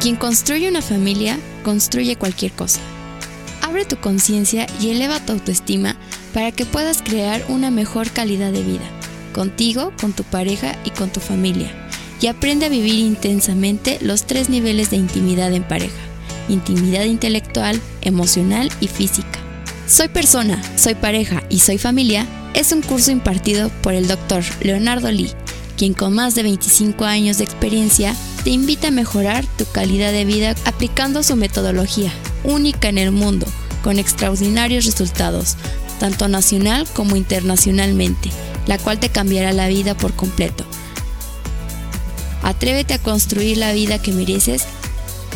Quien 0.00 0.16
construye 0.16 0.68
una 0.68 0.82
familia, 0.82 1.38
construye 1.64 2.14
cualquier 2.16 2.52
cosa. 2.52 2.80
Abre 3.60 3.84
tu 3.84 3.96
conciencia 3.96 4.66
y 4.80 4.90
eleva 4.90 5.18
tu 5.18 5.32
autoestima 5.32 5.96
para 6.32 6.52
que 6.52 6.64
puedas 6.64 7.02
crear 7.02 7.44
una 7.48 7.70
mejor 7.72 8.10
calidad 8.10 8.52
de 8.52 8.62
vida, 8.62 8.88
contigo, 9.32 9.92
con 10.00 10.12
tu 10.12 10.22
pareja 10.22 10.76
y 10.84 10.90
con 10.90 11.10
tu 11.10 11.18
familia. 11.18 11.72
Y 12.20 12.28
aprende 12.28 12.66
a 12.66 12.68
vivir 12.68 12.94
intensamente 12.94 13.98
los 14.00 14.24
tres 14.24 14.48
niveles 14.48 14.90
de 14.90 14.96
intimidad 14.96 15.52
en 15.52 15.64
pareja. 15.64 15.98
Intimidad 16.48 17.04
intelectual, 17.04 17.80
emocional 18.02 18.70
y 18.80 18.86
física. 18.86 19.45
Soy 19.88 20.08
persona, 20.08 20.60
soy 20.76 20.96
pareja 20.96 21.44
y 21.48 21.60
soy 21.60 21.78
familia 21.78 22.26
es 22.54 22.72
un 22.72 22.82
curso 22.82 23.12
impartido 23.12 23.68
por 23.82 23.94
el 23.94 24.08
doctor 24.08 24.42
Leonardo 24.60 25.12
Lee, 25.12 25.30
quien 25.76 25.94
con 25.94 26.12
más 26.12 26.34
de 26.34 26.42
25 26.42 27.04
años 27.04 27.38
de 27.38 27.44
experiencia 27.44 28.12
te 28.42 28.50
invita 28.50 28.88
a 28.88 28.90
mejorar 28.90 29.46
tu 29.56 29.64
calidad 29.66 30.10
de 30.10 30.24
vida 30.24 30.56
aplicando 30.64 31.22
su 31.22 31.36
metodología, 31.36 32.10
única 32.42 32.88
en 32.88 32.98
el 32.98 33.12
mundo, 33.12 33.46
con 33.84 34.00
extraordinarios 34.00 34.86
resultados, 34.86 35.54
tanto 36.00 36.26
nacional 36.26 36.88
como 36.92 37.14
internacionalmente, 37.14 38.30
la 38.66 38.78
cual 38.78 38.98
te 38.98 39.10
cambiará 39.10 39.52
la 39.52 39.68
vida 39.68 39.96
por 39.96 40.14
completo. 40.14 40.64
Atrévete 42.42 42.94
a 42.94 42.98
construir 42.98 43.58
la 43.58 43.72
vida 43.72 44.02
que 44.02 44.10
mereces 44.10 44.64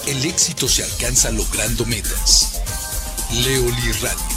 El 0.07 0.24
éxito 0.24 0.68
se 0.68 0.84
alcanza 0.84 1.30
logrando 1.30 1.84
metas. 1.86 2.60
Leoli 3.33 3.93
Radio. 4.03 4.30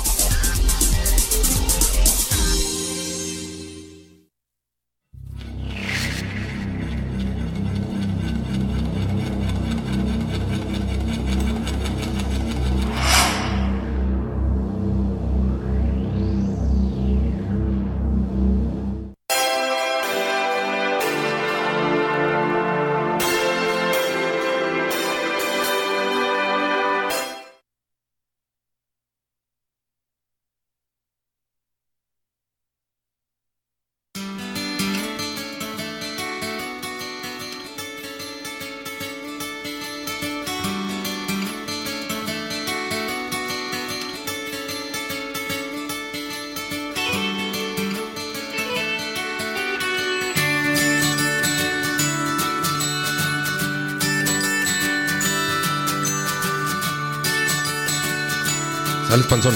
Sales 59.24 59.28
panzón. 59.28 59.56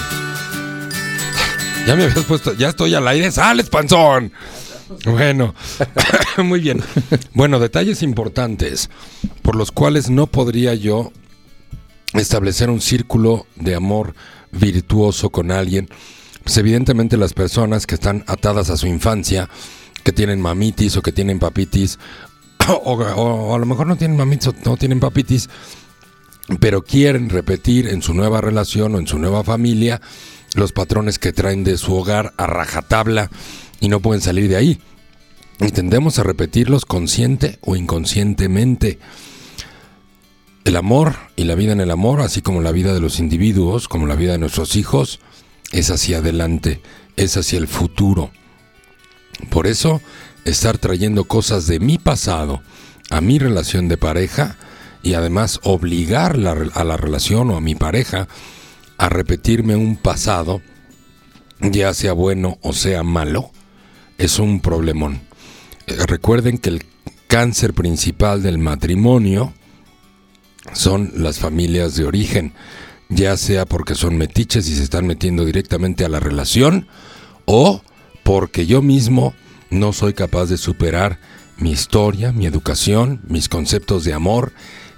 Ya 1.86 1.96
me 1.96 2.04
habías 2.04 2.26
puesto, 2.26 2.54
ya 2.54 2.70
estoy 2.70 2.94
al 2.96 3.08
aire, 3.08 3.32
sales 3.32 3.70
panzón. 3.70 4.32
Bueno, 5.06 5.54
muy 6.44 6.62
bien. 6.62 6.82
Bueno, 7.34 7.60
detalles 7.60 8.02
importantes 8.02 8.90
por 9.42 9.56
los 9.56 9.72
cuales 9.72 10.10
no 10.10 10.28
podría 10.28 10.74
yo 10.74 11.12
establecer 12.14 12.70
un 12.70 12.80
círculo 12.80 13.46
de 13.56 13.76
amor 13.76 14.14
virtuoso 14.52 15.32
con 15.32 15.52
alguien. 15.52 15.90
Pues 16.44 16.58
evidentemente 16.58 17.18
las 17.18 17.34
personas 17.34 17.86
que 17.86 17.96
están 17.96 18.24
atadas 18.28 18.70
a 18.70 18.78
su 18.78 18.88
infancia, 18.88 19.50
que 20.04 20.14
tienen 20.14 20.40
mamitis 20.40 20.96
o 20.96 21.02
que 21.02 21.12
tienen 21.12 21.40
papitis, 21.40 22.00
o, 22.70 22.94
o 22.94 23.56
a 23.56 23.60
lo 23.60 23.66
mejor 23.66 23.88
no 23.88 23.98
tienen 23.98 24.18
mamitis 24.18 24.48
o 24.48 24.56
no 24.64 24.78
tienen 24.78 25.02
papitis, 25.02 25.50
pero 26.60 26.84
quieren 26.84 27.30
repetir 27.30 27.88
en 27.88 28.02
su 28.02 28.14
nueva 28.14 28.42
relación 28.42 28.96
o 28.96 29.00
en 29.00 29.08
su 29.08 29.20
nueva 29.20 29.44
familia 29.44 30.02
los 30.56 30.72
patrones 30.72 31.20
que 31.20 31.34
traen 31.34 31.64
de 31.64 31.78
su 31.78 31.94
hogar 31.94 32.34
a 32.38 32.48
rajatabla 32.48 33.30
y 33.80 33.90
no 33.90 34.00
pueden 34.00 34.22
salir 34.22 34.48
de 34.48 34.56
ahí. 34.56 34.80
Y 35.60 35.72
tendemos 35.72 36.20
a 36.20 36.24
repetirlos 36.24 36.86
consciente 36.86 37.60
o 37.62 37.76
inconscientemente. 37.76 39.00
El 40.64 40.76
amor 40.76 41.16
y 41.36 41.46
la 41.46 41.56
vida 41.56 41.74
en 41.74 41.82
el 41.82 41.92
amor, 41.92 42.22
así 42.22 42.42
como 42.42 42.62
la 42.62 42.72
vida 42.72 42.94
de 42.94 43.00
los 43.00 43.20
individuos, 43.20 43.88
como 43.88 44.06
la 44.06 44.16
vida 44.16 44.34
de 44.34 44.38
nuestros 44.38 44.76
hijos, 44.76 45.20
es 45.72 45.90
hacia 45.90 46.20
adelante, 46.20 46.82
es 47.16 47.38
hacia 47.38 47.60
el 47.60 47.68
futuro. 47.68 48.32
Por 49.50 49.68
eso, 49.68 50.02
estar 50.46 50.78
trayendo 50.78 51.26
cosas 51.26 51.68
de 51.68 51.80
mi 51.80 51.98
pasado 51.98 52.62
a 53.10 53.22
mi 53.22 53.40
relación 53.40 53.88
de 53.88 53.98
pareja 53.98 54.58
y 55.04 55.14
además 55.14 55.60
obligar 55.64 56.36
a 56.36 56.84
la 56.84 56.98
relación 56.98 57.50
o 57.52 57.58
a 57.58 57.62
mi 57.62 57.76
pareja 57.76 58.28
a 58.98 59.10
repetirme 59.10 59.76
un 59.76 59.96
pasado, 59.96 60.62
ya 61.60 61.94
sea 61.94 62.14
bueno 62.14 62.58
o 62.62 62.74
sea 62.74 63.04
malo, 63.04 63.52
es 64.18 64.40
un 64.40 64.60
problemón. 64.60 65.22
Eh, 65.86 65.96
recuerden 66.08 66.58
que 66.58 66.70
el 66.70 66.86
cáncer 67.28 67.74
principal 67.74 68.42
del 68.42 68.58
matrimonio 68.58 69.54
son 70.74 71.12
las 71.16 71.40
familias 71.40 71.96
de 71.96 72.06
origen, 72.06 72.54
ya 73.10 73.38
sea 73.38 73.66
porque 73.66 73.96
son 73.96 74.18
metiches 74.18 74.68
y 74.68 74.76
se 74.76 74.84
están 74.84 75.08
metiendo 75.08 75.46
directamente 75.46 76.04
a 76.04 76.10
la 76.10 76.20
relación 76.20 76.88
o 77.46 77.82
porque 78.24 78.66
yo 78.66 78.82
mismo 78.82 79.34
no 79.70 79.94
soy 79.94 80.14
capaz 80.14 80.48
de 80.48 80.58
superar 80.58 81.20
mi 81.58 81.72
historia, 81.72 82.32
mi 82.32 82.46
educación, 82.46 83.22
mis 83.28 83.50
conceptos 83.50 84.04
de 84.04 84.14
amor 84.14 84.54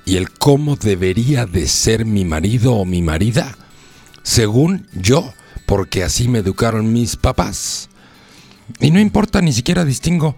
y 0.10 0.18
el 0.18 0.32
cómo 0.32 0.76
debería 0.76 1.46
de 1.46 1.68
ser 1.68 2.04
mi 2.04 2.26
marido 2.26 2.74
o 2.74 2.84
mi 2.84 3.04
marida, 3.04 3.56
según 4.24 4.88
yo, 4.92 5.36
porque 5.68 6.04
así 6.04 6.28
me 6.28 6.40
educaron 6.40 6.92
mis 6.92 7.16
papás. 7.16 7.90
Y 8.80 8.90
no 8.90 9.00
importa, 9.00 9.40
ni 9.40 9.54
siquiera 9.54 9.86
distingo. 9.86 10.36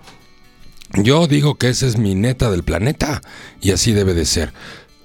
Yo 1.01 1.25
digo 1.25 1.55
que 1.57 1.69
esa 1.69 1.87
es 1.87 1.97
mi 1.97 2.15
neta 2.15 2.51
del 2.51 2.63
planeta 2.63 3.21
y 3.61 3.71
así 3.71 3.93
debe 3.93 4.13
de 4.13 4.25
ser. 4.25 4.51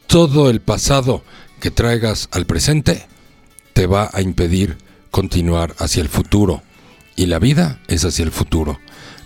Todo 0.09 0.51
el 0.51 0.61
pasado 0.61 1.23
que 1.61 1.71
traigas 1.71 2.29
al 2.33 2.45
presente 2.45 3.07
te 3.73 3.87
va 3.87 4.11
a 4.13 4.21
impedir 4.21 4.79
continuar 5.13 5.77
hacia 5.79 6.03
el 6.03 6.09
futuro. 6.09 6.65
Y 7.15 7.27
la 7.27 7.39
vida 7.39 7.79
es 7.87 8.05
hacia 8.05 8.25
el 8.25 8.33
futuro. 8.33 8.81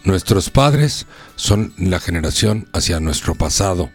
Nuestros 0.04 0.50
padres 0.50 1.06
son 1.36 1.72
la 1.78 1.98
generación 1.98 2.68
hacia 2.74 3.00
nuestro 3.00 3.36
pasado. 3.36 3.88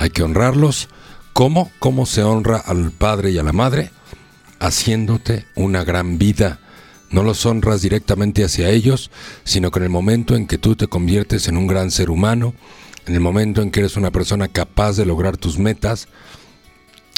Hay 0.00 0.10
que 0.10 0.24
honrarlos. 0.24 0.88
¿Cómo? 1.32 1.70
¿Cómo 1.78 2.06
se 2.06 2.24
honra 2.24 2.56
al 2.56 2.90
padre 2.90 3.30
y 3.30 3.38
a 3.38 3.44
la 3.44 3.52
madre? 3.52 3.92
Haciéndote 4.58 5.46
una 5.54 5.84
gran 5.84 6.18
vida 6.18 6.58
no 7.10 7.22
los 7.22 7.44
honras 7.44 7.82
directamente 7.82 8.44
hacia 8.44 8.70
ellos, 8.70 9.10
sino 9.44 9.70
que 9.70 9.80
en 9.80 9.84
el 9.84 9.90
momento 9.90 10.36
en 10.36 10.46
que 10.46 10.58
tú 10.58 10.76
te 10.76 10.86
conviertes 10.86 11.48
en 11.48 11.56
un 11.56 11.66
gran 11.66 11.90
ser 11.90 12.08
humano, 12.08 12.54
en 13.06 13.14
el 13.14 13.20
momento 13.20 13.62
en 13.62 13.70
que 13.70 13.80
eres 13.80 13.96
una 13.96 14.12
persona 14.12 14.48
capaz 14.48 14.96
de 14.96 15.06
lograr 15.06 15.36
tus 15.36 15.58
metas, 15.58 16.08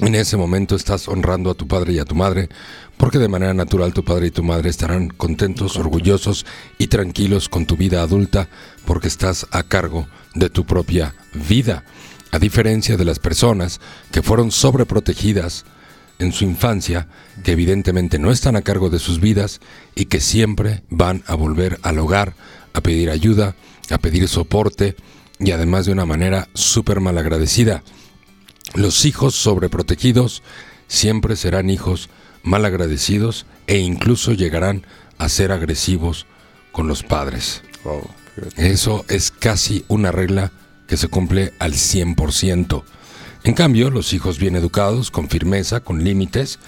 en 0.00 0.14
ese 0.14 0.36
momento 0.36 0.74
estás 0.74 1.06
honrando 1.08 1.50
a 1.50 1.54
tu 1.54 1.68
padre 1.68 1.92
y 1.92 1.98
a 1.98 2.04
tu 2.04 2.14
madre, 2.14 2.48
porque 2.96 3.18
de 3.18 3.28
manera 3.28 3.54
natural 3.54 3.92
tu 3.92 4.04
padre 4.04 4.28
y 4.28 4.30
tu 4.30 4.42
madre 4.42 4.70
estarán 4.70 5.08
contentos, 5.08 5.76
orgullosos 5.76 6.46
y 6.78 6.86
tranquilos 6.88 7.48
con 7.48 7.66
tu 7.66 7.76
vida 7.76 8.02
adulta, 8.02 8.48
porque 8.84 9.08
estás 9.08 9.46
a 9.50 9.62
cargo 9.62 10.08
de 10.34 10.50
tu 10.50 10.64
propia 10.64 11.14
vida. 11.34 11.84
A 12.32 12.38
diferencia 12.38 12.96
de 12.96 13.04
las 13.04 13.18
personas 13.18 13.80
que 14.10 14.22
fueron 14.22 14.50
sobreprotegidas, 14.50 15.64
en 16.18 16.32
su 16.32 16.44
infancia 16.44 17.08
que 17.42 17.52
evidentemente 17.52 18.18
no 18.18 18.30
están 18.30 18.56
a 18.56 18.62
cargo 18.62 18.90
de 18.90 18.98
sus 18.98 19.20
vidas 19.20 19.60
y 19.94 20.06
que 20.06 20.20
siempre 20.20 20.82
van 20.88 21.22
a 21.26 21.34
volver 21.34 21.78
al 21.82 21.98
hogar 21.98 22.34
a 22.74 22.80
pedir 22.80 23.10
ayuda, 23.10 23.54
a 23.90 23.98
pedir 23.98 24.28
soporte 24.28 24.96
y 25.38 25.50
además 25.50 25.86
de 25.86 25.92
una 25.92 26.06
manera 26.06 26.48
súper 26.54 27.00
malagradecida. 27.00 27.82
Los 28.74 29.04
hijos 29.04 29.34
sobreprotegidos 29.34 30.42
siempre 30.86 31.36
serán 31.36 31.68
hijos 31.68 32.08
malagradecidos 32.42 33.46
e 33.66 33.78
incluso 33.78 34.32
llegarán 34.32 34.86
a 35.18 35.28
ser 35.28 35.52
agresivos 35.52 36.26
con 36.70 36.86
los 36.88 37.02
padres. 37.02 37.62
Eso 38.56 39.04
es 39.08 39.30
casi 39.30 39.84
una 39.88 40.12
regla 40.12 40.52
que 40.86 40.96
se 40.96 41.08
cumple 41.08 41.52
al 41.58 41.72
100%. 41.72 42.82
En 43.44 43.54
cambio, 43.54 43.90
los 43.90 44.12
hijos 44.12 44.38
bien 44.38 44.54
educados, 44.54 45.10
con 45.10 45.28
firmeza, 45.28 45.80
con 45.80 46.04
límites, 46.04 46.58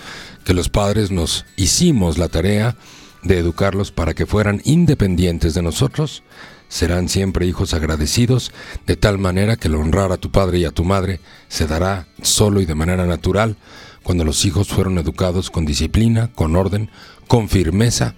que 0.44 0.54
los 0.54 0.68
padres 0.68 1.10
nos 1.10 1.46
hicimos 1.56 2.18
la 2.18 2.28
tarea 2.28 2.76
de 3.22 3.38
educarlos 3.38 3.92
para 3.92 4.14
que 4.14 4.26
fueran 4.26 4.60
independientes 4.64 5.54
de 5.54 5.62
nosotros, 5.62 6.22
serán 6.68 7.08
siempre 7.08 7.46
hijos 7.46 7.74
agradecidos, 7.74 8.52
de 8.86 8.96
tal 8.96 9.18
manera 9.18 9.56
que 9.56 9.68
el 9.68 9.76
honrar 9.76 10.10
a 10.10 10.16
tu 10.16 10.30
padre 10.30 10.58
y 10.58 10.64
a 10.64 10.72
tu 10.72 10.84
madre 10.84 11.20
se 11.48 11.66
dará 11.66 12.06
solo 12.22 12.60
y 12.60 12.66
de 12.66 12.74
manera 12.74 13.06
natural 13.06 13.56
cuando 14.04 14.24
los 14.24 14.44
hijos 14.44 14.68
fueron 14.68 14.98
educados 14.98 15.50
con 15.50 15.64
disciplina, 15.64 16.30
con 16.34 16.54
orden, 16.54 16.90
con 17.26 17.48
firmeza 17.48 18.14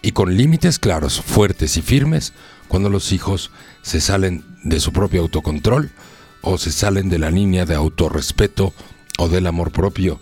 y 0.00 0.12
con 0.12 0.36
límites 0.36 0.78
claros, 0.78 1.20
fuertes 1.20 1.76
y 1.76 1.82
firmes, 1.82 2.32
cuando 2.68 2.88
los 2.88 3.12
hijos 3.12 3.50
se 3.84 4.00
salen 4.00 4.44
de 4.64 4.80
su 4.80 4.92
propio 4.92 5.20
autocontrol, 5.20 5.92
o 6.40 6.58
se 6.58 6.72
salen 6.72 7.08
de 7.08 7.18
la 7.18 7.30
línea 7.30 7.64
de 7.64 7.74
autorrespeto 7.74 8.72
o 9.18 9.28
del 9.28 9.46
amor 9.46 9.70
propio. 9.70 10.20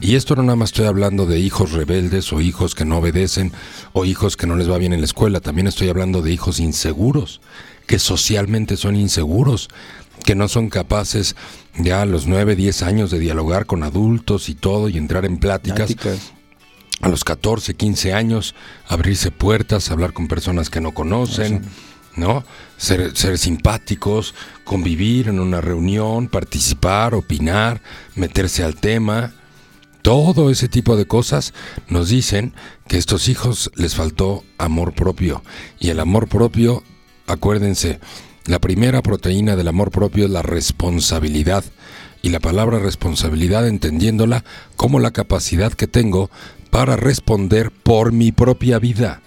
Y 0.00 0.16
esto 0.16 0.34
no 0.34 0.42
nada 0.42 0.56
más 0.56 0.70
estoy 0.70 0.86
hablando 0.86 1.26
de 1.26 1.38
hijos 1.38 1.72
rebeldes 1.72 2.32
o 2.32 2.40
hijos 2.40 2.74
que 2.74 2.84
no 2.84 2.98
obedecen 2.98 3.52
o 3.92 4.04
hijos 4.04 4.36
que 4.36 4.46
no 4.46 4.56
les 4.56 4.70
va 4.70 4.78
bien 4.78 4.92
en 4.92 5.00
la 5.00 5.04
escuela, 5.06 5.40
también 5.40 5.66
estoy 5.66 5.88
hablando 5.88 6.22
de 6.22 6.32
hijos 6.32 6.60
inseguros, 6.60 7.40
que 7.86 7.98
socialmente 7.98 8.76
son 8.76 8.96
inseguros, 8.96 9.68
que 10.24 10.34
no 10.34 10.48
son 10.48 10.70
capaces 10.70 11.36
ya 11.76 12.02
a 12.02 12.06
los 12.06 12.26
9, 12.26 12.56
10 12.56 12.82
años 12.82 13.10
de 13.10 13.18
dialogar 13.18 13.66
con 13.66 13.82
adultos 13.82 14.48
y 14.48 14.54
todo 14.54 14.88
y 14.88 14.96
entrar 14.96 15.24
en 15.24 15.38
pláticas. 15.38 15.94
A 17.00 17.08
los 17.08 17.24
14, 17.24 17.74
15 17.74 18.12
años, 18.14 18.54
abrirse 18.86 19.30
puertas, 19.30 19.90
hablar 19.90 20.12
con 20.12 20.28
personas 20.28 20.70
que 20.70 20.80
no 20.80 20.94
conocen. 20.94 21.62
¿No? 22.16 22.44
Ser, 22.76 23.16
ser, 23.16 23.38
simpáticos, 23.38 24.34
convivir 24.64 25.28
en 25.28 25.40
una 25.40 25.60
reunión, 25.60 26.28
participar, 26.28 27.14
opinar, 27.14 27.80
meterse 28.14 28.64
al 28.64 28.76
tema. 28.76 29.32
Todo 30.02 30.50
ese 30.50 30.68
tipo 30.68 30.96
de 30.96 31.06
cosas 31.06 31.54
nos 31.88 32.08
dicen 32.08 32.54
que 32.88 32.96
a 32.96 32.98
estos 32.98 33.28
hijos 33.28 33.70
les 33.76 33.94
faltó 33.94 34.44
amor 34.58 34.94
propio. 34.94 35.42
Y 35.78 35.90
el 35.90 36.00
amor 36.00 36.28
propio, 36.28 36.82
acuérdense, 37.26 38.00
la 38.46 38.58
primera 38.58 39.02
proteína 39.02 39.54
del 39.54 39.68
amor 39.68 39.92
propio 39.92 40.24
es 40.24 40.30
la 40.30 40.42
responsabilidad. 40.42 41.64
Y 42.22 42.30
la 42.30 42.40
palabra 42.40 42.78
responsabilidad 42.78 43.66
entendiéndola 43.66 44.44
como 44.76 44.98
la 44.98 45.12
capacidad 45.12 45.72
que 45.72 45.86
tengo 45.86 46.30
para 46.70 46.96
responder 46.96 47.70
por 47.70 48.12
mi 48.12 48.32
propia 48.32 48.78
vida. 48.78 49.22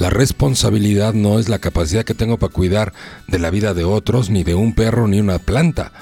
La 0.00 0.08
responsabilidad 0.08 1.12
no 1.12 1.38
es 1.38 1.50
la 1.50 1.58
capacidad 1.58 2.06
que 2.06 2.14
tengo 2.14 2.38
para 2.38 2.50
cuidar 2.50 2.94
de 3.28 3.38
la 3.38 3.50
vida 3.50 3.74
de 3.74 3.84
otros, 3.84 4.30
ni 4.30 4.44
de 4.44 4.54
un 4.54 4.74
perro, 4.74 5.06
ni 5.06 5.20
una 5.20 5.38
planta, 5.38 5.92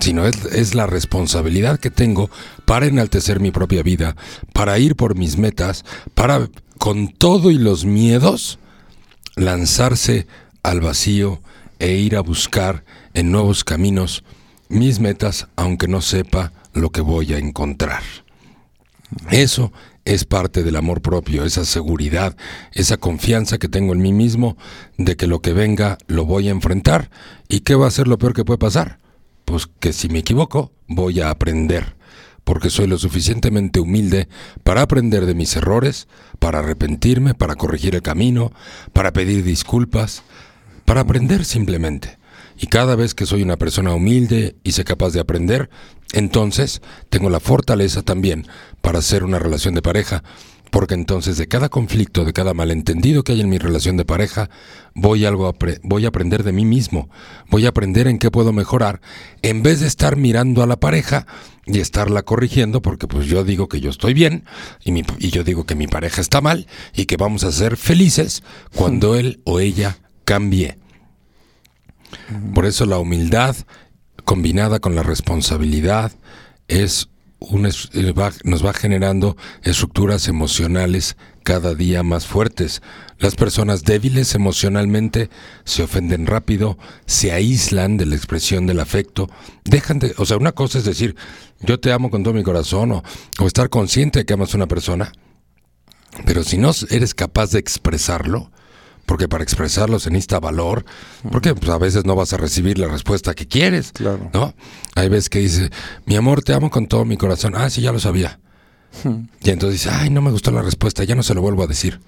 sino 0.00 0.26
es, 0.26 0.74
la 0.74 0.86
responsabilidad 0.86 1.78
que 1.78 1.90
tengo 1.90 2.30
para 2.64 2.86
enaltecer 2.86 3.40
mi 3.40 3.50
propia 3.50 3.82
vida, 3.82 4.16
para 4.54 4.78
ir 4.78 4.96
por 4.96 5.16
mis 5.16 5.36
metas, 5.36 5.84
para, 6.14 6.48
con 6.78 7.08
todo 7.08 7.50
y 7.50 7.58
los 7.58 7.84
miedos, 7.84 8.58
lanzarse 9.36 10.26
al 10.62 10.80
vacío 10.80 11.42
e 11.78 11.96
ir 11.96 12.16
a 12.16 12.22
buscar 12.22 12.84
en 13.12 13.30
nuevos 13.32 13.64
caminos 13.64 14.24
mis 14.70 14.98
metas, 14.98 15.48
aunque 15.56 15.88
no 15.88 16.00
sepa 16.00 16.54
lo 16.72 16.88
que 16.88 17.02
voy 17.02 17.34
a 17.34 17.38
encontrar. 17.38 18.02
Eso 19.30 19.74
es 20.04 20.24
parte 20.24 20.62
del 20.62 20.76
amor 20.76 21.00
propio, 21.00 21.44
esa 21.44 21.64
seguridad, 21.64 22.36
esa 22.72 22.96
confianza 22.96 23.58
que 23.58 23.68
tengo 23.68 23.92
en 23.92 24.02
mí 24.02 24.12
mismo 24.12 24.56
de 24.98 25.16
que 25.16 25.26
lo 25.26 25.40
que 25.40 25.52
venga 25.52 25.98
lo 26.06 26.24
voy 26.24 26.48
a 26.48 26.52
enfrentar. 26.52 27.10
¿Y 27.48 27.60
qué 27.60 27.74
va 27.74 27.86
a 27.86 27.92
ser 27.92 28.08
lo 28.08 28.18
peor 28.18 28.34
que 28.34 28.44
puede 28.44 28.58
pasar? 28.58 28.98
Pues 29.44 29.66
que 29.66 29.92
si 29.92 30.08
me 30.08 30.20
equivoco, 30.20 30.72
voy 30.88 31.20
a 31.20 31.30
aprender, 31.30 31.94
porque 32.44 32.70
soy 32.70 32.86
lo 32.86 32.98
suficientemente 32.98 33.80
humilde 33.80 34.28
para 34.64 34.82
aprender 34.82 35.26
de 35.26 35.34
mis 35.34 35.54
errores, 35.56 36.08
para 36.38 36.60
arrepentirme, 36.60 37.34
para 37.34 37.54
corregir 37.54 37.94
el 37.94 38.02
camino, 38.02 38.52
para 38.92 39.12
pedir 39.12 39.44
disculpas, 39.44 40.22
para 40.84 41.02
aprender 41.02 41.44
simplemente. 41.44 42.21
Y 42.62 42.68
cada 42.68 42.94
vez 42.94 43.12
que 43.12 43.26
soy 43.26 43.42
una 43.42 43.56
persona 43.56 43.92
humilde 43.92 44.54
y 44.62 44.70
sé 44.70 44.84
capaz 44.84 45.10
de 45.10 45.18
aprender, 45.18 45.68
entonces 46.12 46.80
tengo 47.10 47.28
la 47.28 47.40
fortaleza 47.40 48.02
también 48.02 48.46
para 48.80 49.00
hacer 49.00 49.24
una 49.24 49.40
relación 49.40 49.74
de 49.74 49.82
pareja, 49.82 50.22
porque 50.70 50.94
entonces 50.94 51.36
de 51.38 51.48
cada 51.48 51.70
conflicto, 51.70 52.24
de 52.24 52.32
cada 52.32 52.54
malentendido 52.54 53.24
que 53.24 53.32
hay 53.32 53.40
en 53.40 53.48
mi 53.48 53.58
relación 53.58 53.96
de 53.96 54.04
pareja, 54.04 54.48
voy, 54.94 55.24
algo 55.24 55.48
a 55.48 55.56
voy 55.82 56.04
a 56.04 56.08
aprender 56.08 56.44
de 56.44 56.52
mí 56.52 56.64
mismo, 56.64 57.10
voy 57.50 57.66
a 57.66 57.70
aprender 57.70 58.06
en 58.06 58.20
qué 58.20 58.30
puedo 58.30 58.52
mejorar, 58.52 59.00
en 59.42 59.64
vez 59.64 59.80
de 59.80 59.88
estar 59.88 60.14
mirando 60.14 60.62
a 60.62 60.68
la 60.68 60.76
pareja 60.76 61.26
y 61.66 61.80
estarla 61.80 62.22
corrigiendo, 62.22 62.80
porque 62.80 63.08
pues 63.08 63.26
yo 63.26 63.42
digo 63.42 63.68
que 63.68 63.80
yo 63.80 63.90
estoy 63.90 64.14
bien 64.14 64.44
y, 64.84 64.96
y 65.18 65.30
yo 65.30 65.42
digo 65.42 65.66
que 65.66 65.74
mi 65.74 65.88
pareja 65.88 66.20
está 66.20 66.40
mal 66.40 66.68
y 66.94 67.06
que 67.06 67.16
vamos 67.16 67.42
a 67.42 67.50
ser 67.50 67.76
felices 67.76 68.44
cuando 68.72 69.16
él 69.18 69.40
o 69.42 69.58
ella 69.58 69.98
cambie. 70.24 70.81
Por 72.54 72.66
eso 72.66 72.86
la 72.86 72.98
humildad 72.98 73.56
combinada 74.24 74.78
con 74.78 74.94
la 74.94 75.02
responsabilidad 75.02 76.12
es 76.68 77.08
un, 77.38 77.66
eh, 77.66 78.14
nos 78.44 78.64
va 78.64 78.72
generando 78.72 79.36
estructuras 79.62 80.28
emocionales 80.28 81.16
cada 81.42 81.74
día 81.74 82.02
más 82.02 82.26
fuertes. 82.26 82.82
Las 83.18 83.34
personas 83.34 83.82
débiles 83.84 84.34
emocionalmente 84.34 85.28
se 85.64 85.82
ofenden 85.82 86.26
rápido, 86.26 86.78
se 87.06 87.32
aíslan 87.32 87.96
de 87.96 88.06
la 88.06 88.16
expresión 88.16 88.66
del 88.66 88.80
afecto, 88.80 89.28
dejan 89.64 89.98
de, 89.98 90.14
o 90.18 90.26
sea, 90.26 90.36
una 90.36 90.52
cosa 90.52 90.78
es 90.78 90.84
decir, 90.84 91.16
yo 91.60 91.80
te 91.80 91.92
amo 91.92 92.10
con 92.10 92.22
todo 92.22 92.34
mi 92.34 92.42
corazón 92.42 92.92
o, 92.92 93.02
o 93.38 93.46
estar 93.46 93.68
consciente 93.70 94.20
de 94.20 94.24
que 94.24 94.34
amas 94.34 94.54
a 94.54 94.56
una 94.56 94.68
persona, 94.68 95.12
pero 96.26 96.44
si 96.44 96.58
no 96.58 96.72
eres 96.90 97.14
capaz 97.14 97.50
de 97.50 97.58
expresarlo, 97.58 98.50
porque 99.06 99.28
para 99.28 99.44
expresarlo 99.44 99.98
se 99.98 100.10
necesita 100.10 100.40
valor, 100.40 100.84
porque 101.30 101.54
pues, 101.54 101.70
a 101.70 101.78
veces 101.78 102.04
no 102.04 102.14
vas 102.14 102.32
a 102.32 102.36
recibir 102.36 102.78
la 102.78 102.88
respuesta 102.88 103.34
que 103.34 103.46
quieres, 103.46 103.92
claro. 103.92 104.30
¿no? 104.32 104.54
Hay 104.94 105.08
veces 105.08 105.28
que 105.28 105.40
dice, 105.40 105.70
mi 106.06 106.16
amor, 106.16 106.42
te 106.42 106.54
amo 106.54 106.70
con 106.70 106.86
todo 106.86 107.04
mi 107.04 107.16
corazón. 107.16 107.54
Ah, 107.56 107.68
sí, 107.70 107.82
ya 107.82 107.92
lo 107.92 107.98
sabía. 107.98 108.38
Y 109.42 109.50
entonces 109.50 109.82
dice, 109.82 109.94
ay, 109.94 110.10
no 110.10 110.20
me 110.20 110.30
gustó 110.30 110.50
la 110.50 110.62
respuesta, 110.62 111.04
ya 111.04 111.14
no 111.14 111.22
se 111.22 111.34
lo 111.34 111.40
vuelvo 111.40 111.62
a 111.62 111.66
decir. 111.66 112.00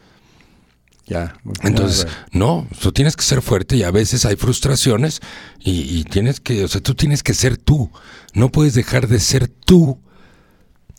Ya. 1.06 1.36
Entonces, 1.62 2.06
no, 2.32 2.66
tú 2.80 2.92
tienes 2.92 3.16
que 3.16 3.24
ser 3.24 3.42
fuerte 3.42 3.76
y 3.76 3.82
a 3.82 3.90
veces 3.90 4.24
hay 4.24 4.36
frustraciones 4.36 5.20
y, 5.60 5.98
y, 5.98 6.04
tienes 6.04 6.40
que, 6.40 6.64
o 6.64 6.68
sea, 6.68 6.80
tú 6.80 6.94
tienes 6.94 7.22
que 7.22 7.34
ser 7.34 7.58
tú. 7.58 7.90
No 8.32 8.50
puedes 8.50 8.74
dejar 8.74 9.08
de 9.08 9.20
ser 9.20 9.48
tú 9.48 10.00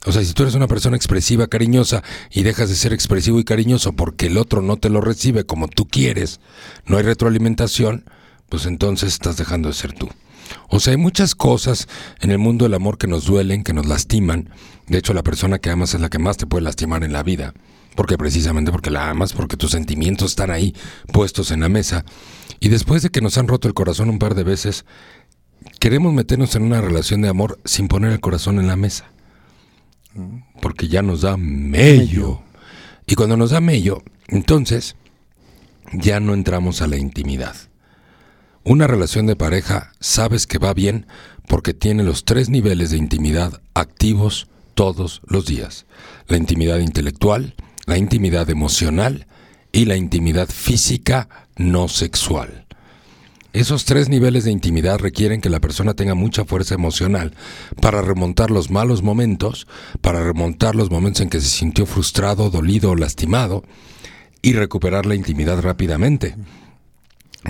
O 0.06 0.12
sea, 0.12 0.24
si 0.24 0.34
tú 0.34 0.44
eres 0.44 0.54
una 0.54 0.68
persona 0.68 0.96
expresiva, 0.96 1.48
cariñosa, 1.48 2.04
y 2.32 2.44
dejas 2.44 2.70
de 2.70 2.76
ser 2.76 2.94
expresivo 2.94 3.40
y 3.40 3.44
cariñoso 3.44 3.94
porque 3.94 4.28
el 4.28 4.38
otro 4.38 4.62
no 4.62 4.78
te 4.78 4.90
lo 4.90 5.02
recibe 5.02 5.46
como 5.46 5.68
tú 5.68 5.88
quieres, 5.88 6.40
no 6.86 6.98
hay 6.98 7.04
retroalimentación, 7.04 8.06
pues 8.48 8.68
entonces 8.68 9.14
estás 9.14 9.38
dejando 9.38 9.70
de 9.70 9.74
ser 9.74 9.94
tú. 9.94 10.08
O 10.70 10.80
sea, 10.80 10.92
hay 10.92 10.98
muchas 10.98 11.34
cosas 11.34 11.88
en 12.22 12.30
el 12.30 12.38
mundo 12.38 12.66
del 12.66 12.76
amor 12.76 13.00
que 13.00 13.08
nos 13.08 13.26
duelen, 13.26 13.64
que 13.64 13.74
nos 13.74 13.88
lastiman. 13.88 14.52
De 14.88 15.00
hecho, 15.00 15.16
la 15.16 15.24
persona 15.24 15.58
que 15.58 15.72
amas 15.72 15.96
es 15.96 16.02
la 16.02 16.10
que 16.10 16.20
más 16.20 16.38
te 16.38 16.46
puede 16.46 16.64
lastimar 16.64 17.04
en 17.04 17.12
la 17.12 17.24
vida. 17.24 17.56
Porque 17.96 18.18
precisamente 18.18 18.72
porque 18.72 18.92
la 18.92 19.10
amas, 19.10 19.34
porque 19.34 19.58
tus 19.58 19.72
sentimientos 19.72 20.32
están 20.32 20.52
ahí 20.52 20.76
puestos 21.12 21.50
en 21.50 21.62
la 21.62 21.70
mesa. 21.70 22.06
Y 22.60 22.70
después 22.70 23.02
de 23.02 23.10
que 23.10 23.22
nos 23.22 23.40
han 23.40 23.48
roto 23.48 23.68
el 23.68 23.74
corazón 23.74 24.10
un 24.10 24.20
par 24.20 24.36
de 24.36 24.44
veces, 24.44 24.86
queremos 25.80 26.14
meternos 26.14 26.56
en 26.56 26.62
una 26.64 26.82
relación 26.82 27.22
de 27.22 27.30
amor 27.30 27.60
sin 27.66 27.88
poner 27.88 28.12
el 28.12 28.20
corazón 28.20 28.60
en 28.60 28.68
la 28.68 28.76
mesa 28.76 29.15
porque 30.62 30.88
ya 30.88 31.02
nos 31.02 31.22
da 31.22 31.38
mello. 31.38 32.42
Y 33.08 33.16
cuando 33.16 33.38
nos 33.38 33.52
da 33.52 33.62
mello, 33.62 34.04
entonces 34.28 34.96
ya 35.94 36.20
no 36.20 36.34
entramos 36.34 36.82
a 36.82 36.88
la 36.88 36.98
intimidad. 36.98 37.56
Una 38.64 38.88
relación 38.88 39.28
de 39.28 39.36
pareja 39.36 39.92
sabes 40.00 40.48
que 40.48 40.58
va 40.58 40.74
bien 40.74 41.06
porque 41.48 41.74
tiene 41.74 42.04
los 42.04 42.26
tres 42.26 42.50
niveles 42.50 42.90
de 42.90 42.98
intimidad 42.98 43.62
activos 43.74 44.48
todos 44.74 45.22
los 45.28 45.46
días. 45.46 45.86
La 46.28 46.38
intimidad 46.38 46.80
intelectual, 46.80 47.54
la 47.86 47.98
intimidad 47.98 48.50
emocional 48.50 49.28
y 49.72 49.86
la 49.86 49.96
intimidad 49.98 50.50
física 50.50 51.30
no 51.56 51.88
sexual. 51.88 52.66
Esos 53.56 53.86
tres 53.86 54.10
niveles 54.10 54.44
de 54.44 54.52
intimidad 54.52 55.00
requieren 55.00 55.40
que 55.40 55.50
la 55.50 55.62
persona 55.62 55.94
tenga 55.94 56.14
mucha 56.14 56.44
fuerza 56.44 56.76
emocional 56.76 57.34
para 57.82 58.02
remontar 58.02 58.52
los 58.52 58.70
malos 58.70 59.02
momentos, 59.02 59.66
para 60.02 60.22
remontar 60.22 60.76
los 60.76 60.92
momentos 60.92 61.22
en 61.22 61.30
que 61.30 61.40
se 61.40 61.48
sintió 61.48 61.86
frustrado, 61.86 62.50
dolido 62.50 62.92
o 62.92 62.96
lastimado 62.98 63.64
y 64.42 64.52
recuperar 64.52 65.06
la 65.06 65.16
intimidad 65.16 65.62
rápidamente. 65.62 66.36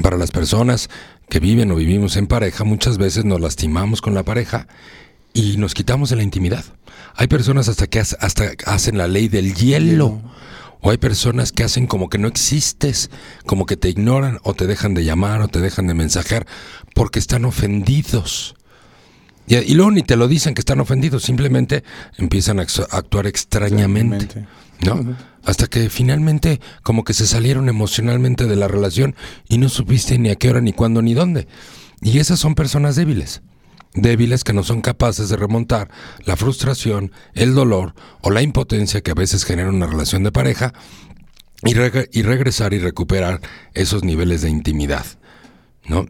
Para 0.04 0.16
las 0.16 0.30
personas 0.30 0.92
que 1.28 1.40
viven 1.40 1.72
o 1.72 1.76
vivimos 1.76 2.18
en 2.18 2.28
pareja, 2.28 2.64
muchas 2.66 3.00
veces 3.00 3.26
nos 3.26 3.42
lastimamos 3.42 4.00
con 4.00 4.14
la 4.14 4.22
pareja 4.22 4.68
y 5.34 5.58
nos 5.58 5.74
quitamos 5.74 6.12
de 6.12 6.18
la 6.18 6.24
intimidad. 6.24 6.66
Hay 7.16 7.26
personas 7.26 7.68
hasta 7.68 7.88
que 7.88 7.98
hasta 7.98 8.52
hacen 8.68 9.00
la 9.00 9.08
ley 9.08 9.28
del 9.28 9.56
hielo. 9.56 10.22
O 10.86 10.92
hay 10.92 11.00
personas 11.00 11.52
que 11.52 11.64
hacen 11.64 11.88
como 11.88 12.10
que 12.10 12.20
no 12.20 12.28
existes, 12.28 13.10
como 13.48 13.66
que 13.66 13.76
te 13.76 13.90
ignoran 13.90 14.38
o 14.44 14.54
te 14.54 14.68
dejan 14.68 14.94
de 14.94 15.04
llamar 15.04 15.42
o 15.42 15.48
te 15.48 15.60
dejan 15.60 15.88
de 15.88 15.96
mensajear 15.96 16.46
porque 16.94 17.18
están 17.18 17.44
ofendidos. 17.46 18.54
Y, 19.48 19.74
luego 19.74 19.90
ni 19.90 20.04
te 20.04 20.16
lo 20.16 20.28
dicen 20.28 20.54
que 20.54 20.62
están 20.62 20.80
ofendidos, 20.80 21.24
simplemente 21.24 21.84
empiezan 22.20 22.60
a 22.60 22.68
actuar 22.92 23.26
extrañamente. 23.26 24.46
¿No? 24.86 25.18
Hasta 25.44 25.66
que 25.66 25.90
finalmente 25.90 26.62
como 26.84 27.04
que 27.04 27.16
se 27.16 27.26
salieron 27.26 27.68
emocionalmente 27.68 28.46
de 28.46 28.56
la 28.56 28.68
relación 28.68 29.16
y 29.50 29.58
no 29.58 29.70
supiste 29.70 30.20
ni 30.20 30.30
a 30.30 30.36
qué 30.36 30.52
hora, 30.52 30.62
ni 30.62 30.72
cuándo, 30.72 31.02
ni 31.02 31.16
dónde. 31.16 31.48
Y 32.04 32.20
esas 32.20 32.38
son 32.40 32.54
personas 32.54 32.96
débiles 32.96 33.42
débiles 33.96 34.44
que 34.44 34.54
no 34.54 34.64
son 34.64 34.82
capaces 34.82 35.30
de 35.30 35.38
remontar 35.38 35.90
la 36.26 36.36
frustración, 36.36 37.12
el 37.34 37.56
dolor 37.56 37.96
o 38.22 38.30
la 38.30 38.42
impotencia 38.42 39.02
que 39.02 39.12
a 39.12 39.16
veces 39.16 39.46
genera 39.46 39.70
una 39.70 39.88
relación 39.88 40.24
de 40.24 40.32
pareja 40.32 40.74
y, 41.64 41.72
y 41.72 42.22
regresar 42.22 42.74
y 42.74 42.80
recuperar 42.80 43.42
esos 43.74 44.04
niveles 44.04 44.42
de 44.42 44.50
intimidad. 44.50 45.06
¿No? 45.88 46.06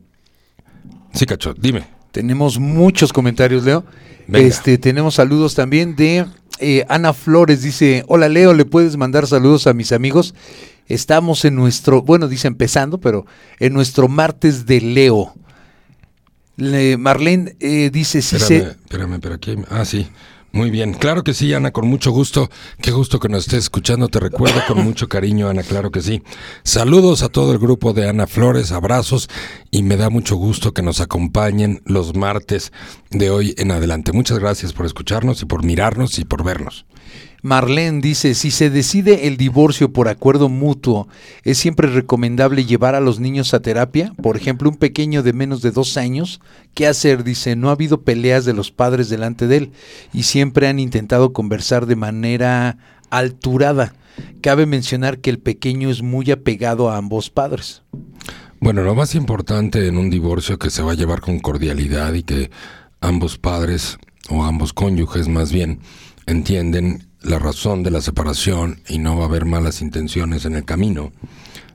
Sí, 1.13 1.25
Cacho, 1.25 1.53
dime. 1.53 1.87
Tenemos 2.11 2.59
muchos 2.59 3.13
comentarios, 3.13 3.63
Leo. 3.63 3.85
Este, 4.33 4.77
tenemos 4.77 5.15
saludos 5.15 5.53
también 5.53 5.95
de 5.95 6.25
eh, 6.59 6.85
Ana 6.89 7.13
Flores, 7.13 7.61
dice, 7.61 8.03
hola 8.07 8.29
Leo, 8.29 8.53
¿le 8.53 8.65
puedes 8.65 8.97
mandar 8.97 9.27
saludos 9.27 9.67
a 9.67 9.73
mis 9.73 9.91
amigos? 9.91 10.33
Estamos 10.87 11.45
en 11.45 11.55
nuestro, 11.55 12.01
bueno, 12.01 12.27
dice 12.27 12.47
empezando, 12.47 12.99
pero 12.99 13.25
en 13.59 13.73
nuestro 13.73 14.07
martes 14.07 14.65
de 14.65 14.81
Leo. 14.81 15.33
Marlene 16.57 17.55
eh, 17.59 17.89
dice 17.91 18.21
sí 18.21 18.35
espérame, 18.35 18.69
Espérame, 18.69 19.19
pero 19.19 19.35
aquí... 19.35 19.55
Ah, 19.69 19.85
sí. 19.85 20.07
Muy 20.55 20.69
bien, 20.69 20.93
claro 20.93 21.25
que 21.25 21.33
sí, 21.33 21.53
Ana, 21.53 21.71
con 21.71 21.85
mucho 21.85 22.11
gusto. 22.11 22.49
Qué 22.81 22.91
gusto 22.91 23.19
que 23.19 23.27
nos 23.27 23.41
estés 23.41 23.65
escuchando. 23.65 24.07
Te 24.07 24.21
recuerdo 24.21 24.61
con 24.65 24.85
mucho 24.85 25.09
cariño, 25.09 25.49
Ana, 25.49 25.63
claro 25.63 25.91
que 25.91 26.01
sí. 26.01 26.23
Saludos 26.63 27.23
a 27.23 27.27
todo 27.27 27.51
el 27.51 27.59
grupo 27.59 27.91
de 27.91 28.07
Ana 28.07 28.25
Flores, 28.25 28.71
abrazos 28.71 29.27
y 29.69 29.83
me 29.83 29.97
da 29.97 30.09
mucho 30.09 30.37
gusto 30.37 30.73
que 30.73 30.81
nos 30.81 31.01
acompañen 31.01 31.81
los 31.83 32.15
martes 32.15 32.71
de 33.11 33.31
hoy 33.31 33.53
en 33.57 33.71
adelante. 33.71 34.13
Muchas 34.13 34.39
gracias 34.39 34.71
por 34.71 34.85
escucharnos 34.85 35.41
y 35.41 35.45
por 35.45 35.65
mirarnos 35.65 36.19
y 36.19 36.23
por 36.23 36.45
vernos. 36.45 36.85
Marlene 37.45 38.01
dice, 38.01 38.33
si 38.33 38.49
se 38.49 38.71
decide 38.71 39.27
el 39.27 39.37
divorcio 39.37 39.93
por 39.93 40.07
acuerdo 40.07 40.49
mutuo, 40.49 41.07
¿es 41.43 41.59
siempre 41.59 41.87
recomendable 41.87 42.65
llevar 42.65 42.95
a 42.95 42.99
los 42.99 43.19
niños 43.19 43.53
a 43.53 43.59
terapia? 43.59 44.13
Por 44.19 44.35
ejemplo, 44.35 44.67
un 44.67 44.77
pequeño 44.77 45.21
de 45.21 45.31
menos 45.31 45.61
de 45.61 45.69
dos 45.69 45.95
años, 45.95 46.41
¿qué 46.73 46.87
hacer? 46.87 47.23
Dice, 47.23 47.55
no 47.55 47.69
ha 47.69 47.73
habido 47.73 48.01
peleas 48.01 48.45
de 48.45 48.53
los 48.53 48.71
padres 48.71 49.09
delante 49.09 49.45
de 49.45 49.57
él 49.57 49.71
y 50.11 50.23
siempre 50.23 50.67
han 50.67 50.79
intentado 50.79 51.33
conversar 51.33 51.85
de 51.85 51.95
manera 51.95 52.79
alturada. 53.11 53.93
Cabe 54.41 54.65
mencionar 54.65 55.19
que 55.19 55.29
el 55.29 55.37
pequeño 55.37 55.91
es 55.91 56.01
muy 56.01 56.31
apegado 56.31 56.89
a 56.89 56.97
ambos 56.97 57.29
padres. 57.29 57.83
Bueno, 58.59 58.81
lo 58.81 58.95
más 58.95 59.13
importante 59.13 59.87
en 59.87 59.99
un 59.99 60.09
divorcio 60.09 60.57
que 60.57 60.71
se 60.71 60.81
va 60.81 60.93
a 60.93 60.95
llevar 60.95 61.21
con 61.21 61.37
cordialidad 61.37 62.11
y 62.15 62.23
que 62.23 62.49
ambos 63.01 63.37
padres 63.37 63.99
o 64.31 64.43
ambos 64.43 64.73
cónyuges 64.73 65.27
más 65.27 65.51
bien 65.51 65.79
entienden 66.25 67.05
la 67.25 67.39
razón 67.39 67.81
de 67.81 67.91
la 67.91 68.01
separación 68.01 68.81
y 68.87 68.99
no 68.99 69.17
va 69.17 69.23
a 69.23 69.27
haber 69.27 69.45
malas 69.45 69.81
intenciones 69.81 70.45
en 70.45 70.55
el 70.55 70.63
camino, 70.63 71.11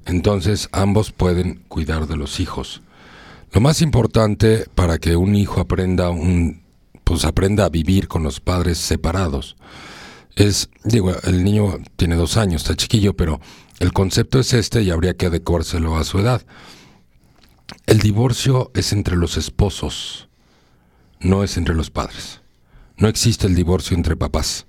entonces 0.06 0.68
ambos 0.72 1.10
pueden 1.10 1.64
cuidar 1.68 2.06
de 2.06 2.16
los 2.16 2.38
hijos. 2.38 2.82
Lo 3.52 3.60
más 3.60 3.82
importante 3.82 4.66
para 4.74 4.98
que 4.98 5.16
un 5.16 5.34
hijo 5.34 5.60
aprenda 5.60 6.10
un 6.10 6.60
pues 7.02 7.24
aprenda 7.24 7.64
a 7.64 7.68
vivir 7.70 8.06
con 8.06 8.22
los 8.22 8.38
padres 8.38 8.78
separados 8.78 9.56
es, 10.36 10.70
digo, 10.84 11.12
el 11.24 11.42
niño 11.42 11.78
tiene 11.96 12.14
dos 12.14 12.36
años, 12.36 12.62
está 12.62 12.76
chiquillo, 12.76 13.16
pero 13.16 13.40
el 13.80 13.92
concepto 13.92 14.38
es 14.38 14.52
este 14.52 14.82
y 14.82 14.90
habría 14.90 15.14
que 15.14 15.26
adecuárselo 15.26 15.96
a 15.96 16.04
su 16.04 16.20
edad. 16.20 16.42
El 17.86 17.98
divorcio 17.98 18.70
es 18.74 18.92
entre 18.92 19.16
los 19.16 19.36
esposos, 19.36 20.28
no 21.18 21.42
es 21.42 21.56
entre 21.56 21.74
los 21.74 21.90
padres. 21.90 22.40
No 22.96 23.08
existe 23.08 23.48
el 23.48 23.56
divorcio 23.56 23.96
entre 23.96 24.14
papás 24.14 24.66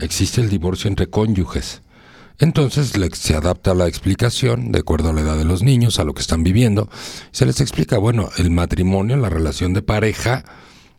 existe 0.00 0.40
el 0.40 0.48
divorcio 0.48 0.88
entre 0.88 1.08
cónyuges. 1.08 1.82
Entonces 2.38 2.92
se 3.14 3.36
adapta 3.36 3.74
la 3.74 3.86
explicación 3.86 4.72
de 4.72 4.80
acuerdo 4.80 5.10
a 5.10 5.12
la 5.12 5.20
edad 5.20 5.36
de 5.36 5.44
los 5.44 5.62
niños, 5.62 6.00
a 6.00 6.04
lo 6.04 6.14
que 6.14 6.22
están 6.22 6.42
viviendo. 6.42 6.88
Se 7.30 7.46
les 7.46 7.60
explica, 7.60 7.98
bueno, 7.98 8.30
el 8.36 8.50
matrimonio, 8.50 9.16
la 9.16 9.28
relación 9.28 9.74
de 9.74 9.82
pareja 9.82 10.44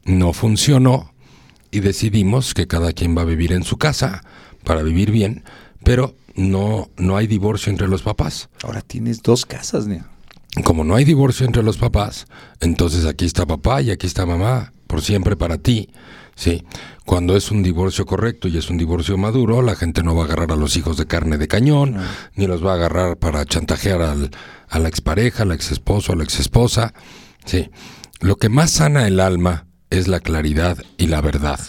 no 0.06 0.34
funcionó 0.34 1.14
y 1.72 1.80
decidimos 1.80 2.54
que 2.54 2.68
cada 2.68 2.94
quien 2.94 3.18
va 3.18 3.24
a 3.24 3.26
vivir 3.26 3.52
en 3.52 3.64
su 3.64 3.78
casa 3.78 4.24
para 4.64 4.84
vivir 4.84 5.12
bien, 5.12 5.44
pero 5.84 6.16
no, 6.36 6.90
no 6.98 7.18
hay 7.18 7.28
divorcio 7.28 7.72
entre 7.72 7.88
los 7.88 8.04
papás. 8.04 8.50
Ahora 8.64 8.82
tienes 8.82 9.22
dos 9.22 9.46
casas, 9.46 9.88
¿no? 9.88 10.06
Como 10.64 10.84
no 10.84 10.96
hay 10.96 11.04
divorcio 11.04 11.48
entre 11.48 11.64
los 11.64 11.78
papás, 11.78 12.28
entonces 12.60 13.06
aquí 13.06 13.26
está 13.26 13.46
papá 13.46 13.82
y 13.82 13.90
aquí 13.90 14.06
está 14.06 14.26
mamá, 14.26 14.72
por 14.86 15.02
siempre 15.02 15.36
para 15.36 15.58
ti. 15.58 15.90
Sí, 16.36 16.64
cuando 17.06 17.36
es 17.36 17.52
un 17.52 17.62
divorcio 17.62 18.06
correcto 18.06 18.48
y 18.48 18.58
es 18.58 18.70
un 18.70 18.78
divorcio 18.78 19.18
maduro, 19.18 19.62
la 19.62 19.76
gente 19.76 20.04
no 20.04 20.16
va 20.16 20.24
a 20.24 20.26
agarrar 20.26 20.52
a 20.52 20.56
los 20.56 20.76
hijos 20.78 20.98
de 20.98 21.06
carne 21.06 21.38
de 21.38 21.48
cañón, 21.48 21.98
ni 22.36 22.48
los 22.48 22.66
va 22.66 22.72
a 22.72 22.76
agarrar 22.76 23.18
para 23.18 23.46
chantajear 23.46 24.02
al, 24.02 24.32
a 24.70 24.80
la 24.80 24.90
expareja, 24.90 25.44
al 25.44 25.52
exesposo, 25.52 26.14
a 26.14 26.16
la 26.16 26.24
exesposa. 26.24 26.94
Sí, 27.46 27.70
lo 28.20 28.38
que 28.38 28.50
más 28.50 28.72
sana 28.72 29.08
el 29.08 29.20
alma 29.20 29.68
es 29.90 30.08
la 30.08 30.20
claridad 30.20 30.78
y 30.98 31.08
la 31.08 31.22
verdad. 31.22 31.60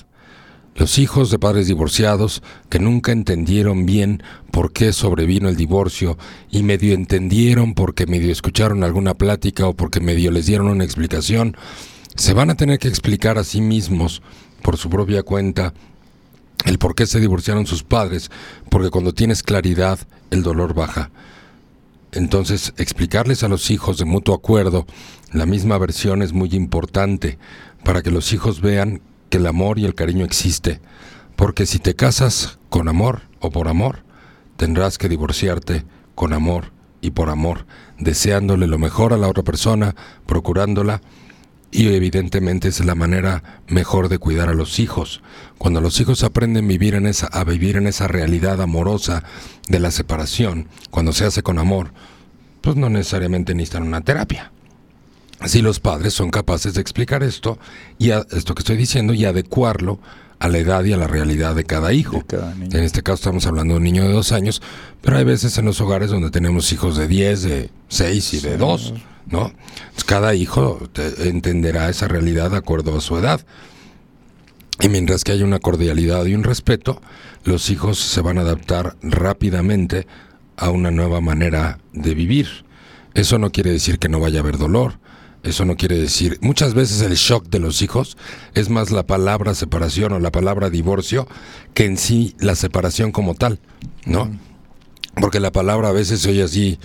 Los 0.76 0.98
hijos 0.98 1.30
de 1.30 1.38
padres 1.38 1.68
divorciados 1.68 2.42
que 2.68 2.80
nunca 2.80 3.12
entendieron 3.12 3.86
bien 3.86 4.24
por 4.50 4.72
qué 4.72 4.92
sobrevino 4.92 5.48
el 5.48 5.56
divorcio 5.56 6.18
y 6.50 6.64
medio 6.64 6.94
entendieron 6.94 7.74
porque 7.74 8.06
medio 8.06 8.32
escucharon 8.32 8.82
alguna 8.82 9.14
plática 9.14 9.68
o 9.68 9.74
porque 9.74 10.00
medio 10.00 10.32
les 10.32 10.46
dieron 10.46 10.66
una 10.66 10.82
explicación, 10.82 11.56
se 12.16 12.32
van 12.34 12.50
a 12.50 12.56
tener 12.56 12.80
que 12.80 12.88
explicar 12.88 13.38
a 13.38 13.44
sí 13.44 13.60
mismos 13.60 14.20
por 14.64 14.78
su 14.78 14.88
propia 14.88 15.22
cuenta 15.22 15.74
el 16.64 16.78
por 16.78 16.94
qué 16.94 17.06
se 17.06 17.20
divorciaron 17.20 17.66
sus 17.66 17.82
padres, 17.82 18.30
porque 18.70 18.88
cuando 18.88 19.12
tienes 19.12 19.42
claridad 19.42 19.98
el 20.30 20.42
dolor 20.42 20.72
baja. 20.72 21.10
Entonces, 22.12 22.72
explicarles 22.78 23.42
a 23.42 23.48
los 23.48 23.70
hijos 23.70 23.98
de 23.98 24.06
mutuo 24.06 24.34
acuerdo 24.34 24.86
la 25.32 25.44
misma 25.44 25.76
versión 25.76 26.22
es 26.22 26.32
muy 26.32 26.48
importante 26.54 27.38
para 27.84 28.00
que 28.00 28.10
los 28.10 28.32
hijos 28.32 28.62
vean 28.62 29.02
que 29.28 29.36
el 29.36 29.46
amor 29.46 29.78
y 29.78 29.84
el 29.84 29.94
cariño 29.94 30.24
existe, 30.24 30.80
porque 31.36 31.66
si 31.66 31.78
te 31.78 31.94
casas 31.94 32.58
con 32.70 32.88
amor 32.88 33.20
o 33.40 33.50
por 33.50 33.68
amor, 33.68 34.02
tendrás 34.56 34.96
que 34.96 35.10
divorciarte 35.10 35.84
con 36.14 36.32
amor 36.32 36.72
y 37.02 37.10
por 37.10 37.28
amor, 37.28 37.66
deseándole 37.98 38.66
lo 38.66 38.78
mejor 38.78 39.12
a 39.12 39.18
la 39.18 39.28
otra 39.28 39.42
persona, 39.42 39.94
procurándola 40.24 41.02
y 41.74 41.92
evidentemente 41.92 42.68
es 42.68 42.84
la 42.84 42.94
manera 42.94 43.42
mejor 43.66 44.08
de 44.08 44.18
cuidar 44.18 44.48
a 44.48 44.54
los 44.54 44.78
hijos. 44.78 45.22
Cuando 45.58 45.80
los 45.80 46.00
hijos 46.00 46.22
aprenden 46.22 46.68
vivir 46.68 46.94
en 46.94 47.04
esa, 47.04 47.26
a 47.26 47.42
vivir 47.42 47.76
en 47.76 47.88
esa 47.88 48.06
realidad 48.06 48.62
amorosa 48.62 49.24
de 49.68 49.80
la 49.80 49.90
separación, 49.90 50.68
cuando 50.92 51.12
se 51.12 51.24
hace 51.24 51.42
con 51.42 51.58
amor, 51.58 51.90
pues 52.60 52.76
no 52.76 52.90
necesariamente 52.90 53.56
necesitan 53.56 53.82
una 53.82 54.02
terapia. 54.02 54.52
Si 55.46 55.62
los 55.62 55.80
padres 55.80 56.14
son 56.14 56.30
capaces 56.30 56.74
de 56.74 56.80
explicar 56.80 57.24
esto 57.24 57.58
y 57.98 58.10
esto 58.10 58.54
que 58.54 58.60
estoy 58.60 58.76
diciendo 58.76 59.12
y 59.12 59.24
adecuarlo 59.24 59.98
a 60.38 60.48
la 60.48 60.58
edad 60.58 60.84
y 60.84 60.92
a 60.92 60.96
la 60.96 61.06
realidad 61.06 61.54
de 61.54 61.64
cada 61.64 61.92
hijo. 61.92 62.22
en 62.58 62.82
este 62.82 63.02
caso 63.02 63.16
estamos 63.16 63.46
hablando 63.46 63.74
de 63.74 63.78
un 63.78 63.84
niño 63.84 64.04
de 64.04 64.12
dos 64.12 64.32
años, 64.32 64.60
pero 65.00 65.16
hay 65.16 65.24
veces 65.24 65.56
en 65.58 65.64
los 65.64 65.80
hogares 65.80 66.10
donde 66.10 66.30
tenemos 66.30 66.72
hijos 66.72 66.96
de 66.96 67.08
10, 67.08 67.42
de 67.42 67.70
6 67.88 68.34
y 68.34 68.40
de 68.40 68.56
2, 68.56 68.94
¿no? 69.26 69.52
cada 70.06 70.34
hijo 70.34 70.88
entenderá 71.18 71.88
esa 71.88 72.08
realidad 72.08 72.50
de 72.50 72.58
acuerdo 72.58 72.96
a 72.96 73.00
su 73.00 73.16
edad. 73.16 73.44
Y 74.80 74.88
mientras 74.88 75.22
que 75.22 75.32
hay 75.32 75.42
una 75.42 75.60
cordialidad 75.60 76.26
y 76.26 76.34
un 76.34 76.42
respeto, 76.42 77.00
los 77.44 77.70
hijos 77.70 77.98
se 77.98 78.20
van 78.20 78.38
a 78.38 78.42
adaptar 78.42 78.96
rápidamente 79.02 80.06
a 80.56 80.70
una 80.70 80.90
nueva 80.90 81.20
manera 81.20 81.78
de 81.92 82.14
vivir. 82.14 82.48
Eso 83.14 83.38
no 83.38 83.50
quiere 83.50 83.70
decir 83.70 83.98
que 83.98 84.08
no 84.08 84.18
vaya 84.18 84.40
a 84.40 84.42
haber 84.42 84.58
dolor, 84.58 84.98
eso 85.44 85.64
no 85.64 85.76
quiere 85.76 85.98
decir, 85.98 86.38
muchas 86.40 86.74
veces 86.74 87.02
el 87.02 87.14
shock 87.14 87.48
de 87.48 87.58
los 87.58 87.82
hijos 87.82 88.16
es 88.54 88.70
más 88.70 88.90
la 88.90 89.06
palabra 89.06 89.54
separación 89.54 90.12
o 90.12 90.18
la 90.18 90.32
palabra 90.32 90.70
divorcio 90.70 91.28
que 91.74 91.84
en 91.84 91.98
sí 91.98 92.34
la 92.38 92.54
separación 92.54 93.12
como 93.12 93.34
tal, 93.34 93.60
¿no? 94.06 94.30
Porque 95.14 95.40
la 95.40 95.52
palabra 95.52 95.88
a 95.88 95.92
veces 95.92 96.20
se 96.20 96.30
oye 96.30 96.42
así 96.42 96.78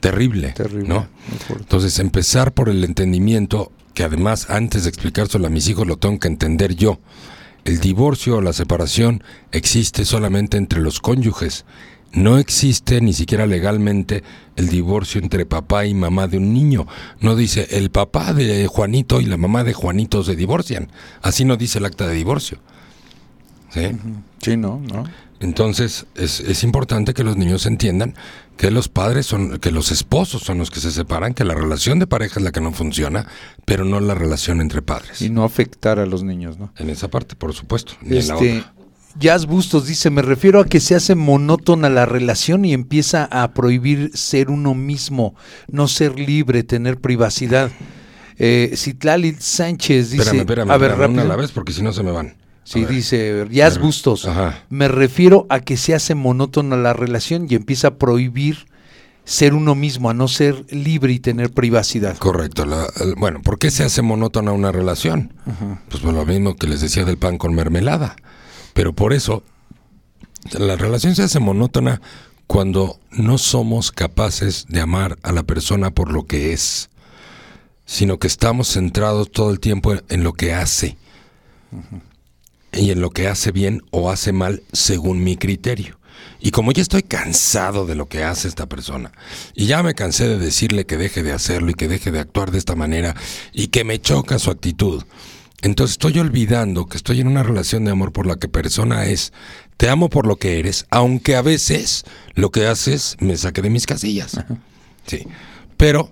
terrible, 0.00 0.54
¿no? 0.86 1.08
Entonces 1.48 1.98
empezar 1.98 2.52
por 2.52 2.68
el 2.68 2.84
entendimiento, 2.84 3.72
que 3.94 4.04
además 4.04 4.50
antes 4.50 4.84
de 4.84 4.90
explicárselo 4.90 5.46
a 5.46 5.50
mis 5.50 5.68
hijos 5.68 5.86
lo 5.86 5.96
tengo 5.96 6.18
que 6.18 6.28
entender 6.28 6.74
yo. 6.76 7.00
El 7.64 7.78
divorcio 7.78 8.36
o 8.36 8.40
la 8.40 8.52
separación 8.52 9.22
existe 9.52 10.04
solamente 10.04 10.56
entre 10.56 10.80
los 10.80 11.00
cónyuges 11.00 11.64
no 12.12 12.38
existe 12.38 13.00
ni 13.00 13.12
siquiera 13.12 13.46
legalmente 13.46 14.22
el 14.56 14.68
divorcio 14.68 15.20
entre 15.20 15.46
papá 15.46 15.86
y 15.86 15.94
mamá 15.94 16.28
de 16.28 16.38
un 16.38 16.52
niño. 16.52 16.86
No 17.20 17.36
dice 17.36 17.68
el 17.70 17.90
papá 17.90 18.32
de 18.34 18.66
Juanito 18.66 19.20
y 19.20 19.24
la 19.24 19.36
mamá 19.36 19.64
de 19.64 19.72
Juanito 19.72 20.22
se 20.22 20.36
divorcian. 20.36 20.90
Así 21.22 21.44
no 21.44 21.56
dice 21.56 21.78
el 21.78 21.86
acta 21.86 22.06
de 22.06 22.14
divorcio. 22.14 22.58
¿Sí? 23.70 23.90
Sí, 24.42 24.56
no, 24.56 24.80
no. 24.80 25.04
Entonces 25.40 26.06
es, 26.14 26.38
es, 26.40 26.62
importante 26.62 27.14
que 27.14 27.24
los 27.24 27.36
niños 27.36 27.66
entiendan 27.66 28.14
que 28.56 28.70
los 28.70 28.88
padres 28.88 29.26
son, 29.26 29.58
que 29.58 29.72
los 29.72 29.90
esposos 29.90 30.42
son 30.42 30.58
los 30.58 30.70
que 30.70 30.78
se 30.78 30.92
separan, 30.92 31.34
que 31.34 31.42
la 31.42 31.54
relación 31.54 31.98
de 31.98 32.06
pareja 32.06 32.38
es 32.38 32.44
la 32.44 32.52
que 32.52 32.60
no 32.60 32.72
funciona, 32.72 33.26
pero 33.64 33.84
no 33.84 33.98
la 33.98 34.14
relación 34.14 34.60
entre 34.60 34.82
padres. 34.82 35.20
Y 35.20 35.30
no 35.30 35.42
afectar 35.42 35.98
a 35.98 36.06
los 36.06 36.22
niños, 36.22 36.58
¿no? 36.58 36.72
En 36.76 36.90
esa 36.90 37.08
parte, 37.08 37.34
por 37.34 37.54
supuesto. 37.54 37.94
Ni 38.02 38.18
en 38.18 38.28
la 38.28 38.34
este, 38.34 38.58
otra. 38.58 38.72
Jazz 39.18 39.46
Bustos 39.46 39.86
dice, 39.86 40.10
me 40.10 40.22
refiero 40.22 40.60
a 40.60 40.66
que 40.66 40.80
se 40.80 40.94
hace 40.94 41.14
monótona 41.14 41.88
la 41.88 42.06
relación 42.06 42.64
y 42.64 42.72
empieza 42.72 43.24
a 43.24 43.52
prohibir 43.52 44.10
ser 44.14 44.50
uno 44.50 44.74
mismo, 44.74 45.34
no 45.68 45.88
ser 45.88 46.18
libre, 46.18 46.62
tener 46.62 46.98
privacidad. 46.98 47.70
Eh, 48.38 48.72
Citlali 48.76 49.36
Sánchez 49.38 50.10
dice, 50.10 50.22
espérame, 50.22 50.40
espérame, 50.40 50.70
a 50.70 50.76
ver, 50.76 51.10
una 51.10 51.22
a 51.22 51.26
la 51.26 51.36
vez 51.36 51.52
porque 51.52 51.72
si 51.72 51.82
no 51.82 51.92
se 51.92 52.02
me 52.02 52.10
van. 52.10 52.34
Sí, 52.64 52.84
dice 52.84 53.46
Jazz 53.50 53.78
Bustos, 53.78 54.28
me 54.70 54.88
refiero 54.88 55.46
a 55.48 55.60
que 55.60 55.76
se 55.76 55.94
hace 55.94 56.14
monótona 56.14 56.76
la 56.76 56.92
relación 56.92 57.46
y 57.50 57.56
empieza 57.56 57.88
a 57.88 57.94
prohibir 57.96 58.66
ser 59.24 59.54
uno 59.54 59.74
mismo, 59.74 60.10
a 60.10 60.14
no 60.14 60.28
ser 60.28 60.64
libre 60.70 61.12
y 61.12 61.18
tener 61.18 61.52
privacidad. 61.52 62.16
Correcto. 62.18 62.64
bueno, 63.16 63.42
¿por 63.42 63.58
qué 63.58 63.70
se 63.70 63.84
hace 63.84 64.02
monótona 64.02 64.52
una 64.52 64.72
relación? 64.72 65.32
Pues 65.88 66.02
por 66.02 66.14
lo 66.14 66.24
mismo 66.24 66.56
que 66.56 66.66
les 66.66 66.80
decía 66.80 67.04
del 67.04 67.18
pan 67.18 67.38
con 67.38 67.54
mermelada. 67.54 68.16
Pero 68.74 68.92
por 68.92 69.12
eso 69.12 69.42
la 70.52 70.76
relación 70.76 71.14
se 71.14 71.22
hace 71.22 71.40
monótona 71.40 72.00
cuando 72.46 72.98
no 73.10 73.38
somos 73.38 73.92
capaces 73.92 74.66
de 74.68 74.80
amar 74.80 75.18
a 75.22 75.32
la 75.32 75.42
persona 75.42 75.90
por 75.90 76.12
lo 76.12 76.26
que 76.26 76.52
es, 76.52 76.90
sino 77.86 78.18
que 78.18 78.26
estamos 78.26 78.68
centrados 78.68 79.30
todo 79.30 79.50
el 79.50 79.60
tiempo 79.60 79.94
en 80.08 80.24
lo 80.24 80.32
que 80.32 80.52
hace. 80.52 80.96
Y 82.72 82.90
en 82.90 83.00
lo 83.00 83.10
que 83.10 83.28
hace 83.28 83.52
bien 83.52 83.82
o 83.90 84.10
hace 84.10 84.32
mal 84.32 84.62
según 84.72 85.22
mi 85.22 85.36
criterio. 85.36 85.98
Y 86.40 86.50
como 86.50 86.72
ya 86.72 86.82
estoy 86.82 87.02
cansado 87.02 87.86
de 87.86 87.94
lo 87.94 88.08
que 88.08 88.24
hace 88.24 88.48
esta 88.48 88.66
persona, 88.66 89.12
y 89.54 89.66
ya 89.66 89.82
me 89.82 89.94
cansé 89.94 90.28
de 90.28 90.38
decirle 90.38 90.86
que 90.86 90.96
deje 90.96 91.22
de 91.22 91.32
hacerlo 91.32 91.70
y 91.70 91.74
que 91.74 91.88
deje 91.88 92.10
de 92.10 92.20
actuar 92.20 92.50
de 92.50 92.58
esta 92.58 92.74
manera, 92.74 93.14
y 93.52 93.68
que 93.68 93.84
me 93.84 94.00
choca 94.00 94.38
su 94.38 94.50
actitud, 94.50 95.04
entonces 95.62 95.92
estoy 95.92 96.18
olvidando 96.18 96.86
que 96.86 96.96
estoy 96.96 97.20
en 97.20 97.28
una 97.28 97.44
relación 97.44 97.84
de 97.84 97.92
amor 97.92 98.12
por 98.12 98.26
la 98.26 98.36
que 98.36 98.48
persona 98.48 99.06
es. 99.06 99.32
Te 99.76 99.88
amo 99.88 100.10
por 100.10 100.26
lo 100.26 100.36
que 100.36 100.58
eres, 100.58 100.86
aunque 100.90 101.36
a 101.36 101.42
veces 101.42 102.04
lo 102.34 102.50
que 102.50 102.66
haces 102.66 103.16
me 103.20 103.36
saque 103.36 103.62
de 103.62 103.70
mis 103.70 103.86
casillas. 103.86 104.38
Sí. 105.06 105.26
Pero 105.76 106.10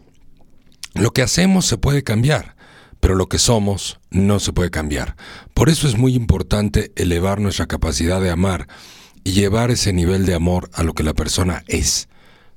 lo 0.95 1.13
que 1.13 1.23
hacemos 1.23 1.67
se 1.67 1.79
puede 1.79 2.05
cambiar, 2.05 2.57
pero 3.01 3.15
lo 3.15 3.29
que 3.29 3.39
somos 3.39 3.99
no 4.11 4.39
se 4.39 4.53
puede 4.53 4.71
cambiar. 4.71 5.17
Por 5.53 5.69
eso 5.69 5.89
es 5.89 5.99
muy 5.99 6.15
importante 6.15 6.93
elevar 6.97 7.41
nuestra 7.41 7.67
capacidad 7.67 8.21
de 8.21 8.31
amar 8.31 8.69
y 9.25 9.33
llevar 9.33 9.71
ese 9.71 9.93
nivel 9.93 10.27
de 10.27 10.35
amor 10.35 10.71
a 10.75 10.85
lo 10.85 10.95
que 10.95 11.03
la 11.03 11.15
persona 11.15 11.65
es. 11.67 12.09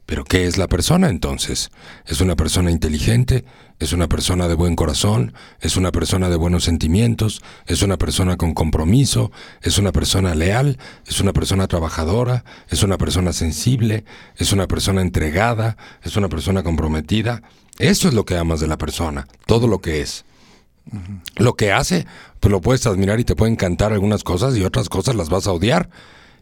Pero 0.05 0.25
¿qué 0.25 0.45
es 0.47 0.57
la 0.57 0.67
persona 0.67 1.09
entonces? 1.09 1.71
¿Es 2.05 2.19
una 2.19 2.35
persona 2.35 2.71
inteligente? 2.71 3.45
¿Es 3.79 3.93
una 3.93 4.07
persona 4.07 4.47
de 4.47 4.55
buen 4.55 4.75
corazón? 4.75 5.33
¿Es 5.61 5.77
una 5.77 5.91
persona 5.91 6.29
de 6.29 6.35
buenos 6.35 6.65
sentimientos? 6.65 7.41
¿Es 7.67 7.81
una 7.81 7.97
persona 7.97 8.35
con 8.35 8.53
compromiso? 8.53 9.31
¿Es 9.61 9.77
una 9.77 9.91
persona 9.91 10.35
leal? 10.35 10.77
¿Es 11.07 11.21
una 11.21 11.31
persona 11.31 11.67
trabajadora? 11.67 12.43
¿Es 12.69 12.83
una 12.83 12.97
persona 12.97 13.31
sensible? 13.33 14.03
¿Es 14.37 14.51
una 14.51 14.67
persona 14.67 15.01
entregada? 15.01 15.77
¿Es 16.03 16.17
una 16.17 16.27
persona 16.27 16.63
comprometida? 16.63 17.41
Eso 17.79 18.07
es 18.07 18.13
lo 18.13 18.25
que 18.25 18.37
amas 18.37 18.59
de 18.59 18.67
la 18.67 18.77
persona, 18.77 19.27
todo 19.45 19.67
lo 19.67 19.79
que 19.79 20.01
es. 20.01 20.25
Lo 21.37 21.55
que 21.55 21.71
hace, 21.71 22.05
pues 22.39 22.51
lo 22.51 22.61
puedes 22.61 22.85
admirar 22.85 23.19
y 23.19 23.23
te 23.23 23.35
pueden 23.35 23.53
encantar 23.53 23.93
algunas 23.93 24.23
cosas 24.23 24.55
y 24.57 24.63
otras 24.63 24.89
cosas 24.89 25.15
las 25.15 25.29
vas 25.29 25.47
a 25.47 25.53
odiar. 25.53 25.89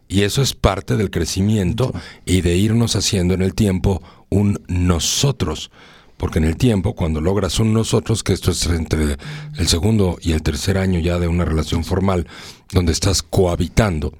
Y 0.08 0.22
eso 0.22 0.42
es 0.42 0.54
parte 0.54 0.96
del 0.96 1.10
crecimiento 1.10 1.92
y 2.24 2.42
de 2.42 2.56
irnos 2.56 2.96
haciendo 2.96 3.34
en 3.34 3.42
el 3.42 3.54
tiempo 3.54 4.02
un 4.28 4.60
nosotros. 4.68 5.70
Porque 6.16 6.38
en 6.38 6.44
el 6.44 6.56
tiempo, 6.56 6.94
cuando 6.94 7.20
logras 7.20 7.58
un 7.58 7.72
nosotros, 7.72 8.22
que 8.22 8.32
esto 8.32 8.52
es 8.52 8.66
entre 8.66 9.16
el 9.58 9.68
segundo 9.68 10.18
y 10.20 10.32
el 10.32 10.42
tercer 10.42 10.78
año 10.78 11.00
ya 11.00 11.18
de 11.18 11.28
una 11.28 11.44
relación 11.44 11.84
formal, 11.84 12.28
donde 12.70 12.92
estás 12.92 13.22
cohabitando, 13.22 14.12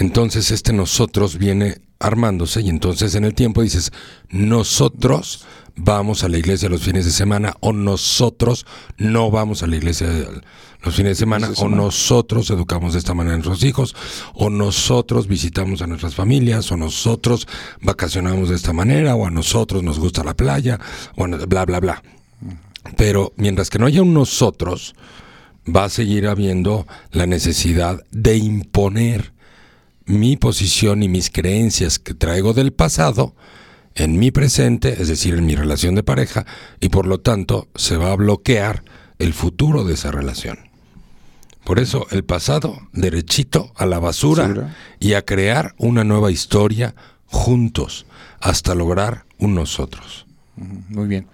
entonces 0.00 0.50
este 0.50 0.72
nosotros 0.72 1.36
viene 1.36 1.82
armándose 1.98 2.62
y 2.62 2.70
entonces 2.70 3.14
en 3.14 3.24
el 3.24 3.34
tiempo 3.34 3.60
dices, 3.60 3.92
nosotros 4.30 5.44
vamos 5.76 6.24
a 6.24 6.28
la 6.30 6.38
iglesia 6.38 6.70
los 6.70 6.80
fines 6.80 7.04
de 7.04 7.10
semana 7.10 7.52
o 7.60 7.74
nosotros 7.74 8.64
no 8.96 9.30
vamos 9.30 9.62
a 9.62 9.66
la 9.66 9.76
iglesia 9.76 10.08
los 10.82 10.94
fines 10.94 11.10
de 11.10 11.16
semana, 11.16 11.50
o 11.58 11.68
nosotros 11.68 12.48
educamos 12.48 12.94
de 12.94 13.00
esta 13.00 13.12
manera 13.12 13.34
a 13.34 13.36
nuestros 13.36 13.62
hijos, 13.64 13.94
o 14.32 14.48
nosotros 14.48 15.26
visitamos 15.26 15.82
a 15.82 15.86
nuestras 15.86 16.14
familias, 16.14 16.72
o 16.72 16.78
nosotros 16.78 17.46
vacacionamos 17.82 18.48
de 18.48 18.56
esta 18.56 18.72
manera, 18.72 19.14
o 19.14 19.26
a 19.26 19.30
nosotros 19.30 19.82
nos 19.82 19.98
gusta 19.98 20.24
la 20.24 20.32
playa, 20.32 20.80
o 21.16 21.28
bla, 21.28 21.66
bla, 21.66 21.80
bla. 21.80 22.02
Pero 22.96 23.34
mientras 23.36 23.68
que 23.68 23.78
no 23.78 23.84
haya 23.84 24.00
un 24.00 24.14
nosotros, 24.14 24.94
va 25.68 25.84
a 25.84 25.90
seguir 25.90 26.26
habiendo 26.26 26.86
la 27.12 27.26
necesidad 27.26 28.02
de 28.10 28.38
imponer 28.38 29.34
mi 30.10 30.36
posición 30.36 31.02
y 31.02 31.08
mis 31.08 31.30
creencias 31.30 31.98
que 31.98 32.14
traigo 32.14 32.52
del 32.52 32.72
pasado 32.72 33.34
en 33.94 34.18
mi 34.18 34.30
presente, 34.30 35.00
es 35.00 35.08
decir, 35.08 35.34
en 35.34 35.46
mi 35.46 35.54
relación 35.54 35.94
de 35.94 36.02
pareja, 36.02 36.46
y 36.80 36.88
por 36.88 37.06
lo 37.06 37.20
tanto 37.20 37.68
se 37.74 37.96
va 37.96 38.12
a 38.12 38.16
bloquear 38.16 38.84
el 39.18 39.32
futuro 39.34 39.84
de 39.84 39.94
esa 39.94 40.10
relación. 40.10 40.58
Por 41.64 41.78
eso 41.78 42.06
el 42.10 42.24
pasado, 42.24 42.78
derechito 42.92 43.72
a 43.76 43.86
la 43.86 43.98
basura, 43.98 44.74
y 44.98 45.14
a 45.14 45.22
crear 45.22 45.74
una 45.78 46.04
nueva 46.04 46.30
historia 46.30 46.94
juntos 47.26 48.06
hasta 48.40 48.74
lograr 48.74 49.24
un 49.38 49.54
nosotros. 49.54 50.26
Muy 50.88 51.08
bien. 51.08 51.26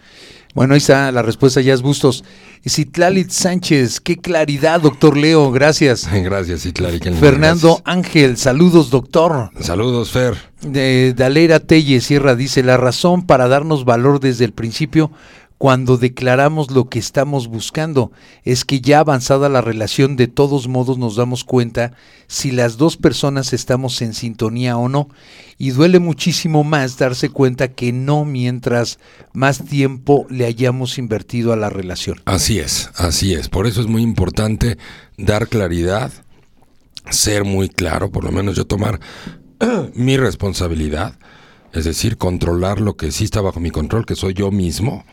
Bueno, 0.55 0.73
ahí 0.73 0.79
está 0.79 1.13
la 1.13 1.21
respuesta, 1.21 1.61
ya 1.61 1.75
es 1.75 1.83
Bustos. 1.83 2.25
Citlalit 2.67 3.31
Sánchez, 3.31 4.01
qué 4.01 4.17
claridad, 4.17 4.81
doctor 4.81 5.17
Leo, 5.17 5.53
gracias. 5.53 6.09
Gracias, 6.13 6.63
Citlalit. 6.63 7.05
Fernando 7.21 7.83
Ángel, 7.85 8.39
saludos, 8.39 8.89
doctor. 8.91 9.51
Saludos, 9.61 10.11
Fer. 10.11 10.35
De 10.63 11.13
Dalera 11.15 11.61
Telle 11.61 12.01
Sierra 12.01 12.35
dice, 12.35 12.63
la 12.63 12.77
razón 12.77 13.27
para 13.27 13.49
darnos 13.49 13.85
valor 13.85 14.19
desde 14.19 14.47
el 14.47 14.53
principio 14.53 15.11
cuando 15.59 15.97
declaramos 15.97 16.71
lo 16.71 16.89
que 16.89 16.99
estamos 16.99 17.49
buscando. 17.49 18.13
Es 18.45 18.65
que 18.65 18.81
ya 18.81 19.01
avanzada 19.01 19.49
la 19.49 19.61
relación, 19.61 20.17
de 20.17 20.29
todos 20.29 20.69
modos 20.69 20.99
nos 20.99 21.17
damos 21.17 21.45
cuenta 21.45 21.93
si 22.27 22.51
las 22.51 22.77
dos 22.77 22.97
personas 22.97 23.53
estamos 23.53 24.03
en 24.03 24.13
sintonía 24.13 24.77
o 24.77 24.89
no. 24.89 25.09
Y 25.59 25.71
duele 25.71 25.99
muchísimo 25.99 26.65
más 26.65 26.99
darse 26.99 27.31
cuenta 27.31 27.69
que 27.69 27.93
no 27.93 28.25
mientras 28.25 28.99
más 29.33 29.65
tiempo 29.65 30.27
le 30.29 30.45
hayamos 30.45 30.99
invertido 30.99 31.53
a 31.53 31.57
la 31.57 31.71
relación. 31.71 32.21
Así 32.27 32.59
es, 32.59 32.91
así 32.97 33.33
es. 33.33 33.49
Por 33.49 33.67
eso 33.67 33.81
es 33.81 33.87
muy 33.87 34.03
importante 34.03 34.77
dar 35.17 35.49
claridad, 35.49 36.13
ser 37.11 37.45
muy 37.45 37.71
claro, 37.71 38.11
por 38.11 38.25
lo 38.25 38.33
menos 38.33 38.57
yo 38.57 38.67
tomar 38.67 39.01
mi 39.95 40.19
responsabilidad, 40.19 41.19
es 41.73 41.85
decir, 41.87 42.19
controlar 42.19 42.81
lo 42.81 42.97
que 42.97 43.11
sí 43.11 43.25
está 43.25 43.41
bajo 43.41 43.61
mi 43.61 43.71
control, 43.71 44.05
que 44.05 44.17
soy 44.17 44.35
yo 44.35 44.51
mismo 44.51 45.05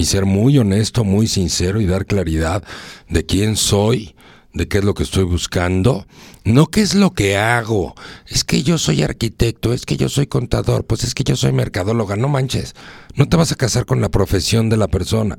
y 0.00 0.06
ser 0.06 0.24
muy 0.24 0.56
honesto, 0.56 1.04
muy 1.04 1.26
sincero 1.26 1.78
y 1.78 1.84
dar 1.84 2.06
claridad 2.06 2.64
de 3.10 3.26
quién 3.26 3.54
soy, 3.54 4.14
de 4.54 4.66
qué 4.66 4.78
es 4.78 4.84
lo 4.84 4.94
que 4.94 5.02
estoy 5.02 5.24
buscando, 5.24 6.06
no 6.42 6.68
qué 6.68 6.80
es 6.80 6.94
lo 6.94 7.10
que 7.10 7.36
hago. 7.36 7.94
Es 8.26 8.42
que 8.42 8.62
yo 8.62 8.78
soy 8.78 9.02
arquitecto, 9.02 9.74
es 9.74 9.84
que 9.84 9.98
yo 9.98 10.08
soy 10.08 10.26
contador, 10.26 10.86
pues 10.86 11.04
es 11.04 11.12
que 11.14 11.22
yo 11.22 11.36
soy 11.36 11.52
mercadóloga, 11.52 12.16
no 12.16 12.28
manches. 12.28 12.74
No 13.14 13.28
te 13.28 13.36
vas 13.36 13.52
a 13.52 13.56
casar 13.56 13.84
con 13.84 14.00
la 14.00 14.08
profesión 14.08 14.70
de 14.70 14.78
la 14.78 14.88
persona. 14.88 15.36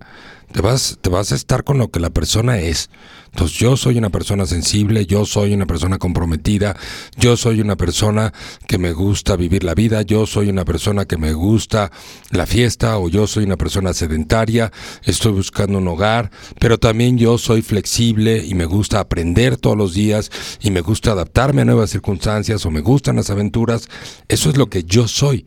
Te 0.54 0.62
vas, 0.62 0.98
te 1.02 1.10
vas 1.10 1.32
a 1.32 1.36
estar 1.36 1.64
con 1.64 1.78
lo 1.78 1.90
que 1.90 2.00
la 2.00 2.10
persona 2.10 2.60
es. 2.60 2.90
Entonces 3.32 3.58
yo 3.58 3.78
soy 3.78 3.98
una 3.98 4.10
persona 4.10 4.46
sensible, 4.46 5.06
yo 5.06 5.26
soy 5.26 5.54
una 5.54 5.66
persona 5.66 5.98
comprometida, 5.98 6.76
yo 7.18 7.38
soy 7.38 7.62
una 7.62 7.78
persona 7.78 8.34
que 8.68 8.78
me 8.78 8.92
gusta 8.92 9.38
vivir 9.38 9.64
la 9.64 9.74
vida, 9.74 10.02
yo 10.02 10.26
soy 10.26 10.50
una 10.50 10.66
persona 10.66 11.06
que 11.06 11.16
me 11.16 11.32
gusta 11.32 11.92
la 12.32 12.46
fiesta 12.46 12.98
o 12.98 13.08
yo 13.08 13.28
soy 13.28 13.46
una 13.46 13.56
persona 13.56 13.94
sedentaria, 13.94 14.74
estoy 15.04 15.32
buscando 15.32 15.78
un 15.78 15.88
hogar, 15.88 16.30
pero 16.60 16.78
también 16.78 17.18
yo 17.18 17.38
soy 17.38 17.62
flexible 17.62 18.46
y 18.46 18.54
me 18.54 18.66
gusta 18.66 19.00
aprender 19.00 19.56
todos 19.56 19.78
los 19.78 19.94
días 19.94 20.30
y 20.60 20.72
me 20.72 20.82
gusta 20.82 21.14
adaptarme 21.14 21.62
a 21.62 21.66
nuevas 21.66 21.92
circunstancias 21.92 22.66
o 22.66 22.72
me 22.72 22.82
gustan 22.82 23.16
las 23.16 23.30
aventuras. 23.30 23.88
Eso 24.28 24.50
es 24.50 24.58
lo 24.58 24.70
que 24.70 24.84
yo 24.84 25.08
soy. 25.08 25.46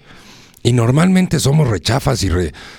Y 0.66 0.72
normalmente 0.72 1.40
somos 1.40 1.68
rechafas 1.68 2.24
y 2.24 2.30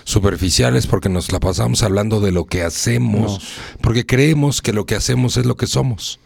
superficiales 0.06 0.88
porque 0.88 1.08
nos 1.08 1.32
la 1.32 1.40
pasamos 1.40 1.84
hablando 1.84 2.20
de 2.20 2.32
lo 2.32 2.46
que 2.46 2.64
hacemos, 2.64 3.60
porque 3.80 4.08
creemos 4.08 4.64
que 4.64 4.74
lo 4.74 4.88
que 4.88 4.96
hacemos 4.96 5.38
es 5.38 5.46
lo 5.46 5.56
que 5.56 5.68
somos. 5.68 6.20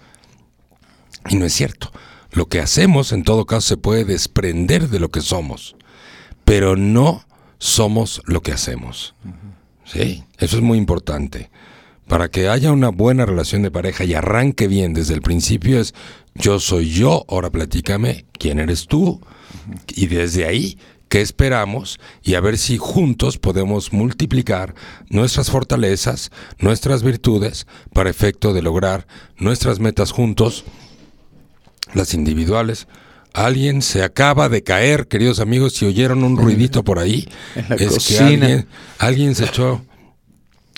Y 1.30 1.36
no 1.36 1.45
es 1.45 1.51
cierto. 1.51 1.91
Lo 2.32 2.47
que 2.47 2.62
hacemos 2.62 3.12
en 3.12 3.26
todo 3.26 3.45
caso 3.45 3.68
se 3.68 3.78
puede 3.78 4.05
desprender 4.05 4.88
de 4.88 5.01
lo 5.01 5.10
que 5.10 5.20
somos, 5.20 5.76
pero 6.45 6.78
no 6.78 7.26
somos 7.57 8.22
lo 8.26 8.41
que 8.41 8.53
hacemos. 8.53 9.14
Sí, 9.84 10.24
eso 10.38 10.55
es 10.55 10.64
muy 10.64 10.78
importante. 10.78 11.51
Para 12.07 12.30
que 12.30 12.47
haya 12.47 12.72
una 12.72 12.88
buena 12.88 13.26
relación 13.26 13.64
de 13.64 13.70
pareja 13.72 14.05
y 14.05 14.14
arranque 14.14 14.70
bien 14.70 14.93
desde 14.93 15.14
el 15.14 15.22
principio 15.22 15.82
es 15.82 15.93
yo 16.36 16.62
soy 16.62 16.89
yo, 16.89 17.26
ahora 17.28 17.49
platícame 17.49 18.24
quién 18.32 18.60
eres 18.60 18.88
tú. 18.88 19.20
Y 19.89 20.07
desde 20.07 20.45
ahí 20.45 20.78
qué 21.10 21.22
esperamos 21.22 21.99
y 22.24 22.36
a 22.36 22.41
ver 22.41 22.57
si 22.57 22.78
juntos 22.78 23.38
podemos 23.38 23.91
multiplicar 23.91 24.76
nuestras 25.10 25.49
fortalezas, 25.49 26.32
nuestras 26.60 27.03
virtudes, 27.03 27.68
para 27.93 28.10
efecto 28.10 28.53
de 28.53 28.62
lograr 28.62 29.07
nuestras 29.38 29.80
metas 29.80 30.12
juntos, 30.12 30.64
las 31.93 32.14
individuales. 32.14 32.88
Alguien 33.34 33.82
se 33.82 34.03
acaba 34.03 34.49
de 34.49 34.64
caer, 34.64 35.07
queridos 35.07 35.39
amigos, 35.39 35.74
si 35.74 35.86
oyeron 35.86 36.24
un 36.24 36.38
ruidito 36.38 36.84
por 36.84 36.99
ahí, 36.99 37.28
es 37.78 38.07
que 38.07 38.20
alguien, 38.20 38.68
alguien 38.97 39.36
se 39.36 39.45
echó 39.45 39.82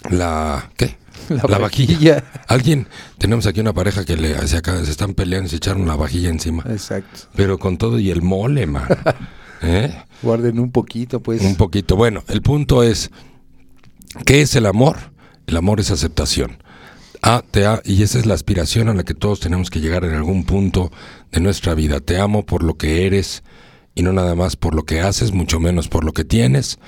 la 0.10 0.72
¿qué? 0.76 0.98
La, 1.30 1.58
vajilla. 1.60 2.24
Alguien, 2.48 2.88
tenemos 3.18 3.46
aquí 3.46 3.62
una 3.62 3.72
pareja 3.72 4.04
que 4.04 4.18
le, 4.18 4.48
se, 4.48 4.58
acaba, 4.58 4.84
se 4.84 4.92
están 4.92 5.14
peleando 5.14 5.48
y 5.48 5.50
se 5.52 5.56
echaron 5.58 5.88
la 5.88 5.96
vajilla 5.96 6.30
encima. 6.30 6.64
Exacto. 6.68 7.22
Pero 7.36 7.58
con 7.58 7.78
todo 7.78 8.00
y 8.00 8.12
el 8.12 8.22
mole, 8.22 8.66
man. 8.66 8.88
¿Eh? 9.62 9.95
Guarden 10.22 10.59
un 10.59 10.72
poquito, 10.72 11.20
pues. 11.20 11.41
Un 11.41 11.55
poquito. 11.55 11.95
Bueno, 11.95 12.24
el 12.28 12.41
punto 12.41 12.84
es, 12.84 13.12
¿qué 14.26 14.41
es 14.41 14.55
el 14.55 14.66
amor? 14.66 14.97
El 15.47 15.57
amor 15.57 15.80
es 15.80 15.91
aceptación. 15.91 16.57
Ah, 17.22 17.43
te 17.49 17.66
y 17.86 18.01
esa 18.01 18.18
es 18.18 18.26
la 18.26 18.34
aspiración 18.34 18.89
a 18.89 18.95
la 18.95 19.03
que 19.03 19.14
todos 19.14 19.39
tenemos 19.39 19.70
que 19.70 19.80
llegar 19.80 20.03
en 20.05 20.16
algún 20.16 20.43
punto 20.43 20.91
de 21.32 21.39
nuestra 21.39 21.76
vida. 21.76 21.99
Te 21.99 22.20
amo 22.20 22.45
por 22.45 22.64
lo 22.64 22.78
que 22.78 23.05
eres 23.05 23.43
y 23.93 24.01
no 24.03 24.14
nada 24.14 24.36
más 24.36 24.55
por 24.55 24.74
lo 24.74 24.84
que 24.84 25.01
haces, 25.01 25.32
mucho 25.32 25.59
menos 25.59 25.88
por 25.88 26.03
lo 26.03 26.14
que 26.14 26.24
tienes, 26.24 26.80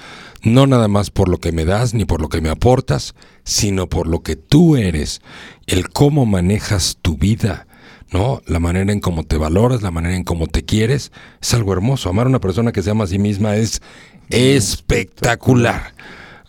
no 0.41 0.67
nada 0.67 0.87
más 0.87 1.11
por 1.11 1.29
lo 1.29 1.37
que 1.37 1.51
me 1.51 1.65
das 1.65 1.93
ni 1.93 2.05
por 2.05 2.21
lo 2.21 2.29
que 2.29 2.41
me 2.41 2.49
aportas, 2.49 3.13
sino 3.43 3.87
por 3.89 4.07
lo 4.07 4.21
que 4.21 4.35
tú 4.35 4.75
eres, 4.75 5.21
el 5.67 5.89
cómo 5.89 6.25
manejas 6.25 6.97
tu 7.01 7.17
vida, 7.17 7.67
¿no? 8.13 8.41
La 8.45 8.59
manera 8.59 8.93
en 8.93 8.99
cómo 8.99 9.23
te 9.23 9.37
valoras, 9.37 9.81
la 9.81 9.91
manera 9.91 10.15
en 10.15 10.23
cómo 10.23 10.47
te 10.47 10.63
quieres, 10.63 11.11
es 11.41 11.53
algo 11.53 11.73
hermoso. 11.73 12.09
Amar 12.09 12.27
a 12.27 12.29
una 12.29 12.39
persona 12.39 12.71
que 12.71 12.83
se 12.83 12.91
ama 12.91 13.05
a 13.05 13.07
sí 13.07 13.17
misma 13.19 13.55
es 13.55 13.81
espectacular. 14.29 15.93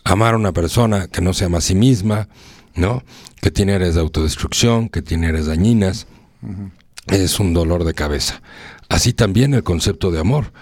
Amar 0.03 0.35
a 0.35 0.37
una 0.37 0.53
persona 0.53 1.07
que 1.07 1.21
no 1.21 1.33
se 1.33 1.45
ama 1.45 1.57
a 1.57 1.61
sí 1.61 1.73
misma, 1.73 2.29
¿no? 2.75 3.03
Que 3.41 3.49
tiene 3.49 3.73
áreas 3.73 3.95
de 3.95 4.01
autodestrucción, 4.01 4.89
que 4.89 5.01
tiene 5.01 5.27
áreas 5.27 5.47
dañinas, 5.47 6.05
es 7.07 7.39
un 7.39 7.53
dolor 7.53 7.83
de 7.83 7.95
cabeza. 7.95 8.41
Así 8.87 9.13
también 9.13 9.55
el 9.55 9.63
concepto 9.63 10.11
de 10.11 10.19
amor. 10.19 10.53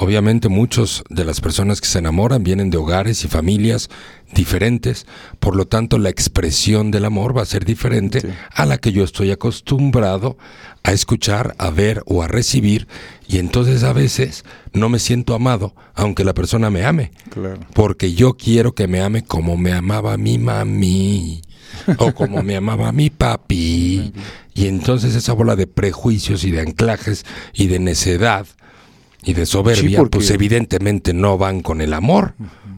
Obviamente 0.00 0.48
muchos 0.48 1.02
de 1.10 1.24
las 1.24 1.40
personas 1.40 1.80
que 1.80 1.88
se 1.88 1.98
enamoran 1.98 2.44
vienen 2.44 2.70
de 2.70 2.76
hogares 2.76 3.24
y 3.24 3.28
familias 3.28 3.90
diferentes, 4.32 5.08
por 5.40 5.56
lo 5.56 5.66
tanto 5.66 5.98
la 5.98 6.08
expresión 6.08 6.92
del 6.92 7.04
amor 7.04 7.36
va 7.36 7.42
a 7.42 7.46
ser 7.46 7.64
diferente 7.64 8.22
a 8.54 8.64
la 8.64 8.78
que 8.78 8.92
yo 8.92 9.02
estoy 9.02 9.32
acostumbrado 9.32 10.38
a 10.84 10.92
escuchar, 10.92 11.56
a 11.58 11.70
ver 11.70 12.04
o 12.06 12.22
a 12.22 12.28
recibir 12.28 12.86
y 13.26 13.38
entonces 13.38 13.82
a 13.82 13.92
veces 13.92 14.44
no 14.72 14.88
me 14.88 15.00
siento 15.00 15.34
amado 15.34 15.74
aunque 15.96 16.22
la 16.22 16.32
persona 16.32 16.70
me 16.70 16.84
ame, 16.84 17.10
porque 17.74 18.14
yo 18.14 18.34
quiero 18.34 18.76
que 18.76 18.86
me 18.86 19.00
ame 19.00 19.24
como 19.24 19.56
me 19.56 19.72
amaba 19.72 20.16
mi 20.16 20.38
mami 20.38 21.42
o 21.96 22.12
como 22.12 22.44
me 22.44 22.54
amaba 22.54 22.92
mi 22.92 23.10
papi. 23.10 24.12
Y 24.54 24.66
entonces 24.66 25.14
esa 25.14 25.34
bola 25.34 25.54
de 25.54 25.68
prejuicios 25.68 26.42
y 26.42 26.50
de 26.50 26.60
anclajes 26.60 27.24
y 27.52 27.68
de 27.68 27.78
necedad 27.78 28.44
y 29.28 29.34
de 29.34 29.44
soberbia, 29.44 30.02
pues 30.04 30.30
evidentemente 30.30 31.12
no 31.12 31.36
van 31.36 31.60
con 31.60 31.82
el 31.82 31.92
amor. 31.92 32.32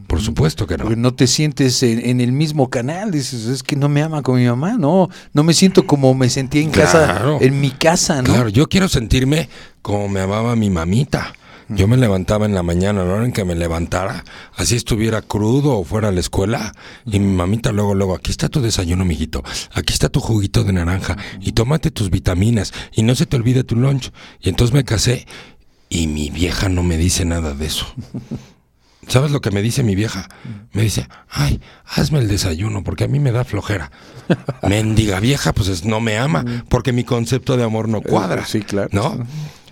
Por 0.05 0.19
supuesto 0.19 0.67
que 0.67 0.75
no. 0.75 0.83
Porque 0.83 0.99
no 0.99 1.13
te 1.13 1.25
sientes 1.25 1.81
en, 1.81 2.19
el 2.19 2.33
mismo 2.33 2.69
canal, 2.69 3.09
dices, 3.09 3.45
es 3.45 3.63
que 3.63 3.77
no 3.77 3.87
me 3.87 4.01
ama 4.01 4.21
como 4.21 4.37
mi 4.37 4.47
mamá, 4.47 4.73
no, 4.77 5.07
no 5.31 5.43
me 5.43 5.53
siento 5.53 5.87
como 5.87 6.13
me 6.13 6.29
sentía 6.29 6.61
en 6.61 6.71
casa, 6.71 7.37
en 7.39 7.61
mi 7.61 7.71
casa, 7.71 8.21
¿no? 8.21 8.33
Claro, 8.33 8.49
yo 8.49 8.67
quiero 8.67 8.89
sentirme 8.89 9.47
como 9.81 10.09
me 10.09 10.19
amaba 10.19 10.57
mi 10.57 10.69
mamita. 10.69 11.33
Yo 11.73 11.87
me 11.87 11.95
levantaba 11.95 12.45
en 12.45 12.53
la 12.53 12.63
mañana, 12.63 13.01
a 13.01 13.05
la 13.05 13.13
hora 13.13 13.25
en 13.25 13.31
que 13.31 13.45
me 13.45 13.55
levantara, 13.55 14.25
así 14.57 14.75
estuviera 14.75 15.21
crudo 15.21 15.77
o 15.77 15.85
fuera 15.85 16.09
a 16.09 16.11
la 16.11 16.19
escuela, 16.19 16.73
y 17.05 17.17
mi 17.21 17.33
mamita 17.33 17.71
luego, 17.71 17.95
luego, 17.95 18.13
aquí 18.13 18.29
está 18.29 18.49
tu 18.49 18.59
desayuno, 18.59 19.05
mijito, 19.05 19.41
aquí 19.71 19.93
está 19.93 20.09
tu 20.09 20.19
juguito 20.19 20.65
de 20.65 20.73
naranja, 20.73 21.15
y 21.39 21.53
tómate 21.53 21.89
tus 21.89 22.09
vitaminas, 22.09 22.73
y 22.91 23.03
no 23.03 23.15
se 23.15 23.25
te 23.25 23.37
olvide 23.37 23.63
tu 23.63 23.77
lunch. 23.77 24.11
Y 24.41 24.49
entonces 24.49 24.73
me 24.73 24.83
casé 24.83 25.25
y 25.91 26.07
mi 26.07 26.29
vieja 26.29 26.69
no 26.69 26.83
me 26.83 26.97
dice 26.97 27.25
nada 27.25 27.53
de 27.53 27.65
eso. 27.65 27.85
¿Sabes 29.07 29.31
lo 29.31 29.41
que 29.41 29.51
me 29.51 29.61
dice 29.61 29.83
mi 29.83 29.93
vieja? 29.93 30.29
Me 30.71 30.83
dice, 30.83 31.07
ay, 31.29 31.59
hazme 31.85 32.19
el 32.19 32.29
desayuno 32.29 32.81
porque 32.81 33.03
a 33.03 33.07
mí 33.09 33.19
me 33.19 33.33
da 33.33 33.43
flojera. 33.43 33.91
Mendiga 34.67 35.19
vieja, 35.19 35.51
pues 35.51 35.83
no 35.83 35.99
me 35.99 36.17
ama 36.17 36.45
porque 36.69 36.93
mi 36.93 37.03
concepto 37.03 37.57
de 37.57 37.65
amor 37.65 37.89
no 37.89 37.97
eh, 37.97 38.03
cuadra. 38.03 38.45
Sí, 38.45 38.61
claro. 38.61 38.87
¿No? 38.93 39.27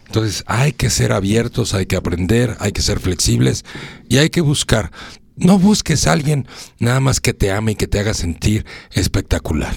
Entonces 0.07 0.43
hay 0.45 0.73
que 0.73 0.89
ser 0.89 1.13
abiertos, 1.13 1.73
hay 1.73 1.85
que 1.85 1.95
aprender, 1.95 2.57
hay 2.59 2.73
que 2.73 2.81
ser 2.81 2.99
flexibles 2.99 3.63
y 4.09 4.17
hay 4.17 4.29
que 4.29 4.41
buscar. 4.41 4.91
No 5.37 5.57
busques 5.57 6.05
a 6.05 6.11
alguien 6.11 6.47
nada 6.79 6.99
más 6.99 7.21
que 7.21 7.33
te 7.33 7.49
ame 7.49 7.71
y 7.71 7.75
que 7.75 7.87
te 7.87 7.97
haga 7.97 8.13
sentir 8.13 8.65
espectacular. 8.91 9.73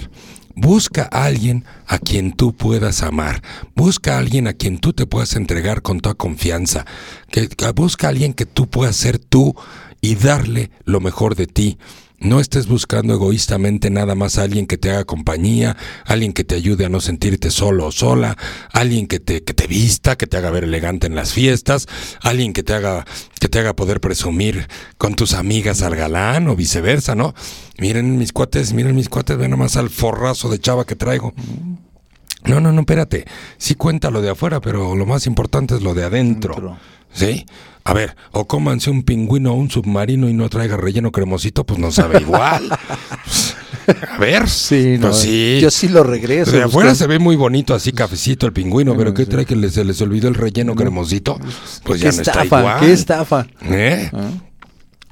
Busca 0.55 1.09
a 1.11 1.25
alguien 1.25 1.65
a 1.87 1.97
quien 1.97 2.31
tú 2.31 2.53
puedas 2.53 3.01
amar. 3.03 3.41
Busca 3.75 4.15
a 4.15 4.19
alguien 4.19 4.47
a 4.47 4.53
quien 4.53 4.77
tú 4.77 4.93
te 4.93 5.05
puedas 5.05 5.35
entregar 5.35 5.81
con 5.81 5.99
toda 5.99 6.15
confianza. 6.15 6.85
Que, 7.29 7.49
busca 7.73 8.07
a 8.07 8.09
alguien 8.11 8.33
que 8.33 8.45
tú 8.45 8.69
puedas 8.69 8.95
ser 8.95 9.17
tú 9.17 9.55
y 10.01 10.15
darle 10.15 10.69
lo 10.85 10.99
mejor 10.99 11.35
de 11.35 11.47
ti. 11.47 11.77
No 12.23 12.39
estés 12.39 12.67
buscando 12.67 13.13
egoístamente 13.13 13.89
nada 13.89 14.15
más 14.15 14.37
a 14.37 14.43
alguien 14.43 14.65
que 14.65 14.77
te 14.77 14.89
haga 14.89 15.03
compañía, 15.03 15.75
alguien 16.05 16.31
que 16.31 16.45
te 16.45 16.55
ayude 16.55 16.85
a 16.85 16.89
no 16.89 17.01
sentirte 17.01 17.51
solo 17.51 17.87
o 17.87 17.91
sola, 17.91 18.37
alguien 18.71 19.07
que 19.07 19.19
te, 19.19 19.43
que 19.43 19.53
te 19.53 19.67
vista, 19.67 20.15
que 20.15 20.25
te 20.25 20.37
haga 20.37 20.49
ver 20.49 20.63
elegante 20.63 21.05
en 21.05 21.15
las 21.15 21.33
fiestas, 21.33 21.85
alguien 22.21 22.53
que 22.53 22.63
te 22.63 22.73
haga, 22.73 23.05
que 23.41 23.49
te 23.49 23.59
haga 23.59 23.75
poder 23.75 23.99
presumir 23.99 24.69
con 24.97 25.15
tus 25.15 25.33
amigas 25.33 25.81
al 25.81 25.97
galán 25.97 26.47
o 26.47 26.55
viceversa, 26.55 27.13
¿no? 27.13 27.35
Miren 27.77 28.17
mis 28.17 28.31
cuates, 28.31 28.71
miren 28.71 28.95
mis 28.95 29.09
cuates, 29.09 29.37
ven 29.37 29.51
nomás 29.51 29.75
al 29.75 29.89
forrazo 29.89 30.49
de 30.49 30.59
chava 30.59 30.85
que 30.85 30.95
traigo. 30.95 31.33
No, 32.45 32.61
no, 32.61 32.71
no, 32.71 32.81
espérate. 32.81 33.25
Sí 33.57 33.75
cuenta 33.75 34.11
lo 34.11 34.21
de 34.21 34.29
afuera, 34.29 34.61
pero 34.61 34.95
lo 34.95 35.05
más 35.05 35.27
importante 35.27 35.75
es 35.75 35.81
lo 35.81 35.93
de 35.93 36.05
adentro. 36.05 36.53
Dentro. 36.53 36.77
¿Sí? 37.13 37.45
A 37.85 37.93
ver, 37.93 38.15
o 38.31 38.45
cómanse 38.47 38.89
un 38.89 39.03
pingüino 39.03 39.51
o 39.51 39.55
un 39.55 39.69
submarino 39.69 40.29
y 40.29 40.33
no 40.33 40.47
traiga 40.49 40.77
relleno 40.77 41.11
cremosito, 41.11 41.65
pues 41.65 41.79
no 41.79 41.91
sabe 41.91 42.21
igual. 42.21 42.69
A 44.09 44.17
ver. 44.17 44.49
Sí, 44.49 44.97
no, 44.97 45.09
pues 45.09 45.21
sí. 45.21 45.59
Yo 45.61 45.69
sí 45.69 45.89
lo 45.89 46.03
regreso. 46.03 46.51
De 46.51 46.63
afuera 46.63 46.95
se 46.95 47.07
ve 47.07 47.19
muy 47.19 47.35
bonito 47.35 47.73
así 47.73 47.91
cafecito 47.91 48.45
el 48.45 48.53
pingüino, 48.53 48.95
pero 48.95 49.13
¿qué 49.13 49.25
trae 49.25 49.45
que 49.45 49.57
les, 49.57 49.73
se 49.73 49.83
les 49.83 50.01
olvidó 50.01 50.29
el 50.29 50.35
relleno 50.35 50.75
cremosito? 50.75 51.37
Pues 51.83 51.99
¿Qué 51.99 52.05
ya 52.05 52.11
no 52.11 52.21
está 52.21 52.31
estafa? 52.43 52.59
igual. 52.59 52.79
¿Qué 52.79 52.93
estafa? 52.93 53.47
¿Eh? 53.63 54.09
Ah. 54.13 54.29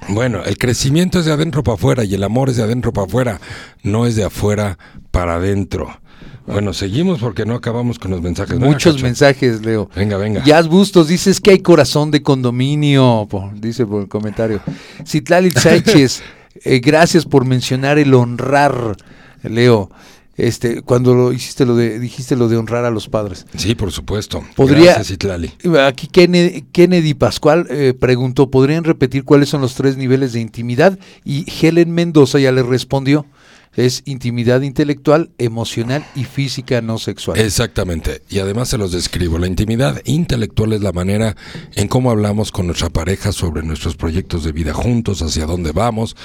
Bueno, 0.08 0.42
el 0.44 0.58
crecimiento 0.58 1.20
es 1.20 1.26
de 1.26 1.32
adentro 1.32 1.62
para 1.62 1.74
afuera 1.74 2.04
y 2.04 2.14
el 2.14 2.24
amor 2.24 2.48
es 2.48 2.56
de 2.56 2.62
adentro 2.64 2.92
para 2.92 3.06
afuera, 3.06 3.40
no 3.82 4.06
es 4.06 4.16
de 4.16 4.24
afuera 4.24 4.78
para 5.10 5.36
adentro. 5.36 6.00
Bueno, 6.46 6.72
seguimos 6.72 7.20
porque 7.20 7.44
no 7.46 7.54
acabamos 7.54 7.98
con 7.98 8.10
los 8.10 8.20
mensajes. 8.22 8.58
Muchos 8.58 8.94
Cacho. 8.94 9.04
mensajes, 9.04 9.64
Leo. 9.64 9.88
Venga, 9.94 10.16
venga. 10.16 10.42
Jazz 10.44 10.68
Bustos 10.68 11.08
dice 11.08 11.30
es 11.30 11.40
que 11.40 11.52
hay 11.52 11.58
corazón 11.60 12.10
de 12.10 12.22
condominio, 12.22 13.28
dice 13.54 13.86
por 13.86 14.02
el 14.02 14.08
comentario. 14.08 14.60
Citlali 15.06 15.50
Sánchez, 15.54 16.22
eh, 16.64 16.80
gracias 16.80 17.24
por 17.24 17.44
mencionar 17.44 17.98
el 17.98 18.12
honrar, 18.14 18.96
Leo. 19.42 19.90
Este, 20.34 20.80
cuando 20.80 21.14
lo 21.14 21.32
hiciste 21.32 21.66
lo 21.66 21.76
de, 21.76 21.98
dijiste 21.98 22.36
lo 22.36 22.48
de 22.48 22.56
honrar 22.56 22.86
a 22.86 22.90
los 22.90 23.06
padres. 23.06 23.46
Sí, 23.56 23.74
por 23.74 23.92
supuesto. 23.92 24.42
Podría- 24.56 24.94
Gracias, 24.94 25.10
Itlali. 25.10 25.52
Aquí 25.86 26.06
Kennedy, 26.06 26.64
Kennedy 26.72 27.12
Pascual 27.12 27.66
eh, 27.68 27.92
preguntó, 27.98 28.50
¿podrían 28.50 28.82
repetir 28.84 29.24
cuáles 29.24 29.50
son 29.50 29.60
los 29.60 29.74
tres 29.74 29.98
niveles 29.98 30.32
de 30.32 30.40
intimidad? 30.40 30.98
Y 31.22 31.44
Helen 31.60 31.92
Mendoza 31.92 32.38
ya 32.38 32.50
le 32.50 32.62
respondió, 32.62 33.26
es 33.74 34.02
intimidad 34.04 34.62
intelectual, 34.62 35.30
emocional 35.38 36.04
y 36.14 36.24
física 36.24 36.80
no 36.82 36.98
sexual. 36.98 37.38
Exactamente. 37.38 38.22
Y 38.28 38.38
además 38.38 38.68
se 38.68 38.78
los 38.78 38.92
describo. 38.92 39.38
La 39.38 39.46
intimidad 39.46 40.00
intelectual 40.04 40.72
es 40.72 40.82
la 40.82 40.92
manera 40.92 41.36
en 41.74 41.88
cómo 41.88 42.10
hablamos 42.10 42.52
con 42.52 42.66
nuestra 42.66 42.90
pareja 42.90 43.32
sobre 43.32 43.62
nuestros 43.62 43.96
proyectos 43.96 44.44
de 44.44 44.52
vida 44.52 44.74
juntos, 44.74 45.22
hacia 45.22 45.46
dónde 45.46 45.72
vamos, 45.72 46.16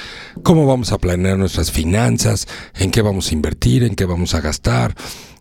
cómo 0.44 0.66
vamos 0.66 0.92
a 0.92 0.98
planear 0.98 1.38
nuestras 1.38 1.72
finanzas, 1.72 2.48
en 2.76 2.92
qué 2.92 3.02
vamos 3.02 3.32
a 3.32 3.34
invertir, 3.34 3.84
en 3.84 3.96
qué 3.96 4.06
vamos 4.06 4.34
a 4.34 4.42
gastar. 4.42 4.96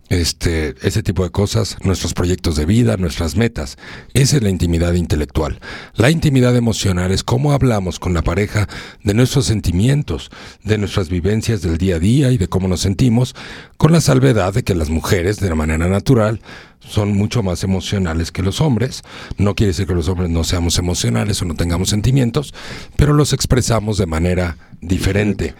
Este, 0.08 0.76
ese 0.82 1.02
tipo 1.02 1.24
de 1.24 1.30
cosas, 1.30 1.78
nuestros 1.82 2.14
proyectos 2.14 2.54
de 2.54 2.64
vida, 2.64 2.96
nuestras 2.96 3.34
metas. 3.36 3.76
Esa 4.14 4.36
es 4.36 4.42
la 4.42 4.50
intimidad 4.50 4.92
intelectual. 4.92 5.58
La 5.96 6.10
intimidad 6.10 6.54
emocional 6.54 7.10
es 7.10 7.24
cómo 7.24 7.52
hablamos 7.52 7.98
con 7.98 8.14
la 8.14 8.22
pareja 8.22 8.68
de 9.02 9.14
nuestros 9.14 9.46
sentimientos, 9.46 10.30
de 10.62 10.78
nuestras 10.78 11.08
vivencias 11.08 11.60
del 11.60 11.76
día 11.76 11.96
a 11.96 11.98
día 11.98 12.30
y 12.30 12.38
de 12.38 12.46
cómo 12.46 12.68
nos 12.68 12.82
sentimos, 12.82 13.34
con 13.78 13.90
la 13.90 14.00
salvedad 14.00 14.54
de 14.54 14.62
que 14.62 14.76
las 14.76 14.90
mujeres, 14.90 15.40
de 15.40 15.54
manera 15.56 15.88
natural, 15.88 16.40
son 16.78 17.12
mucho 17.14 17.42
más 17.42 17.64
emocionales 17.64 18.30
que 18.30 18.42
los 18.42 18.60
hombres. 18.60 19.02
No 19.38 19.54
quiere 19.54 19.68
decir 19.68 19.86
que 19.86 19.94
los 19.94 20.08
hombres 20.08 20.30
no 20.30 20.44
seamos 20.44 20.78
emocionales 20.78 21.42
o 21.42 21.44
no 21.44 21.54
tengamos 21.54 21.90
sentimientos, 21.90 22.54
pero 22.96 23.12
los 23.12 23.32
expresamos 23.32 23.98
de 23.98 24.06
manera 24.06 24.56
diferente. 24.80 25.54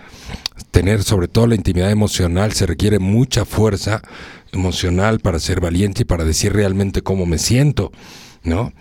Tener 0.71 1.03
sobre 1.03 1.29
todo 1.29 1.47
la 1.47 1.55
intimidad 1.55 1.91
emocional 1.91 2.53
se 2.53 2.67
requiere 2.67 2.99
mucha 2.99 3.45
fuerza 3.45 4.03
emocional 4.53 5.21
para 5.21 5.39
ser 5.39 5.61
valiente 5.61 6.03
y 6.03 6.05
para 6.05 6.25
decir 6.25 6.53
realmente 6.53 7.03
cómo 7.03 7.27
me 7.27 7.39
siento, 7.39 7.93
¿no? 8.43 8.73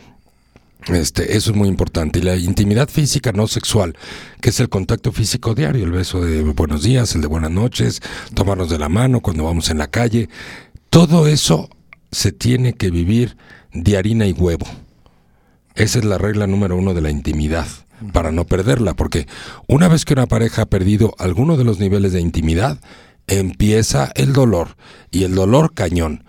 Este, 0.88 1.36
eso 1.36 1.52
es 1.52 1.58
muy 1.58 1.68
importante. 1.68 2.20
Y 2.20 2.22
la 2.22 2.36
intimidad 2.36 2.90
física 2.90 3.32
no 3.32 3.48
sexual, 3.48 3.96
que 4.42 4.50
es 4.50 4.60
el 4.60 4.70
contacto 4.70 5.12
físico 5.12 5.56
diario, 5.56 5.84
el 5.84 5.92
beso 5.92 6.22
de 6.22 6.44
buenos 6.44 6.84
días, 6.84 7.16
el 7.16 7.22
de 7.22 7.28
buenas 7.28 7.52
noches, 7.52 8.02
tomarnos 8.34 8.70
de 8.70 8.78
la 8.78 8.90
mano 8.90 9.22
cuando 9.22 9.44
vamos 9.44 9.70
en 9.70 9.80
la 9.80 9.88
calle. 9.88 10.30
Todo 10.90 11.28
eso 11.28 11.70
se 12.12 12.32
tiene 12.32 12.74
que 12.74 12.92
vivir 12.92 13.36
de 13.74 13.98
harina 13.98 14.28
y 14.28 14.34
huevo. 14.34 14.66
Esa 15.74 16.00
es 16.00 16.06
la 16.06 16.18
regla 16.18 16.48
número 16.48 16.78
uno 16.78 16.94
de 16.94 17.02
la 17.02 17.10
intimidad, 17.10 17.68
para 18.14 18.32
no 18.32 18.46
perderla, 18.46 18.94
porque 18.94 19.28
una 19.68 19.88
vez 19.88 20.06
que 20.06 20.14
una 20.14 20.28
pareja 20.28 20.64
ha 20.64 20.66
perdido 20.68 21.14
alguno 21.18 21.58
de 21.58 21.66
los 21.66 21.80
niveles 21.80 22.14
de 22.14 22.22
intimidad, 22.22 22.80
empieza 23.28 24.12
el 24.16 24.34
dolor, 24.34 24.76
y 25.12 25.24
el 25.24 25.36
dolor 25.36 25.74
cañón. 25.74 26.24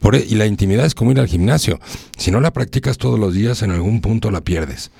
Por 0.00 0.14
e- 0.14 0.24
y 0.28 0.34
la 0.36 0.46
intimidad 0.46 0.86
es 0.86 0.94
como 0.94 1.12
ir 1.12 1.20
al 1.20 1.26
gimnasio. 1.28 1.80
Si 2.16 2.30
no 2.30 2.40
la 2.40 2.52
practicas 2.52 2.98
todos 2.98 3.18
los 3.18 3.34
días, 3.34 3.62
en 3.62 3.70
algún 3.70 4.00
punto 4.00 4.30
la 4.30 4.40
pierdes. 4.40 4.90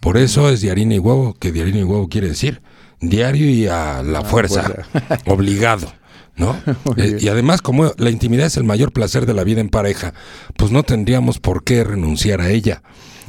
Por 0.00 0.16
eso 0.16 0.50
es 0.50 0.60
de 0.60 0.70
harina 0.70 0.94
y 0.94 0.98
huevo, 0.98 1.34
que 1.34 1.52
de 1.52 1.62
harina 1.62 1.78
y 1.78 1.84
huevo 1.84 2.08
quiere 2.08 2.28
decir 2.28 2.62
diario 3.00 3.48
y 3.48 3.66
a 3.66 4.02
la 4.02 4.22
fuerza, 4.22 4.84
obligado. 5.26 5.92
¿No? 6.36 6.56
Eh, 6.96 7.18
y 7.20 7.28
además, 7.28 7.60
como 7.60 7.92
la 7.98 8.10
intimidad 8.10 8.46
es 8.46 8.56
el 8.56 8.64
mayor 8.64 8.92
placer 8.92 9.26
de 9.26 9.34
la 9.34 9.44
vida 9.44 9.60
en 9.60 9.68
pareja, 9.68 10.14
pues 10.56 10.70
no 10.72 10.82
tendríamos 10.82 11.38
por 11.38 11.64
qué 11.64 11.84
renunciar 11.84 12.40
a 12.40 12.50
ella. 12.50 12.82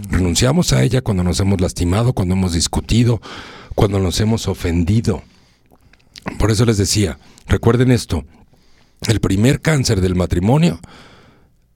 Renunciamos 0.10 0.72
a 0.74 0.82
ella 0.84 1.02
cuando 1.02 1.24
nos 1.24 1.40
hemos 1.40 1.60
lastimado, 1.62 2.14
cuando 2.14 2.36
hemos 2.36 2.54
discutido, 2.54 3.22
cuando 3.76 4.00
nos 4.00 4.20
hemos 4.22 4.48
ofendido. 4.48 5.24
Por 6.40 6.52
eso 6.52 6.66
les 6.66 6.78
decía, 6.78 7.18
recuerden 7.52 7.92
esto, 7.92 8.24
el 9.08 9.20
primer 9.20 9.62
cáncer 9.62 10.02
del 10.02 10.16
matrimonio 10.16 10.80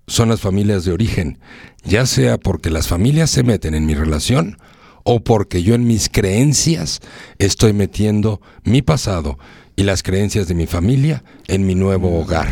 son 0.08 0.30
las 0.30 0.40
familias 0.40 0.86
de 0.86 0.94
origen, 0.94 1.40
ya 1.84 2.06
sea 2.06 2.38
porque 2.38 2.70
las 2.70 2.88
familias 2.88 3.30
se 3.30 3.44
meten 3.44 3.76
en 3.76 3.86
mi 3.86 3.94
relación 3.94 4.58
o 5.04 5.24
porque 5.24 5.64
yo 5.64 5.76
en 5.76 5.86
mis 5.86 6.10
creencias 6.10 7.02
estoy 7.40 7.74
metiendo 7.74 8.42
mi 8.64 8.82
pasado 8.82 9.38
y 9.76 9.84
las 9.84 10.02
creencias 10.02 10.48
de 10.48 10.56
mi 10.56 10.66
familia 10.66 11.24
en 11.48 11.66
mi 11.66 11.76
nuevo 11.76 12.20
hogar. 12.20 12.50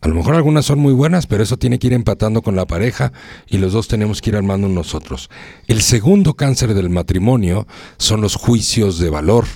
A 0.00 0.08
lo 0.08 0.14
mejor 0.14 0.34
algunas 0.34 0.66
son 0.66 0.80
muy 0.80 0.92
buenas, 0.92 1.26
pero 1.26 1.44
eso 1.44 1.56
tiene 1.56 1.78
que 1.78 1.86
ir 1.86 1.92
empatando 1.92 2.42
con 2.42 2.56
la 2.56 2.66
pareja 2.66 3.12
y 3.46 3.58
los 3.58 3.72
dos 3.72 3.86
tenemos 3.86 4.20
que 4.20 4.30
ir 4.30 4.36
armando 4.36 4.68
nosotros. 4.68 5.30
El 5.68 5.80
segundo 5.80 6.34
cáncer 6.34 6.74
del 6.74 6.90
matrimonio 6.90 7.68
son 7.98 8.20
los 8.20 8.34
juicios 8.34 8.98
de 8.98 9.10
valor. 9.10 9.46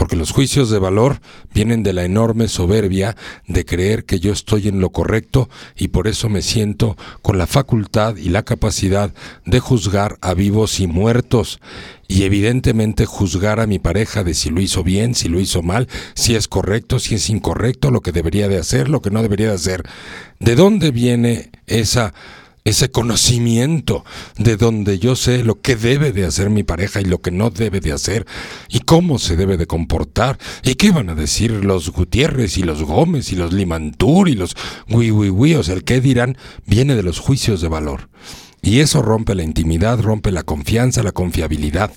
Porque 0.00 0.16
los 0.16 0.30
juicios 0.30 0.70
de 0.70 0.78
valor 0.78 1.20
vienen 1.52 1.82
de 1.82 1.92
la 1.92 2.06
enorme 2.06 2.48
soberbia 2.48 3.16
de 3.46 3.66
creer 3.66 4.06
que 4.06 4.18
yo 4.18 4.32
estoy 4.32 4.66
en 4.66 4.80
lo 4.80 4.92
correcto 4.92 5.50
y 5.76 5.88
por 5.88 6.08
eso 6.08 6.30
me 6.30 6.40
siento 6.40 6.96
con 7.20 7.36
la 7.36 7.46
facultad 7.46 8.16
y 8.16 8.30
la 8.30 8.42
capacidad 8.42 9.12
de 9.44 9.60
juzgar 9.60 10.16
a 10.22 10.32
vivos 10.32 10.80
y 10.80 10.86
muertos 10.86 11.60
y 12.08 12.22
evidentemente 12.22 13.04
juzgar 13.04 13.60
a 13.60 13.66
mi 13.66 13.78
pareja 13.78 14.24
de 14.24 14.32
si 14.32 14.48
lo 14.48 14.62
hizo 14.62 14.82
bien, 14.82 15.14
si 15.14 15.28
lo 15.28 15.38
hizo 15.38 15.60
mal, 15.60 15.86
si 16.14 16.34
es 16.34 16.48
correcto, 16.48 16.98
si 16.98 17.16
es 17.16 17.28
incorrecto, 17.28 17.90
lo 17.90 18.00
que 18.00 18.12
debería 18.12 18.48
de 18.48 18.56
hacer, 18.56 18.88
lo 18.88 19.02
que 19.02 19.10
no 19.10 19.20
debería 19.20 19.48
de 19.48 19.54
hacer. 19.56 19.82
¿De 20.38 20.54
dónde 20.54 20.92
viene 20.92 21.50
esa 21.66 22.14
ese 22.64 22.90
conocimiento 22.90 24.04
de 24.36 24.56
donde 24.56 24.98
yo 24.98 25.16
sé 25.16 25.44
lo 25.44 25.60
que 25.60 25.76
debe 25.76 26.12
de 26.12 26.26
hacer 26.26 26.50
mi 26.50 26.62
pareja 26.62 27.00
y 27.00 27.04
lo 27.04 27.20
que 27.20 27.30
no 27.30 27.50
debe 27.50 27.80
de 27.80 27.92
hacer 27.92 28.26
y 28.68 28.80
cómo 28.80 29.18
se 29.18 29.36
debe 29.36 29.56
de 29.56 29.66
comportar 29.66 30.38
y 30.62 30.74
qué 30.74 30.90
van 30.90 31.08
a 31.08 31.14
decir 31.14 31.64
los 31.64 31.90
Gutiérrez 31.90 32.58
y 32.58 32.62
los 32.62 32.82
Gómez 32.82 33.32
y 33.32 33.36
los 33.36 33.52
Limantur 33.52 34.28
y 34.28 34.34
los 34.34 34.54
Wi 34.88 35.10
Wi 35.10 35.54
o 35.54 35.62
sea, 35.62 35.74
el 35.74 35.84
qué 35.84 36.00
dirán 36.00 36.36
viene 36.66 36.94
de 36.94 37.02
los 37.02 37.18
juicios 37.18 37.60
de 37.60 37.68
valor. 37.68 38.08
Y 38.62 38.80
eso 38.80 39.00
rompe 39.00 39.34
la 39.34 39.42
intimidad, 39.42 40.00
rompe 40.00 40.32
la 40.32 40.42
confianza, 40.42 41.02
la 41.02 41.12
confiabilidad. 41.12 41.90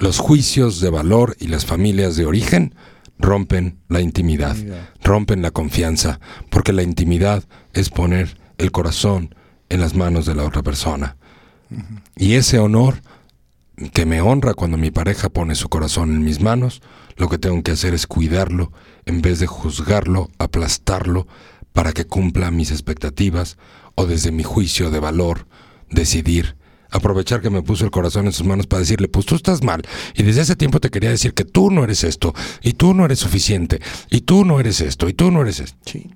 Los 0.00 0.18
juicios 0.18 0.80
de 0.80 0.90
valor 0.90 1.36
y 1.38 1.46
las 1.46 1.66
familias 1.66 2.16
de 2.16 2.26
origen 2.26 2.74
rompen 3.18 3.78
la 3.88 4.00
intimidad, 4.00 4.56
rompen 5.04 5.40
la 5.40 5.52
confianza, 5.52 6.18
porque 6.50 6.72
la 6.72 6.82
intimidad 6.82 7.44
es 7.72 7.90
poner 7.90 8.36
el 8.58 8.72
corazón 8.72 9.36
en 9.72 9.80
las 9.80 9.94
manos 9.94 10.26
de 10.26 10.34
la 10.34 10.44
otra 10.44 10.62
persona. 10.62 11.16
Y 12.16 12.34
ese 12.34 12.58
honor 12.58 13.02
que 13.94 14.04
me 14.04 14.20
honra 14.20 14.52
cuando 14.52 14.76
mi 14.76 14.90
pareja 14.90 15.30
pone 15.30 15.54
su 15.54 15.70
corazón 15.70 16.10
en 16.10 16.22
mis 16.22 16.40
manos, 16.40 16.82
lo 17.16 17.28
que 17.28 17.38
tengo 17.38 17.62
que 17.62 17.70
hacer 17.70 17.94
es 17.94 18.06
cuidarlo 18.06 18.70
en 19.06 19.22
vez 19.22 19.38
de 19.38 19.46
juzgarlo, 19.46 20.30
aplastarlo 20.38 21.26
para 21.72 21.92
que 21.92 22.06
cumpla 22.06 22.50
mis 22.50 22.70
expectativas 22.70 23.56
o 23.94 24.04
desde 24.04 24.30
mi 24.30 24.42
juicio 24.42 24.90
de 24.90 25.00
valor 25.00 25.46
decidir 25.90 26.56
aprovechar 26.90 27.40
que 27.40 27.48
me 27.48 27.62
puso 27.62 27.86
el 27.86 27.90
corazón 27.90 28.26
en 28.26 28.32
sus 28.32 28.46
manos 28.46 28.66
para 28.66 28.80
decirle, 28.80 29.08
pues 29.08 29.24
tú 29.24 29.34
estás 29.34 29.64
mal. 29.64 29.80
Y 30.14 30.24
desde 30.24 30.42
ese 30.42 30.56
tiempo 30.56 30.78
te 30.78 30.90
quería 30.90 31.08
decir 31.08 31.32
que 31.32 31.46
tú 31.46 31.70
no 31.70 31.84
eres 31.84 32.04
esto, 32.04 32.34
y 32.60 32.74
tú 32.74 32.92
no 32.92 33.06
eres 33.06 33.18
suficiente, 33.18 33.80
y 34.10 34.20
tú 34.20 34.44
no 34.44 34.60
eres 34.60 34.82
esto, 34.82 35.08
y 35.08 35.14
tú 35.14 35.30
no 35.30 35.40
eres 35.40 35.60
esto. 35.60 35.78
Sí. 35.86 36.10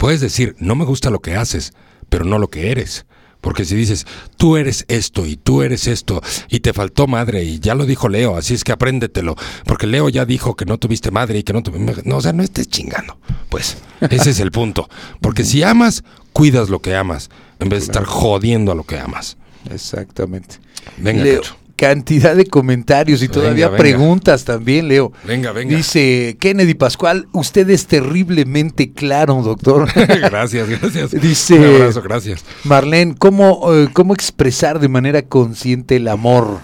Puedes 0.00 0.20
decir, 0.20 0.56
no 0.58 0.74
me 0.74 0.84
gusta 0.84 1.10
lo 1.10 1.20
que 1.20 1.36
haces, 1.36 1.74
pero 2.12 2.26
no 2.26 2.38
lo 2.38 2.48
que 2.48 2.70
eres. 2.70 3.06
Porque 3.40 3.64
si 3.64 3.74
dices, 3.74 4.06
tú 4.36 4.58
eres 4.58 4.84
esto 4.86 5.24
y 5.24 5.36
tú 5.36 5.62
eres 5.62 5.88
esto 5.88 6.20
y 6.48 6.60
te 6.60 6.74
faltó 6.74 7.06
madre 7.06 7.42
y 7.42 7.58
ya 7.58 7.74
lo 7.74 7.86
dijo 7.86 8.10
Leo, 8.10 8.36
así 8.36 8.52
es 8.52 8.64
que 8.64 8.70
apréndetelo. 8.70 9.34
Porque 9.64 9.86
Leo 9.86 10.10
ya 10.10 10.26
dijo 10.26 10.54
que 10.54 10.66
no 10.66 10.76
tuviste 10.78 11.10
madre 11.10 11.38
y 11.38 11.42
que 11.42 11.54
no 11.54 11.62
tuviste... 11.62 12.02
No, 12.04 12.18
o 12.18 12.20
sea, 12.20 12.34
no 12.34 12.42
estés 12.42 12.68
chingando. 12.68 13.16
Pues 13.48 13.78
ese 14.10 14.30
es 14.30 14.40
el 14.40 14.52
punto. 14.52 14.90
Porque 15.22 15.42
si 15.42 15.62
amas, 15.62 16.04
cuidas 16.34 16.68
lo 16.68 16.82
que 16.82 16.94
amas 16.94 17.30
en 17.60 17.70
vez 17.70 17.80
de 17.80 17.86
estar 17.86 18.04
jodiendo 18.04 18.72
a 18.72 18.74
lo 18.74 18.84
que 18.84 18.98
amas. 18.98 19.38
Exactamente. 19.70 20.56
Venga, 20.98 21.24
Leo, 21.24 21.40
Cacho. 21.40 21.56
Cantidad 21.76 22.34
de 22.36 22.46
comentarios 22.46 23.22
y 23.22 23.28
todavía 23.28 23.68
venga. 23.68 23.78
preguntas 23.78 24.44
también, 24.44 24.88
Leo. 24.88 25.12
Venga, 25.24 25.52
venga. 25.52 25.76
Dice 25.76 26.36
Kennedy 26.40 26.74
Pascual, 26.74 27.26
usted 27.32 27.68
es 27.70 27.86
terriblemente 27.86 28.92
claro, 28.92 29.42
doctor. 29.42 29.88
gracias, 30.20 30.68
gracias. 30.68 31.10
Dice- 31.22 31.54
Un 31.58 31.74
abrazo, 31.76 32.02
gracias. 32.02 32.44
Marlene, 32.64 33.14
¿cómo, 33.18 33.72
eh, 33.74 33.88
¿cómo 33.92 34.14
expresar 34.14 34.78
de 34.78 34.88
manera 34.88 35.22
consciente 35.22 35.96
el 35.96 36.08
amor? 36.08 36.60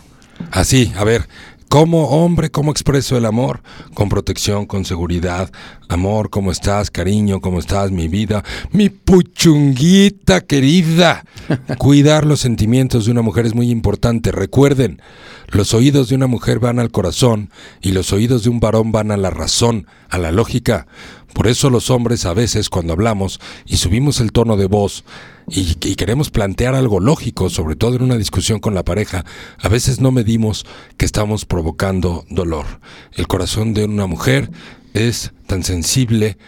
Así, 0.52 0.92
a 0.96 1.04
ver, 1.04 1.28
como 1.68 2.08
hombre, 2.08 2.50
¿cómo 2.50 2.70
expreso 2.70 3.16
el 3.16 3.26
amor? 3.26 3.62
Con 3.94 4.08
protección, 4.08 4.66
con 4.66 4.84
seguridad. 4.84 5.50
Amor, 5.88 6.30
¿cómo 6.30 6.50
estás? 6.50 6.90
Cariño, 6.90 7.40
¿cómo 7.40 7.58
estás? 7.58 7.90
Mi 7.90 8.08
vida, 8.08 8.42
mi 8.72 8.88
puchunguita 8.88 10.40
querida. 10.40 11.24
Cuidar 11.78 12.24
los 12.24 12.40
sentimientos 12.40 13.04
de 13.04 13.12
una 13.12 13.22
mujer 13.22 13.46
es 13.46 13.54
muy 13.54 13.70
importante. 13.70 14.32
Recuerden, 14.32 15.00
los 15.48 15.74
oídos 15.74 16.08
de 16.08 16.16
una 16.16 16.26
mujer 16.26 16.58
van 16.58 16.78
al 16.78 16.90
corazón 16.90 17.50
y 17.80 17.92
los 17.92 18.12
oídos 18.12 18.44
de 18.44 18.50
un 18.50 18.60
varón 18.60 18.92
van 18.92 19.10
a 19.10 19.16
la 19.16 19.30
razón, 19.30 19.86
a 20.08 20.18
la 20.18 20.32
lógica. 20.32 20.86
Por 21.34 21.46
eso 21.46 21.70
los 21.70 21.90
hombres 21.90 22.24
a 22.24 22.34
veces 22.34 22.70
cuando 22.70 22.94
hablamos 22.94 23.40
y 23.66 23.76
subimos 23.76 24.20
el 24.20 24.32
tono 24.32 24.56
de 24.56 24.66
voz 24.66 25.04
y, 25.50 25.94
queremos 25.94 26.30
plantear 26.30 26.74
algo 26.74 27.00
lógico, 27.00 27.50
sobre 27.50 27.76
todo 27.76 27.96
en 27.96 28.02
una 28.02 28.16
discusión 28.16 28.60
con 28.60 28.74
la 28.74 28.84
pareja, 28.84 29.24
a 29.58 29.68
veces 29.68 30.00
no 30.00 30.10
medimos 30.10 30.66
que 30.96 31.04
estamos 31.04 31.44
provocando 31.44 32.24
dolor. 32.28 32.66
El 33.12 33.26
corazón 33.26 33.74
de 33.74 33.84
una 33.84 34.06
mujer 34.06 34.50
es 34.94 35.32
tan 35.46 35.62
sensible 35.62 36.38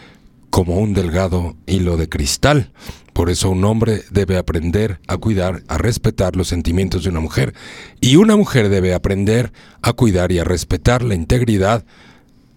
como 0.49 0.77
un 0.77 0.93
delgado 0.93 1.55
hilo 1.65 1.97
de 1.97 2.09
cristal. 2.09 2.71
Por 3.13 3.29
eso 3.29 3.49
un 3.49 3.63
hombre 3.65 4.03
debe 4.11 4.37
aprender 4.37 4.99
a 5.07 5.17
cuidar, 5.17 5.63
a 5.67 5.77
respetar 5.77 6.35
los 6.35 6.47
sentimientos 6.47 7.03
de 7.03 7.09
una 7.09 7.19
mujer. 7.19 7.53
Y 7.99 8.17
una 8.17 8.35
mujer 8.35 8.69
debe 8.69 8.93
aprender 8.93 9.51
a 9.81 9.93
cuidar 9.93 10.31
y 10.31 10.39
a 10.39 10.43
respetar 10.43 11.03
la 11.03 11.15
integridad 11.15 11.85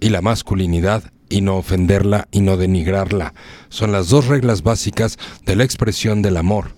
y 0.01 0.11
la 0.11 0.20
masculinidad 0.20 1.14
y 1.35 1.41
no 1.41 1.57
ofenderla 1.57 2.28
y 2.30 2.43
no 2.43 2.57
denigrarla. 2.57 3.35
Son 3.68 3.91
las 3.91 4.09
dos 4.09 4.28
reglas 4.28 4.62
básicas 4.62 5.18
de 5.45 5.57
la 5.57 5.64
expresión 5.64 6.22
del 6.22 6.37
amor. 6.37 6.70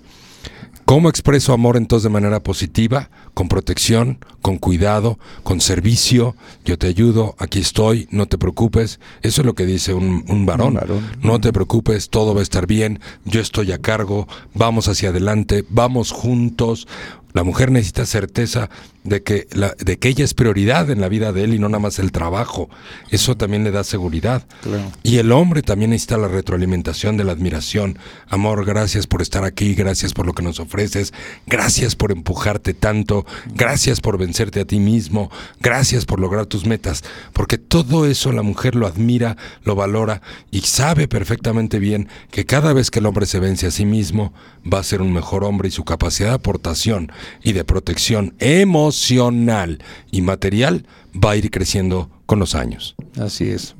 ¿Cómo 0.86 1.10
expreso 1.10 1.52
amor 1.52 1.76
entonces 1.76 2.04
de 2.04 2.10
manera 2.10 2.40
positiva? 2.40 3.10
Con 3.34 3.48
protección, 3.48 4.18
con 4.40 4.56
cuidado, 4.56 5.18
con 5.42 5.60
servicio. 5.60 6.36
Yo 6.64 6.78
te 6.78 6.86
ayudo, 6.86 7.34
aquí 7.38 7.58
estoy, 7.58 8.08
no 8.10 8.24
te 8.26 8.38
preocupes. 8.38 8.98
Eso 9.20 9.42
es 9.42 9.46
lo 9.46 9.54
que 9.54 9.66
dice 9.66 9.92
un, 9.92 10.24
un 10.26 10.46
varón. 10.46 10.68
Un 10.68 10.74
varón. 10.74 11.10
No 11.20 11.38
te 11.38 11.52
preocupes, 11.52 12.08
todo 12.08 12.32
va 12.34 12.40
a 12.40 12.44
estar 12.44 12.66
bien, 12.66 13.00
yo 13.26 13.42
estoy 13.42 13.72
a 13.72 13.78
cargo, 13.78 14.26
vamos 14.54 14.88
hacia 14.88 15.10
adelante, 15.10 15.66
vamos 15.68 16.12
juntos. 16.12 16.88
La 17.36 17.44
mujer 17.44 17.70
necesita 17.70 18.06
certeza 18.06 18.70
de 19.04 19.22
que, 19.22 19.46
la, 19.52 19.74
de 19.78 19.98
que 19.98 20.08
ella 20.08 20.24
es 20.24 20.32
prioridad 20.32 20.88
en 20.88 21.02
la 21.02 21.10
vida 21.10 21.32
de 21.32 21.44
él 21.44 21.52
y 21.52 21.58
no 21.58 21.68
nada 21.68 21.80
más 21.80 21.98
el 21.98 22.10
trabajo. 22.10 22.70
Eso 23.10 23.36
también 23.36 23.62
le 23.62 23.72
da 23.72 23.84
seguridad. 23.84 24.46
Claro. 24.62 24.90
Y 25.02 25.18
el 25.18 25.30
hombre 25.32 25.60
también 25.60 25.90
necesita 25.90 26.16
la 26.16 26.28
retroalimentación 26.28 27.18
de 27.18 27.24
la 27.24 27.32
admiración. 27.32 27.98
Amor, 28.30 28.64
gracias 28.64 29.06
por 29.06 29.20
estar 29.20 29.44
aquí, 29.44 29.74
gracias 29.74 30.14
por 30.14 30.24
lo 30.24 30.32
que 30.32 30.42
nos 30.42 30.60
ofreces, 30.60 31.12
gracias 31.46 31.94
por 31.94 32.10
empujarte 32.10 32.72
tanto, 32.72 33.26
gracias 33.54 34.00
por 34.00 34.16
vencerte 34.16 34.60
a 34.60 34.64
ti 34.64 34.78
mismo, 34.80 35.30
gracias 35.60 36.06
por 36.06 36.20
lograr 36.20 36.46
tus 36.46 36.64
metas. 36.64 37.04
Porque 37.34 37.58
todo 37.58 38.06
eso 38.06 38.32
la 38.32 38.40
mujer 38.40 38.74
lo 38.74 38.86
admira, 38.86 39.36
lo 39.62 39.74
valora 39.74 40.22
y 40.50 40.62
sabe 40.62 41.06
perfectamente 41.06 41.80
bien 41.80 42.08
que 42.30 42.46
cada 42.46 42.72
vez 42.72 42.90
que 42.90 43.00
el 43.00 43.06
hombre 43.06 43.26
se 43.26 43.40
vence 43.40 43.66
a 43.66 43.70
sí 43.70 43.84
mismo, 43.84 44.32
va 44.64 44.78
a 44.78 44.84
ser 44.84 45.02
un 45.02 45.12
mejor 45.12 45.44
hombre 45.44 45.68
y 45.68 45.70
su 45.70 45.84
capacidad 45.84 46.30
de 46.30 46.34
aportación 46.36 47.12
y 47.42 47.52
de 47.52 47.64
protección 47.64 48.34
emocional 48.38 49.82
y 50.10 50.22
material 50.22 50.86
va 51.14 51.32
a 51.32 51.36
ir 51.36 51.50
creciendo 51.50 52.10
con 52.26 52.38
los 52.38 52.54
años. 52.54 52.94
Así 53.18 53.50
es. 53.50 53.74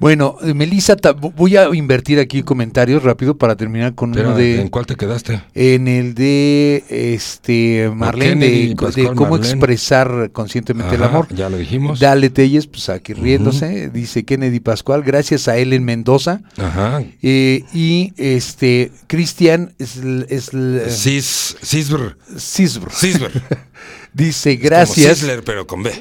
Bueno, 0.00 0.36
eh, 0.42 0.54
Melissa, 0.54 0.96
voy 1.36 1.56
a 1.56 1.68
invertir 1.74 2.18
aquí 2.20 2.42
comentarios 2.42 3.02
rápido 3.02 3.36
para 3.36 3.54
terminar 3.54 3.94
con 3.94 4.12
Pero, 4.12 4.28
uno 4.30 4.36
de... 4.38 4.62
¿En 4.62 4.68
cuál 4.68 4.86
te 4.86 4.96
quedaste? 4.96 5.42
En 5.54 5.88
el 5.88 6.14
de 6.14 6.82
este 6.88 7.90
Marlene, 7.94 8.46
Kennedy, 8.46 8.68
de, 8.68 8.76
Pascual 8.76 8.94
de 8.94 9.14
cómo 9.14 9.30
Marlene. 9.32 9.52
expresar 9.52 10.30
conscientemente 10.32 10.94
el 10.94 11.02
amor. 11.02 11.28
Ya 11.34 11.50
lo 11.50 11.58
dijimos. 11.58 12.00
Dale 12.00 12.30
Telles, 12.30 12.66
pues 12.66 12.88
aquí 12.88 13.12
riéndose, 13.12 13.90
dice 13.90 14.24
Kennedy 14.24 14.60
Pascual, 14.60 15.02
gracias 15.02 15.48
a 15.48 15.58
Ellen 15.58 15.84
Mendoza. 15.84 16.40
Ajá. 16.56 17.02
Eh, 17.20 17.64
y 17.74 18.14
este 18.16 18.90
Cristian 19.06 19.74
Sl- 19.78 20.88
Cis, 20.88 21.56
Cisber. 21.62 22.16
Cisbr 22.38 22.90
Cisber. 22.90 23.30
dice 24.14 24.56
Como 24.56 24.64
gracias, 24.66 25.18
Cisler, 25.18 25.44
pero 25.44 25.66
con 25.66 25.82
B. 25.82 25.92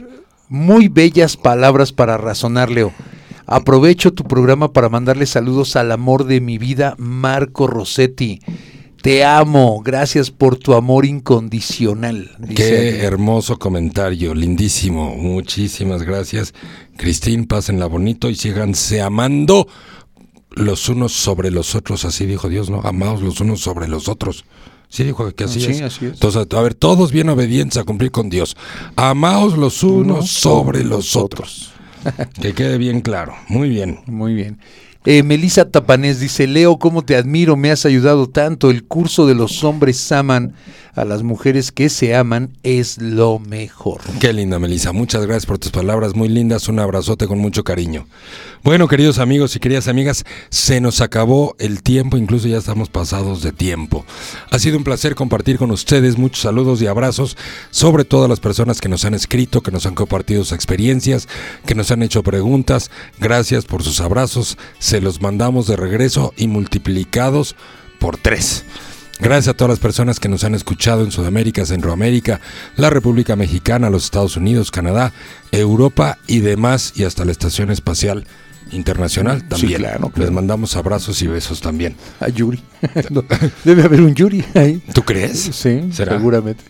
muy 0.47 0.87
bellas 0.87 1.35
palabras 1.35 1.91
para 1.91 2.17
razonar, 2.17 2.71
Leo. 2.71 2.93
Aprovecho 3.51 4.13
tu 4.13 4.25
programa 4.25 4.73
para 4.73 4.89
mandarle 4.89 5.25
saludos 5.25 5.75
al 5.75 5.91
amor 5.91 6.25
de 6.25 6.39
mi 6.39 6.59
vida, 6.59 6.93
Marco 6.99 7.65
Rossetti. 7.65 8.39
Te 9.01 9.25
amo, 9.25 9.81
gracias 9.81 10.29
por 10.29 10.55
tu 10.57 10.75
amor 10.75 11.03
incondicional. 11.03 12.29
dice 12.37 12.55
Qué 12.55 12.99
hermoso 13.03 13.57
comentario, 13.57 14.35
lindísimo. 14.35 15.15
Muchísimas 15.15 16.03
gracias. 16.03 16.53
Cristín, 16.95 17.45
pásenla 17.45 17.87
bonito 17.87 18.29
y 18.29 18.35
síganse 18.35 19.01
amando 19.01 19.67
los 20.51 20.87
unos 20.87 21.13
sobre 21.13 21.49
los 21.49 21.73
otros. 21.73 22.05
Así 22.05 22.27
dijo 22.27 22.49
Dios, 22.49 22.69
¿no? 22.69 22.81
Amaos 22.81 23.23
los 23.23 23.39
unos 23.41 23.61
sobre 23.61 23.87
los 23.87 24.09
otros. 24.09 24.45
Sí, 24.89 25.03
dijo 25.03 25.31
que 25.33 25.45
así 25.45 25.59
Sí, 25.59 25.71
es. 25.71 25.81
así 25.81 26.05
es. 26.05 26.13
Entonces, 26.13 26.45
a 26.51 26.61
ver, 26.61 26.75
todos 26.75 27.11
bien 27.11 27.29
obedientes 27.29 27.77
a 27.79 27.83
cumplir 27.83 28.11
con 28.11 28.29
Dios. 28.29 28.55
Amaos 28.95 29.57
los 29.57 29.81
unos 29.81 30.29
sobre 30.29 30.83
los 30.83 31.15
otros. 31.15 31.68
que 32.41 32.53
quede 32.53 32.77
bien 32.77 33.01
claro. 33.01 33.35
Muy 33.47 33.69
bien. 33.69 33.99
Muy 34.07 34.33
bien. 34.33 34.59
Eh, 35.05 35.23
Melissa 35.23 35.69
Tapanés 35.69 36.19
dice, 36.19 36.45
Leo, 36.45 36.77
¿cómo 36.77 37.03
te 37.03 37.15
admiro? 37.15 37.55
Me 37.55 37.71
has 37.71 37.85
ayudado 37.85 38.27
tanto. 38.27 38.69
El 38.69 38.83
curso 38.83 39.25
de 39.25 39.33
los 39.33 39.63
hombres 39.63 40.11
aman 40.11 40.53
a 40.93 41.05
las 41.05 41.23
mujeres 41.23 41.71
que 41.71 41.87
se 41.87 42.13
aman 42.13 42.57
es 42.63 42.97
lo 42.97 43.39
mejor. 43.39 44.01
Qué 44.19 44.33
linda, 44.33 44.59
Melissa. 44.59 44.91
Muchas 44.91 45.25
gracias 45.25 45.45
por 45.45 45.57
tus 45.57 45.71
palabras 45.71 46.15
muy 46.15 46.27
lindas. 46.27 46.67
Un 46.67 46.79
abrazote 46.79 47.27
con 47.27 47.39
mucho 47.39 47.63
cariño. 47.63 48.07
Bueno, 48.61 48.89
queridos 48.89 49.19
amigos 49.19 49.55
y 49.55 49.59
queridas 49.59 49.87
amigas, 49.87 50.25
se 50.49 50.81
nos 50.81 50.99
acabó 50.99 51.55
el 51.59 51.81
tiempo, 51.81 52.17
incluso 52.17 52.49
ya 52.49 52.57
estamos 52.57 52.89
pasados 52.89 53.41
de 53.41 53.53
tiempo. 53.53 54.05
Ha 54.51 54.59
sido 54.59 54.77
un 54.77 54.83
placer 54.83 55.15
compartir 55.15 55.57
con 55.57 55.71
ustedes 55.71 56.17
muchos 56.17 56.41
saludos 56.41 56.81
y 56.81 56.87
abrazos, 56.87 57.37
sobre 57.71 58.03
todo 58.03 58.25
a 58.25 58.27
las 58.27 58.41
personas 58.41 58.81
que 58.81 58.89
nos 58.89 59.05
han 59.05 59.13
escrito, 59.13 59.61
que 59.61 59.71
nos 59.71 59.85
han 59.85 59.95
compartido 59.95 60.43
sus 60.43 60.51
experiencias, 60.51 61.29
que 61.65 61.73
nos 61.75 61.89
han 61.91 62.03
hecho 62.03 62.21
preguntas. 62.21 62.91
Gracias 63.17 63.63
por 63.63 63.81
sus 63.81 64.01
abrazos. 64.01 64.57
Se 64.89 65.01
los 65.01 65.21
mandamos 65.21 65.67
de 65.67 65.75
regreso 65.75 66.33
y 66.35 66.47
multiplicados 66.47 67.55
por 67.99 68.17
tres. 68.17 68.65
Gracias 69.19 69.49
a 69.49 69.53
todas 69.53 69.69
las 69.69 69.77
personas 69.77 70.19
que 70.19 70.29
nos 70.29 70.43
han 70.43 70.55
escuchado 70.55 71.03
en 71.03 71.11
Sudamérica, 71.11 71.63
Centroamérica, 71.63 72.41
la 72.75 72.89
República 72.89 73.35
Mexicana, 73.35 73.91
los 73.91 74.05
Estados 74.05 74.35
Unidos, 74.35 74.71
Canadá, 74.71 75.13
Europa 75.51 76.17
y 76.25 76.39
demás, 76.39 76.93
y 76.95 77.03
hasta 77.03 77.23
la 77.23 77.31
Estación 77.31 77.69
Espacial 77.69 78.25
Internacional 78.71 79.47
también. 79.47 79.77
claro, 79.79 80.11
Les 80.15 80.31
mandamos 80.31 80.75
abrazos 80.75 81.21
y 81.21 81.27
besos 81.27 81.61
también. 81.61 81.95
A 82.19 82.29
Yuri. 82.29 82.59
No, 83.11 83.23
debe 83.63 83.83
haber 83.83 84.01
un 84.01 84.15
Yuri 84.15 84.43
ahí. 84.55 84.81
¿Tú 84.91 85.03
crees? 85.03 85.39
Sí, 85.53 85.83
¿Será? 85.91 86.17
seguramente. 86.17 86.63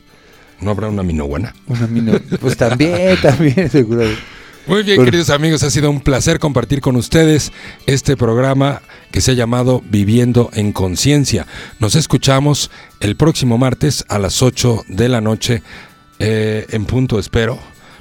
¿No 0.59 0.71
habrá 0.71 0.89
una 0.89 1.03
minobuena? 1.03 1.55
Una 1.67 1.87
mino- 1.87 2.19
Pues 2.41 2.57
también, 2.57 3.15
también, 3.21 3.69
seguramente. 3.69 4.19
Muy 4.69 4.83
bien, 4.83 5.03
queridos 5.03 5.31
amigos, 5.31 5.63
ha 5.63 5.71
sido 5.71 5.89
un 5.89 5.99
placer 5.99 6.37
compartir 6.37 6.79
con 6.79 6.95
ustedes 6.95 7.51
este 7.87 8.15
programa 8.15 8.83
que 9.11 9.19
se 9.19 9.31
ha 9.31 9.33
llamado 9.33 9.81
Viviendo 9.89 10.51
en 10.53 10.73
Conciencia. 10.73 11.47
Nos 11.79 11.95
escuchamos 11.95 12.69
el 12.99 13.15
próximo 13.15 13.57
martes 13.57 14.05
a 14.09 14.19
las 14.19 14.43
8 14.43 14.85
de 14.87 15.09
la 15.09 15.21
noche 15.21 15.63
eh, 16.19 16.67
en 16.69 16.85
punto, 16.85 17.17
espero. 17.17 17.57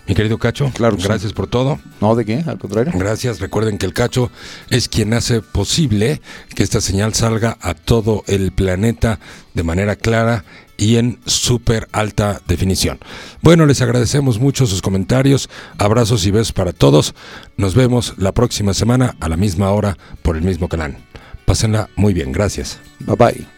Mi 0.06 0.14
querido 0.14 0.36
Cacho, 0.36 0.70
Claro 0.74 0.96
sí. 0.98 1.04
gracias 1.04 1.32
por 1.32 1.46
todo. 1.46 1.80
No, 2.02 2.14
¿de 2.14 2.26
qué? 2.26 2.44
Al 2.46 2.58
contrario. 2.58 2.92
Gracias. 2.94 3.40
Recuerden 3.40 3.78
que 3.78 3.86
el 3.86 3.94
Cacho 3.94 4.30
es 4.68 4.88
quien 4.88 5.14
hace 5.14 5.40
posible 5.40 6.20
que 6.54 6.62
esta 6.62 6.82
señal 6.82 7.14
salga 7.14 7.56
a 7.62 7.72
todo 7.72 8.24
el 8.26 8.52
planeta 8.52 9.20
de 9.54 9.62
manera 9.62 9.96
clara 9.96 10.44
y 10.78 10.96
en 10.96 11.18
súper 11.26 11.88
alta 11.92 12.40
definición. 12.46 12.98
Bueno, 13.42 13.66
les 13.66 13.82
agradecemos 13.82 14.38
mucho 14.38 14.66
sus 14.66 14.80
comentarios, 14.80 15.50
abrazos 15.76 16.24
y 16.24 16.30
besos 16.30 16.52
para 16.52 16.72
todos. 16.72 17.14
Nos 17.58 17.74
vemos 17.74 18.14
la 18.16 18.32
próxima 18.32 18.72
semana 18.72 19.16
a 19.20 19.28
la 19.28 19.36
misma 19.36 19.70
hora 19.72 19.98
por 20.22 20.36
el 20.36 20.42
mismo 20.42 20.68
canal. 20.68 20.96
Pásenla 21.44 21.90
muy 21.96 22.14
bien, 22.14 22.32
gracias. 22.32 22.78
Bye 23.00 23.16
bye. 23.16 23.57